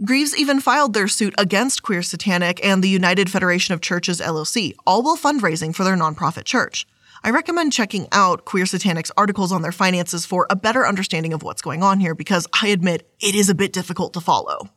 Greaves 0.05 0.37
even 0.37 0.59
filed 0.59 0.93
their 0.93 1.07
suit 1.07 1.33
against 1.39 1.81
Queer 1.81 2.03
Satanic 2.03 2.63
and 2.63 2.83
the 2.83 2.87
United 2.87 3.31
Federation 3.31 3.73
of 3.73 3.81
Churches 3.81 4.21
LLC, 4.21 4.75
all 4.85 5.01
while 5.01 5.17
fundraising 5.17 5.73
for 5.73 5.83
their 5.83 5.95
nonprofit 5.95 6.45
church. 6.45 6.85
I 7.23 7.31
recommend 7.31 7.73
checking 7.73 8.07
out 8.11 8.45
Queer 8.45 8.65
Satanic's 8.65 9.11
articles 9.17 9.51
on 9.51 9.63
their 9.63 9.71
finances 9.71 10.23
for 10.23 10.45
a 10.51 10.55
better 10.55 10.85
understanding 10.85 11.33
of 11.33 11.41
what's 11.41 11.63
going 11.63 11.81
on 11.81 11.99
here 11.99 12.13
because 12.13 12.45
I 12.61 12.67
admit 12.67 13.09
it 13.19 13.33
is 13.33 13.49
a 13.49 13.55
bit 13.55 13.73
difficult 13.73 14.13
to 14.13 14.21
follow. 14.21 14.69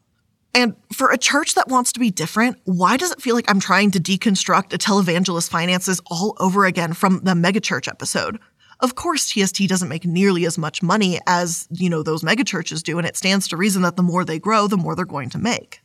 And 0.55 0.75
for 0.91 1.11
a 1.11 1.19
church 1.19 1.55
that 1.55 1.69
wants 1.69 1.93
to 1.93 2.01
be 2.01 2.11
different, 2.11 2.57
why 2.65 2.97
does 2.97 3.13
it 3.13 3.21
feel 3.21 3.35
like 3.35 3.51
I'm 3.51 3.61
trying 3.61 3.91
to 3.91 4.01
deconstruct 4.01 4.73
a 4.73 4.79
televangelist 4.79 5.51
finances 5.51 6.01
all 6.11 6.35
over 6.41 6.65
again 6.65 6.95
from 6.95 7.21
the 7.25 7.33
megachurch 7.33 7.89
episode? 7.89 8.39
Of 8.81 8.95
course, 8.95 9.31
TST 9.31 9.69
doesn't 9.69 9.88
make 9.88 10.07
nearly 10.07 10.47
as 10.47 10.57
much 10.57 10.83
money 10.83 11.21
as, 11.27 11.69
you 11.71 11.90
know, 11.90 12.03
those 12.03 12.23
megachurches 12.23 12.83
do, 12.83 12.97
and 12.99 13.07
it 13.07 13.16
stands 13.16 13.47
to 13.49 13.57
reason 13.57 13.83
that 13.83 13.97
the 13.97 14.03
more 14.03 14.25
they 14.25 14.38
grow, 14.38 14.66
the 14.66 14.79
more 14.79 14.97
they're 14.97 15.05
going 15.05 15.31
to 15.31 15.38
make. 15.38 15.81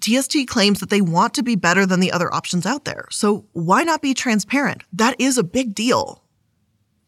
TST 0.00 0.46
claims 0.46 0.80
that 0.80 0.90
they 0.90 1.00
want 1.00 1.34
to 1.34 1.42
be 1.42 1.56
better 1.56 1.86
than 1.86 2.00
the 2.00 2.12
other 2.12 2.32
options 2.32 2.66
out 2.66 2.84
there, 2.84 3.06
so 3.10 3.46
why 3.52 3.82
not 3.82 4.02
be 4.02 4.14
transparent? 4.14 4.84
That 4.92 5.16
is 5.20 5.38
a 5.38 5.44
big 5.44 5.74
deal. 5.74 6.22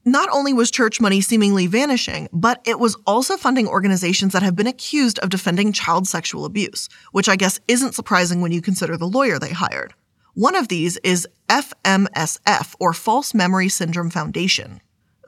Not 0.05 0.29
only 0.33 0.53
was 0.53 0.73
church 0.73 1.01
money 1.01 1.21
seemingly 1.21 1.69
vanishing, 1.69 2.29
but 2.33 2.61
it 2.65 2.81
was 2.81 2.97
also 3.07 3.37
funding 3.37 3.69
organizations 3.69 4.33
that 4.33 4.43
have 4.43 4.57
been 4.57 4.67
accused 4.67 5.21
of 5.21 5.31
defending 5.31 5.73
child 5.73 6.09
sexual 6.09 6.45
abuse, 6.45 6.89
which 7.13 7.29
I 7.29 7.37
guess 7.37 7.61
isn't 7.69 7.95
surprising 7.95 8.41
when 8.41 8.51
you 8.51 8.61
consider 8.61 8.97
the 8.97 9.07
lawyer 9.07 9.39
they 9.39 9.53
hired. 9.53 9.95
One 10.35 10.57
of 10.57 10.67
these 10.67 10.97
is 10.99 11.29
FMSF, 11.49 12.75
or 12.81 12.93
False 12.93 13.33
Memory 13.33 13.69
Syndrome 13.69 14.11
Foundation. 14.11 14.81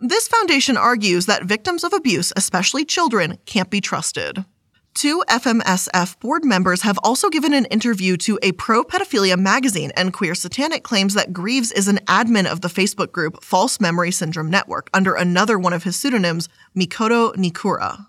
This 0.07 0.29
foundation 0.29 0.77
argues 0.77 1.25
that 1.25 1.45
victims 1.45 1.83
of 1.83 1.95
abuse, 1.95 2.31
especially 2.37 2.85
children, 2.85 3.39
can't 3.47 3.71
be 3.71 3.81
trusted. 3.81 4.45
Two 4.93 5.25
FMSF 5.31 6.21
board 6.21 6.45
members 6.45 6.83
have 6.83 6.99
also 7.03 7.31
given 7.31 7.55
an 7.55 7.65
interview 7.65 8.19
to 8.19 8.39
a 8.43 8.53
pro 8.53 8.85
pedophilia 8.85 9.39
magazine, 9.39 9.93
and 9.97 10.13
Queer 10.13 10.35
Satanic 10.35 10.83
claims 10.83 11.15
that 11.15 11.33
Greaves 11.33 11.73
is 11.73 11.89
an 11.89 12.01
admin 12.07 12.45
of 12.45 12.61
the 12.61 12.69
Facebook 12.69 13.13
group 13.13 13.43
False 13.43 13.81
Memory 13.81 14.11
Syndrome 14.11 14.51
Network 14.51 14.91
under 14.93 15.15
another 15.15 15.59
one 15.59 15.73
of 15.73 15.85
his 15.85 15.97
pseudonyms, 15.97 16.51
Mikoto 16.77 17.35
Nikura. 17.37 18.05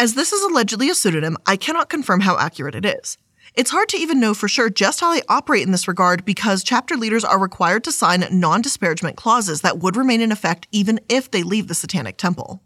As 0.00 0.14
this 0.14 0.32
is 0.32 0.42
allegedly 0.42 0.90
a 0.90 0.94
pseudonym, 0.96 1.36
I 1.46 1.54
cannot 1.54 1.88
confirm 1.88 2.22
how 2.22 2.36
accurate 2.36 2.74
it 2.74 2.84
is. 2.84 3.16
It's 3.54 3.70
hard 3.70 3.90
to 3.90 3.98
even 3.98 4.18
know 4.18 4.32
for 4.32 4.48
sure 4.48 4.70
just 4.70 5.00
how 5.00 5.12
they 5.12 5.20
operate 5.28 5.62
in 5.62 5.72
this 5.72 5.86
regard 5.86 6.24
because 6.24 6.64
chapter 6.64 6.96
leaders 6.96 7.22
are 7.22 7.38
required 7.38 7.84
to 7.84 7.92
sign 7.92 8.24
non 8.30 8.62
disparagement 8.62 9.16
clauses 9.16 9.60
that 9.60 9.78
would 9.78 9.94
remain 9.94 10.22
in 10.22 10.32
effect 10.32 10.66
even 10.72 10.98
if 11.10 11.30
they 11.30 11.42
leave 11.42 11.68
the 11.68 11.74
Satanic 11.74 12.16
Temple. 12.16 12.62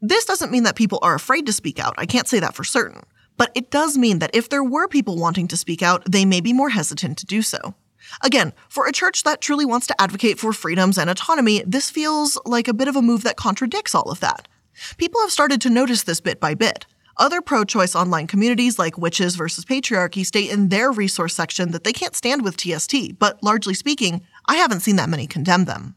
This 0.00 0.24
doesn't 0.24 0.50
mean 0.50 0.62
that 0.62 0.76
people 0.76 0.98
are 1.02 1.14
afraid 1.14 1.44
to 1.44 1.52
speak 1.52 1.78
out, 1.78 1.94
I 1.98 2.06
can't 2.06 2.26
say 2.26 2.40
that 2.40 2.54
for 2.54 2.64
certain. 2.64 3.02
But 3.36 3.52
it 3.54 3.70
does 3.70 3.98
mean 3.98 4.18
that 4.20 4.34
if 4.34 4.48
there 4.48 4.64
were 4.64 4.88
people 4.88 5.18
wanting 5.18 5.46
to 5.48 5.58
speak 5.58 5.82
out, 5.82 6.10
they 6.10 6.24
may 6.24 6.40
be 6.40 6.54
more 6.54 6.70
hesitant 6.70 7.18
to 7.18 7.26
do 7.26 7.42
so. 7.42 7.74
Again, 8.22 8.54
for 8.70 8.86
a 8.86 8.92
church 8.92 9.24
that 9.24 9.42
truly 9.42 9.66
wants 9.66 9.86
to 9.88 10.00
advocate 10.00 10.38
for 10.38 10.54
freedoms 10.54 10.96
and 10.96 11.10
autonomy, 11.10 11.62
this 11.66 11.90
feels 11.90 12.38
like 12.46 12.66
a 12.66 12.74
bit 12.74 12.88
of 12.88 12.96
a 12.96 13.02
move 13.02 13.24
that 13.24 13.36
contradicts 13.36 13.94
all 13.94 14.10
of 14.10 14.20
that. 14.20 14.48
People 14.96 15.20
have 15.20 15.30
started 15.30 15.60
to 15.60 15.70
notice 15.70 16.04
this 16.04 16.20
bit 16.22 16.40
by 16.40 16.54
bit. 16.54 16.86
Other 17.16 17.40
pro 17.40 17.64
choice 17.64 17.94
online 17.94 18.26
communities 18.26 18.78
like 18.78 18.98
Witches 18.98 19.36
versus 19.36 19.64
Patriarchy 19.64 20.24
state 20.24 20.50
in 20.50 20.68
their 20.68 20.90
resource 20.90 21.34
section 21.34 21.72
that 21.72 21.84
they 21.84 21.92
can't 21.92 22.16
stand 22.16 22.42
with 22.42 22.56
TST, 22.56 23.18
but 23.18 23.42
largely 23.42 23.74
speaking, 23.74 24.22
I 24.46 24.56
haven't 24.56 24.80
seen 24.80 24.96
that 24.96 25.08
many 25.08 25.26
condemn 25.26 25.64
them. 25.64 25.96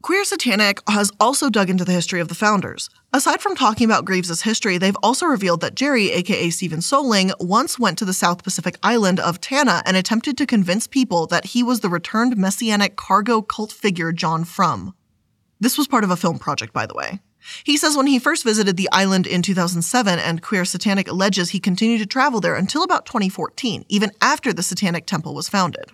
Queer 0.00 0.22
Satanic 0.22 0.80
has 0.88 1.10
also 1.18 1.50
dug 1.50 1.68
into 1.68 1.84
the 1.84 1.92
history 1.92 2.20
of 2.20 2.28
the 2.28 2.34
founders. 2.34 2.88
Aside 3.12 3.40
from 3.40 3.56
talking 3.56 3.84
about 3.84 4.04
Greaves' 4.04 4.42
history, 4.42 4.78
they've 4.78 4.96
also 5.02 5.26
revealed 5.26 5.60
that 5.60 5.74
Jarry, 5.74 6.12
aka 6.12 6.50
Stephen 6.50 6.78
Soling, 6.78 7.32
once 7.40 7.80
went 7.80 7.98
to 7.98 8.04
the 8.04 8.12
South 8.12 8.44
Pacific 8.44 8.78
island 8.82 9.18
of 9.18 9.40
Tanna 9.40 9.82
and 9.84 9.96
attempted 9.96 10.38
to 10.38 10.46
convince 10.46 10.86
people 10.86 11.26
that 11.26 11.46
he 11.46 11.64
was 11.64 11.80
the 11.80 11.88
returned 11.88 12.36
messianic 12.36 12.94
cargo 12.94 13.42
cult 13.42 13.72
figure 13.72 14.12
John 14.12 14.44
Frum. 14.44 14.94
This 15.58 15.76
was 15.76 15.88
part 15.88 16.04
of 16.04 16.10
a 16.10 16.16
film 16.16 16.38
project, 16.38 16.72
by 16.72 16.86
the 16.86 16.94
way. 16.94 17.20
He 17.64 17.76
says 17.76 17.96
when 17.96 18.06
he 18.06 18.18
first 18.18 18.44
visited 18.44 18.76
the 18.76 18.88
island 18.92 19.26
in 19.26 19.42
2007 19.42 20.18
and 20.18 20.42
Queer 20.42 20.64
Satanic 20.64 21.08
alleges 21.08 21.50
he 21.50 21.60
continued 21.60 21.98
to 21.98 22.06
travel 22.06 22.40
there 22.40 22.54
until 22.54 22.82
about 22.82 23.06
2014, 23.06 23.84
even 23.88 24.10
after 24.20 24.52
the 24.52 24.62
Satanic 24.62 25.06
Temple 25.06 25.34
was 25.34 25.48
founded. 25.48 25.90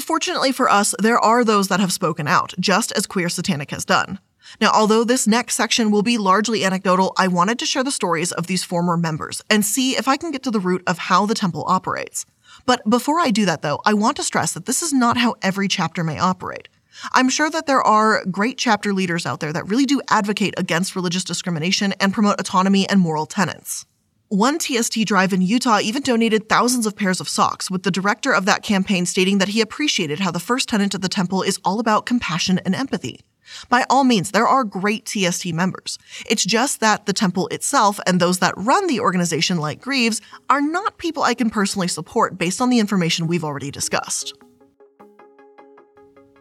Fortunately 0.00 0.52
for 0.52 0.68
us, 0.68 0.94
there 0.98 1.18
are 1.18 1.44
those 1.44 1.68
that 1.68 1.80
have 1.80 1.92
spoken 1.92 2.26
out, 2.26 2.54
just 2.58 2.92
as 2.92 3.06
Queer 3.06 3.28
Satanic 3.28 3.70
has 3.70 3.84
done. 3.84 4.18
Now, 4.60 4.70
although 4.72 5.04
this 5.04 5.26
next 5.26 5.54
section 5.54 5.90
will 5.90 6.02
be 6.02 6.18
largely 6.18 6.64
anecdotal, 6.64 7.12
I 7.16 7.28
wanted 7.28 7.58
to 7.60 7.66
share 7.66 7.84
the 7.84 7.90
stories 7.90 8.32
of 8.32 8.46
these 8.46 8.64
former 8.64 8.96
members 8.96 9.42
and 9.48 9.64
see 9.64 9.96
if 9.96 10.06
I 10.06 10.16
can 10.16 10.30
get 10.30 10.42
to 10.44 10.50
the 10.50 10.60
root 10.60 10.82
of 10.86 10.98
how 10.98 11.26
the 11.26 11.34
temple 11.34 11.64
operates. 11.66 12.26
But 12.66 12.88
before 12.88 13.18
I 13.18 13.30
do 13.30 13.44
that, 13.46 13.62
though, 13.62 13.80
I 13.84 13.94
want 13.94 14.16
to 14.18 14.22
stress 14.22 14.52
that 14.52 14.66
this 14.66 14.82
is 14.82 14.92
not 14.92 15.16
how 15.16 15.34
every 15.42 15.68
chapter 15.68 16.04
may 16.04 16.18
operate. 16.18 16.68
I'm 17.12 17.28
sure 17.28 17.50
that 17.50 17.66
there 17.66 17.82
are 17.82 18.24
great 18.26 18.58
chapter 18.58 18.92
leaders 18.92 19.26
out 19.26 19.40
there 19.40 19.52
that 19.52 19.68
really 19.68 19.86
do 19.86 20.00
advocate 20.08 20.54
against 20.56 20.96
religious 20.96 21.24
discrimination 21.24 21.92
and 22.00 22.12
promote 22.12 22.40
autonomy 22.40 22.88
and 22.88 23.00
moral 23.00 23.26
tenets. 23.26 23.86
One 24.28 24.58
TST 24.58 25.04
drive 25.04 25.32
in 25.32 25.42
Utah 25.42 25.80
even 25.80 26.02
donated 26.02 26.48
thousands 26.48 26.86
of 26.86 26.96
pairs 26.96 27.20
of 27.20 27.28
socks, 27.28 27.70
with 27.70 27.82
the 27.82 27.90
director 27.90 28.32
of 28.32 28.46
that 28.46 28.62
campaign 28.62 29.06
stating 29.06 29.38
that 29.38 29.48
he 29.48 29.60
appreciated 29.60 30.18
how 30.18 30.30
the 30.30 30.40
first 30.40 30.68
tenant 30.68 30.94
of 30.94 31.02
the 31.02 31.08
temple 31.08 31.42
is 31.42 31.60
all 31.64 31.78
about 31.78 32.06
compassion 32.06 32.58
and 32.64 32.74
empathy. 32.74 33.20
By 33.68 33.84
all 33.90 34.04
means, 34.04 34.30
there 34.30 34.48
are 34.48 34.64
great 34.64 35.06
TST 35.06 35.52
members. 35.52 35.98
It's 36.28 36.44
just 36.44 36.80
that 36.80 37.06
the 37.06 37.12
temple 37.12 37.48
itself 37.48 38.00
and 38.06 38.18
those 38.18 38.38
that 38.38 38.54
run 38.56 38.86
the 38.86 39.00
organization, 39.00 39.58
like 39.58 39.80
Greaves, 39.80 40.20
are 40.48 40.62
not 40.62 40.98
people 40.98 41.22
I 41.22 41.34
can 41.34 41.50
personally 41.50 41.88
support 41.88 42.38
based 42.38 42.60
on 42.60 42.70
the 42.70 42.78
information 42.78 43.26
we've 43.26 43.44
already 43.44 43.70
discussed. 43.70 44.32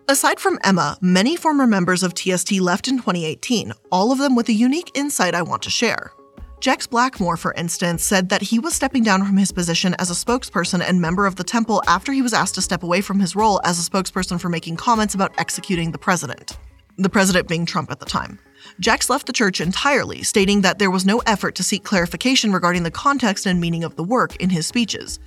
Aside 0.09 0.37
from 0.37 0.59
Emma, 0.65 0.97
many 0.99 1.37
former 1.37 1.65
members 1.65 2.03
of 2.03 2.13
TST 2.13 2.59
left 2.59 2.89
in 2.89 2.97
2018, 2.97 3.71
all 3.89 4.11
of 4.11 4.17
them 4.17 4.35
with 4.35 4.49
a 4.49 4.53
unique 4.53 4.91
insight 4.95 5.33
I 5.33 5.41
want 5.41 5.61
to 5.61 5.69
share. 5.69 6.11
Jex 6.59 6.85
Blackmore, 6.85 7.37
for 7.37 7.53
instance, 7.53 8.03
said 8.03 8.27
that 8.27 8.41
he 8.41 8.59
was 8.59 8.73
stepping 8.73 9.03
down 9.03 9.25
from 9.25 9.37
his 9.37 9.53
position 9.53 9.95
as 9.99 10.11
a 10.11 10.13
spokesperson 10.13 10.83
and 10.85 10.99
member 10.99 11.25
of 11.25 11.37
the 11.37 11.43
temple 11.43 11.81
after 11.87 12.11
he 12.11 12.21
was 12.21 12.33
asked 12.33 12.55
to 12.55 12.61
step 12.61 12.83
away 12.83 12.99
from 12.99 13.21
his 13.21 13.33
role 13.33 13.61
as 13.63 13.79
a 13.79 13.89
spokesperson 13.89 14.41
for 14.41 14.49
making 14.49 14.75
comments 14.75 15.15
about 15.15 15.33
executing 15.37 15.93
the 15.93 15.97
president. 15.97 16.57
The 16.97 17.09
president 17.09 17.47
being 17.47 17.65
Trump 17.65 17.89
at 17.89 18.01
the 18.01 18.05
time. 18.05 18.39
Jex 18.81 19.09
left 19.09 19.25
the 19.25 19.33
church 19.33 19.61
entirely, 19.61 20.21
stating 20.23 20.61
that 20.61 20.79
there 20.79 20.91
was 20.91 21.05
no 21.05 21.19
effort 21.25 21.55
to 21.55 21.63
seek 21.63 21.85
clarification 21.85 22.51
regarding 22.51 22.83
the 22.83 22.91
context 22.91 23.45
and 23.45 23.59
meaning 23.59 23.85
of 23.85 23.95
the 23.95 24.03
work 24.03 24.35
in 24.37 24.49
his 24.49 24.67
speeches. 24.67 25.19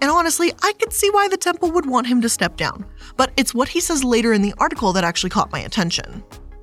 And 0.00 0.10
honestly, 0.10 0.52
I 0.62 0.72
could 0.74 0.92
see 0.92 1.10
why 1.10 1.28
the 1.28 1.36
temple 1.36 1.70
would 1.72 1.86
want 1.86 2.06
him 2.06 2.20
to 2.22 2.28
step 2.28 2.56
down, 2.56 2.84
but 3.16 3.32
it's 3.36 3.54
what 3.54 3.68
he 3.68 3.80
says 3.80 4.04
later 4.04 4.32
in 4.32 4.42
the 4.42 4.54
article 4.58 4.92
that 4.92 5.04
actually 5.04 5.30
caught 5.30 5.52
my 5.52 5.60
attention. 5.60 6.22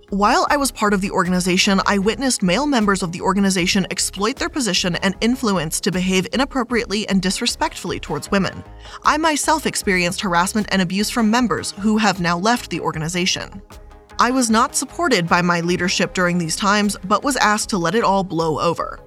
While 0.09 0.45
I 0.51 0.57
was 0.57 0.71
part 0.71 0.93
of 0.93 1.01
the 1.01 1.09
organization, 1.09 1.81
I 1.87 1.97
witnessed 1.97 2.43
male 2.43 2.67
members 2.67 3.01
of 3.01 3.11
the 3.11 3.21
organization 3.21 3.87
exploit 3.89 4.35
their 4.35 4.47
position 4.47 4.95
and 4.97 5.15
influence 5.21 5.79
to 5.81 5.91
behave 5.91 6.27
inappropriately 6.33 7.09
and 7.09 7.19
disrespectfully 7.19 7.99
towards 7.99 8.29
women. 8.29 8.63
I 9.03 9.17
myself 9.17 9.65
experienced 9.65 10.21
harassment 10.21 10.67
and 10.71 10.83
abuse 10.83 11.09
from 11.09 11.31
members 11.31 11.71
who 11.71 11.97
have 11.97 12.21
now 12.21 12.37
left 12.37 12.69
the 12.69 12.79
organization. 12.79 13.59
I 14.19 14.29
was 14.29 14.51
not 14.51 14.75
supported 14.75 15.27
by 15.27 15.41
my 15.41 15.61
leadership 15.61 16.13
during 16.13 16.37
these 16.37 16.55
times, 16.55 16.95
but 17.05 17.23
was 17.23 17.35
asked 17.37 17.69
to 17.69 17.79
let 17.79 17.95
it 17.95 18.03
all 18.03 18.23
blow 18.23 18.59
over. 18.59 18.99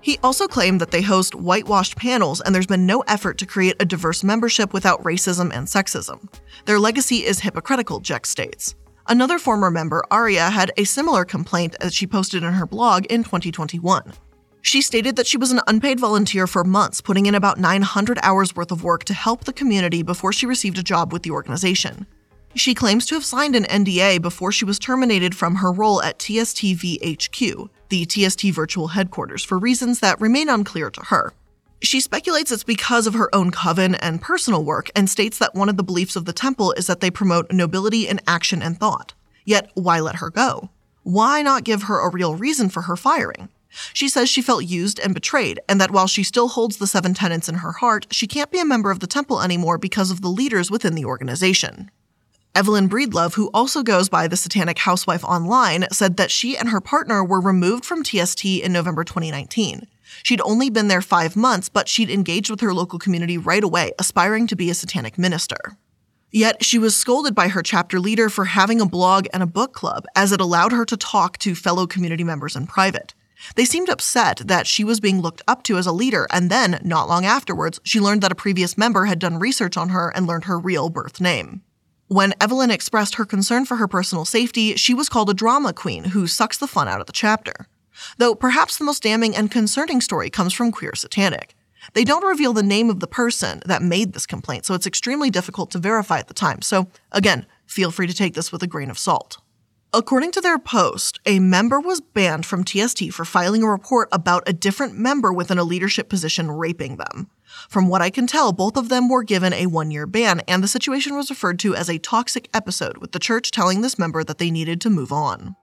He 0.00 0.18
also 0.22 0.46
claimed 0.46 0.80
that 0.80 0.90
they 0.90 1.02
host 1.02 1.34
whitewashed 1.34 1.96
panels 1.96 2.40
and 2.40 2.54
there's 2.54 2.66
been 2.66 2.86
no 2.86 3.00
effort 3.02 3.38
to 3.38 3.46
create 3.46 3.76
a 3.80 3.84
diverse 3.84 4.22
membership 4.22 4.72
without 4.72 5.02
racism 5.02 5.52
and 5.52 5.66
sexism. 5.66 6.32
Their 6.66 6.78
legacy 6.78 7.24
is 7.24 7.40
hypocritical, 7.40 8.00
Jex 8.00 8.30
states. 8.30 8.74
Another 9.08 9.38
former 9.38 9.70
member, 9.70 10.04
Aria, 10.10 10.50
had 10.50 10.70
a 10.76 10.84
similar 10.84 11.24
complaint 11.24 11.74
as 11.80 11.94
she 11.94 12.06
posted 12.06 12.42
in 12.42 12.52
her 12.52 12.66
blog 12.66 13.06
in 13.06 13.24
2021. 13.24 14.12
She 14.60 14.82
stated 14.82 15.16
that 15.16 15.26
she 15.26 15.38
was 15.38 15.50
an 15.50 15.60
unpaid 15.66 15.98
volunteer 15.98 16.46
for 16.46 16.62
months, 16.62 17.00
putting 17.00 17.26
in 17.26 17.34
about 17.34 17.58
900 17.58 18.18
hours 18.22 18.54
worth 18.54 18.70
of 18.70 18.84
work 18.84 19.04
to 19.04 19.14
help 19.14 19.44
the 19.44 19.52
community 19.52 20.02
before 20.02 20.32
she 20.32 20.46
received 20.46 20.78
a 20.78 20.82
job 20.82 21.12
with 21.12 21.22
the 21.22 21.30
organization. 21.30 22.06
She 22.54 22.74
claims 22.74 23.06
to 23.06 23.14
have 23.14 23.24
signed 23.24 23.56
an 23.56 23.64
NDA 23.64 24.20
before 24.20 24.52
she 24.52 24.64
was 24.64 24.78
terminated 24.78 25.34
from 25.34 25.56
her 25.56 25.72
role 25.72 26.02
at 26.02 26.18
TSTVHQ, 26.18 27.68
the 27.88 28.06
TST 28.06 28.44
virtual 28.52 28.88
headquarters, 28.88 29.44
for 29.44 29.58
reasons 29.58 30.00
that 30.00 30.20
remain 30.20 30.48
unclear 30.48 30.90
to 30.90 31.00
her. 31.06 31.32
She 31.80 32.00
speculates 32.00 32.50
it's 32.50 32.64
because 32.64 33.06
of 33.06 33.14
her 33.14 33.32
own 33.34 33.50
coven 33.50 33.94
and 33.94 34.20
personal 34.20 34.64
work 34.64 34.90
and 34.96 35.08
states 35.08 35.38
that 35.38 35.54
one 35.54 35.68
of 35.68 35.76
the 35.76 35.84
beliefs 35.84 36.16
of 36.16 36.24
the 36.24 36.32
temple 36.32 36.72
is 36.72 36.86
that 36.88 37.00
they 37.00 37.10
promote 37.10 37.52
nobility 37.52 38.08
in 38.08 38.20
action 38.26 38.62
and 38.62 38.78
thought. 38.78 39.14
Yet, 39.44 39.70
why 39.74 40.00
let 40.00 40.16
her 40.16 40.30
go? 40.30 40.70
Why 41.04 41.40
not 41.40 41.64
give 41.64 41.84
her 41.84 42.00
a 42.00 42.10
real 42.10 42.34
reason 42.34 42.68
for 42.68 42.82
her 42.82 42.96
firing? 42.96 43.48
She 43.92 44.08
says 44.08 44.28
she 44.28 44.42
felt 44.42 44.64
used 44.64 44.98
and 44.98 45.14
betrayed, 45.14 45.60
and 45.68 45.80
that 45.80 45.90
while 45.90 46.06
she 46.06 46.22
still 46.22 46.48
holds 46.48 46.78
the 46.78 46.86
seven 46.86 47.14
tenets 47.14 47.48
in 47.48 47.56
her 47.56 47.72
heart, 47.72 48.06
she 48.10 48.26
can't 48.26 48.50
be 48.50 48.58
a 48.58 48.64
member 48.64 48.90
of 48.90 49.00
the 49.00 49.06
temple 49.06 49.40
anymore 49.40 49.78
because 49.78 50.10
of 50.10 50.20
the 50.20 50.28
leaders 50.28 50.70
within 50.70 50.94
the 50.94 51.04
organization. 51.04 51.90
Evelyn 52.58 52.88
Breedlove, 52.88 53.34
who 53.34 53.52
also 53.54 53.84
goes 53.84 54.08
by 54.08 54.26
the 54.26 54.36
Satanic 54.36 54.80
Housewife 54.80 55.22
online, 55.22 55.86
said 55.92 56.16
that 56.16 56.32
she 56.32 56.56
and 56.56 56.70
her 56.70 56.80
partner 56.80 57.22
were 57.22 57.40
removed 57.40 57.84
from 57.84 58.02
TST 58.02 58.44
in 58.44 58.72
November 58.72 59.04
2019. 59.04 59.86
She'd 60.24 60.40
only 60.40 60.68
been 60.68 60.88
there 60.88 61.00
five 61.00 61.36
months, 61.36 61.68
but 61.68 61.88
she'd 61.88 62.10
engaged 62.10 62.50
with 62.50 62.60
her 62.60 62.74
local 62.74 62.98
community 62.98 63.38
right 63.38 63.62
away, 63.62 63.92
aspiring 64.00 64.48
to 64.48 64.56
be 64.56 64.70
a 64.70 64.74
satanic 64.74 65.16
minister. 65.16 65.76
Yet 66.32 66.64
she 66.64 66.80
was 66.80 66.96
scolded 66.96 67.32
by 67.32 67.46
her 67.46 67.62
chapter 67.62 68.00
leader 68.00 68.28
for 68.28 68.46
having 68.46 68.80
a 68.80 68.86
blog 68.86 69.28
and 69.32 69.40
a 69.40 69.46
book 69.46 69.72
club, 69.72 70.04
as 70.16 70.32
it 70.32 70.40
allowed 70.40 70.72
her 70.72 70.84
to 70.86 70.96
talk 70.96 71.38
to 71.38 71.54
fellow 71.54 71.86
community 71.86 72.24
members 72.24 72.56
in 72.56 72.66
private. 72.66 73.14
They 73.54 73.66
seemed 73.66 73.88
upset 73.88 74.42
that 74.44 74.66
she 74.66 74.82
was 74.82 74.98
being 74.98 75.20
looked 75.20 75.42
up 75.46 75.62
to 75.62 75.78
as 75.78 75.86
a 75.86 75.92
leader, 75.92 76.26
and 76.32 76.50
then, 76.50 76.80
not 76.82 77.08
long 77.08 77.24
afterwards, 77.24 77.78
she 77.84 78.00
learned 78.00 78.22
that 78.22 78.32
a 78.32 78.34
previous 78.34 78.76
member 78.76 79.04
had 79.04 79.20
done 79.20 79.38
research 79.38 79.76
on 79.76 79.90
her 79.90 80.08
and 80.08 80.26
learned 80.26 80.46
her 80.46 80.58
real 80.58 80.88
birth 80.88 81.20
name. 81.20 81.62
When 82.08 82.32
Evelyn 82.40 82.70
expressed 82.70 83.16
her 83.16 83.26
concern 83.26 83.66
for 83.66 83.76
her 83.76 83.86
personal 83.86 84.24
safety, 84.24 84.76
she 84.76 84.94
was 84.94 85.10
called 85.10 85.28
a 85.28 85.34
drama 85.34 85.74
queen 85.74 86.04
who 86.04 86.26
sucks 86.26 86.56
the 86.56 86.66
fun 86.66 86.88
out 86.88 87.02
of 87.02 87.06
the 87.06 87.12
chapter. 87.12 87.66
Though 88.16 88.34
perhaps 88.34 88.78
the 88.78 88.84
most 88.84 89.02
damning 89.02 89.36
and 89.36 89.50
concerning 89.50 90.00
story 90.00 90.30
comes 90.30 90.54
from 90.54 90.72
Queer 90.72 90.94
Satanic. 90.94 91.54
They 91.92 92.04
don't 92.04 92.26
reveal 92.26 92.54
the 92.54 92.62
name 92.62 92.88
of 92.88 93.00
the 93.00 93.06
person 93.06 93.60
that 93.66 93.82
made 93.82 94.14
this 94.14 94.24
complaint, 94.24 94.64
so 94.64 94.72
it's 94.72 94.86
extremely 94.86 95.28
difficult 95.28 95.70
to 95.72 95.78
verify 95.78 96.18
at 96.18 96.28
the 96.28 96.34
time. 96.34 96.62
So, 96.62 96.88
again, 97.12 97.44
feel 97.66 97.90
free 97.90 98.06
to 98.06 98.14
take 98.14 98.32
this 98.32 98.50
with 98.50 98.62
a 98.62 98.66
grain 98.66 98.88
of 98.88 98.98
salt. 98.98 99.38
According 99.94 100.32
to 100.32 100.42
their 100.42 100.58
post, 100.58 101.18
a 101.24 101.38
member 101.38 101.80
was 101.80 102.02
banned 102.02 102.44
from 102.44 102.62
TST 102.62 103.10
for 103.10 103.24
filing 103.24 103.62
a 103.62 103.70
report 103.70 104.10
about 104.12 104.46
a 104.46 104.52
different 104.52 104.98
member 104.98 105.32
within 105.32 105.56
a 105.56 105.64
leadership 105.64 106.10
position 106.10 106.50
raping 106.50 106.98
them. 106.98 107.30
From 107.70 107.88
what 107.88 108.02
I 108.02 108.10
can 108.10 108.26
tell, 108.26 108.52
both 108.52 108.76
of 108.76 108.90
them 108.90 109.08
were 109.08 109.22
given 109.22 109.54
a 109.54 109.64
one 109.64 109.90
year 109.90 110.06
ban, 110.06 110.42
and 110.46 110.62
the 110.62 110.68
situation 110.68 111.16
was 111.16 111.30
referred 111.30 111.58
to 111.60 111.74
as 111.74 111.88
a 111.88 111.96
toxic 111.96 112.50
episode, 112.52 112.98
with 112.98 113.12
the 113.12 113.18
church 113.18 113.50
telling 113.50 113.80
this 113.80 113.98
member 113.98 114.22
that 114.24 114.36
they 114.36 114.50
needed 114.50 114.82
to 114.82 114.90
move 114.90 115.10
on. 115.10 115.56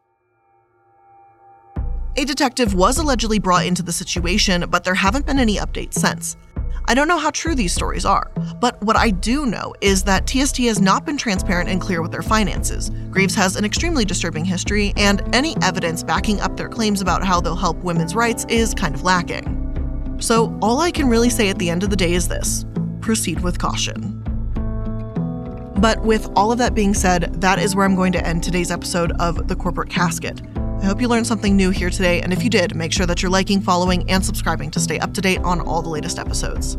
A 2.17 2.25
detective 2.25 2.73
was 2.73 2.97
allegedly 2.97 3.37
brought 3.37 3.67
into 3.67 3.83
the 3.83 3.93
situation, 3.93 4.65
but 4.71 4.83
there 4.83 4.95
haven't 4.95 5.27
been 5.27 5.37
any 5.37 5.57
updates 5.57 5.93
since. 5.95 6.35
I 6.87 6.93
don't 6.93 7.07
know 7.07 7.17
how 7.17 7.31
true 7.31 7.55
these 7.55 7.73
stories 7.73 8.05
are, 8.05 8.31
but 8.59 8.81
what 8.83 8.95
I 8.95 9.09
do 9.09 9.45
know 9.45 9.73
is 9.81 10.03
that 10.03 10.27
TST 10.27 10.57
has 10.59 10.79
not 10.79 11.05
been 11.05 11.17
transparent 11.17 11.69
and 11.69 11.81
clear 11.81 12.01
with 12.01 12.11
their 12.11 12.21
finances. 12.21 12.91
Greaves 13.09 13.33
has 13.35 13.55
an 13.55 13.65
extremely 13.65 14.05
disturbing 14.05 14.45
history, 14.45 14.93
and 14.97 15.23
any 15.33 15.55
evidence 15.61 16.03
backing 16.03 16.41
up 16.41 16.55
their 16.57 16.69
claims 16.69 17.01
about 17.01 17.23
how 17.23 17.41
they'll 17.41 17.55
help 17.55 17.77
women's 17.77 18.13
rights 18.13 18.45
is 18.49 18.73
kind 18.73 18.93
of 18.93 19.03
lacking. 19.03 20.17
So, 20.19 20.57
all 20.61 20.79
I 20.79 20.91
can 20.91 21.09
really 21.09 21.29
say 21.29 21.49
at 21.49 21.57
the 21.57 21.69
end 21.69 21.83
of 21.83 21.89
the 21.89 21.95
day 21.95 22.13
is 22.13 22.27
this 22.27 22.65
proceed 23.01 23.41
with 23.41 23.59
caution. 23.59 24.21
But 25.77 26.01
with 26.03 26.29
all 26.35 26.51
of 26.51 26.57
that 26.59 26.73
being 26.73 26.93
said, 26.93 27.41
that 27.41 27.59
is 27.59 27.75
where 27.75 27.85
I'm 27.85 27.95
going 27.95 28.13
to 28.13 28.25
end 28.25 28.43
today's 28.43 28.71
episode 28.71 29.11
of 29.19 29.47
The 29.47 29.55
Corporate 29.55 29.89
Casket. 29.89 30.41
I 30.81 30.85
hope 30.85 31.01
you 31.01 31.07
learned 31.07 31.27
something 31.27 31.55
new 31.55 31.71
here 31.71 31.89
today, 31.89 32.21
and 32.21 32.31
if 32.31 32.43
you 32.43 32.49
did, 32.49 32.75
make 32.75 32.93
sure 32.93 33.05
that 33.05 33.21
you're 33.21 33.31
liking, 33.31 33.61
following, 33.61 34.09
and 34.09 34.23
subscribing 34.23 34.71
to 34.71 34.79
stay 34.79 34.99
up 34.99 35.13
to 35.15 35.21
date 35.21 35.39
on 35.39 35.61
all 35.61 35.81
the 35.81 35.89
latest 35.89 36.19
episodes. 36.19 36.77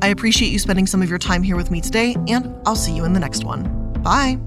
I 0.00 0.08
appreciate 0.08 0.50
you 0.50 0.58
spending 0.58 0.86
some 0.86 1.02
of 1.02 1.10
your 1.10 1.18
time 1.18 1.42
here 1.42 1.56
with 1.56 1.70
me 1.70 1.80
today, 1.80 2.16
and 2.28 2.54
I'll 2.66 2.76
see 2.76 2.94
you 2.94 3.04
in 3.04 3.12
the 3.12 3.20
next 3.20 3.44
one. 3.44 3.92
Bye! 4.02 4.38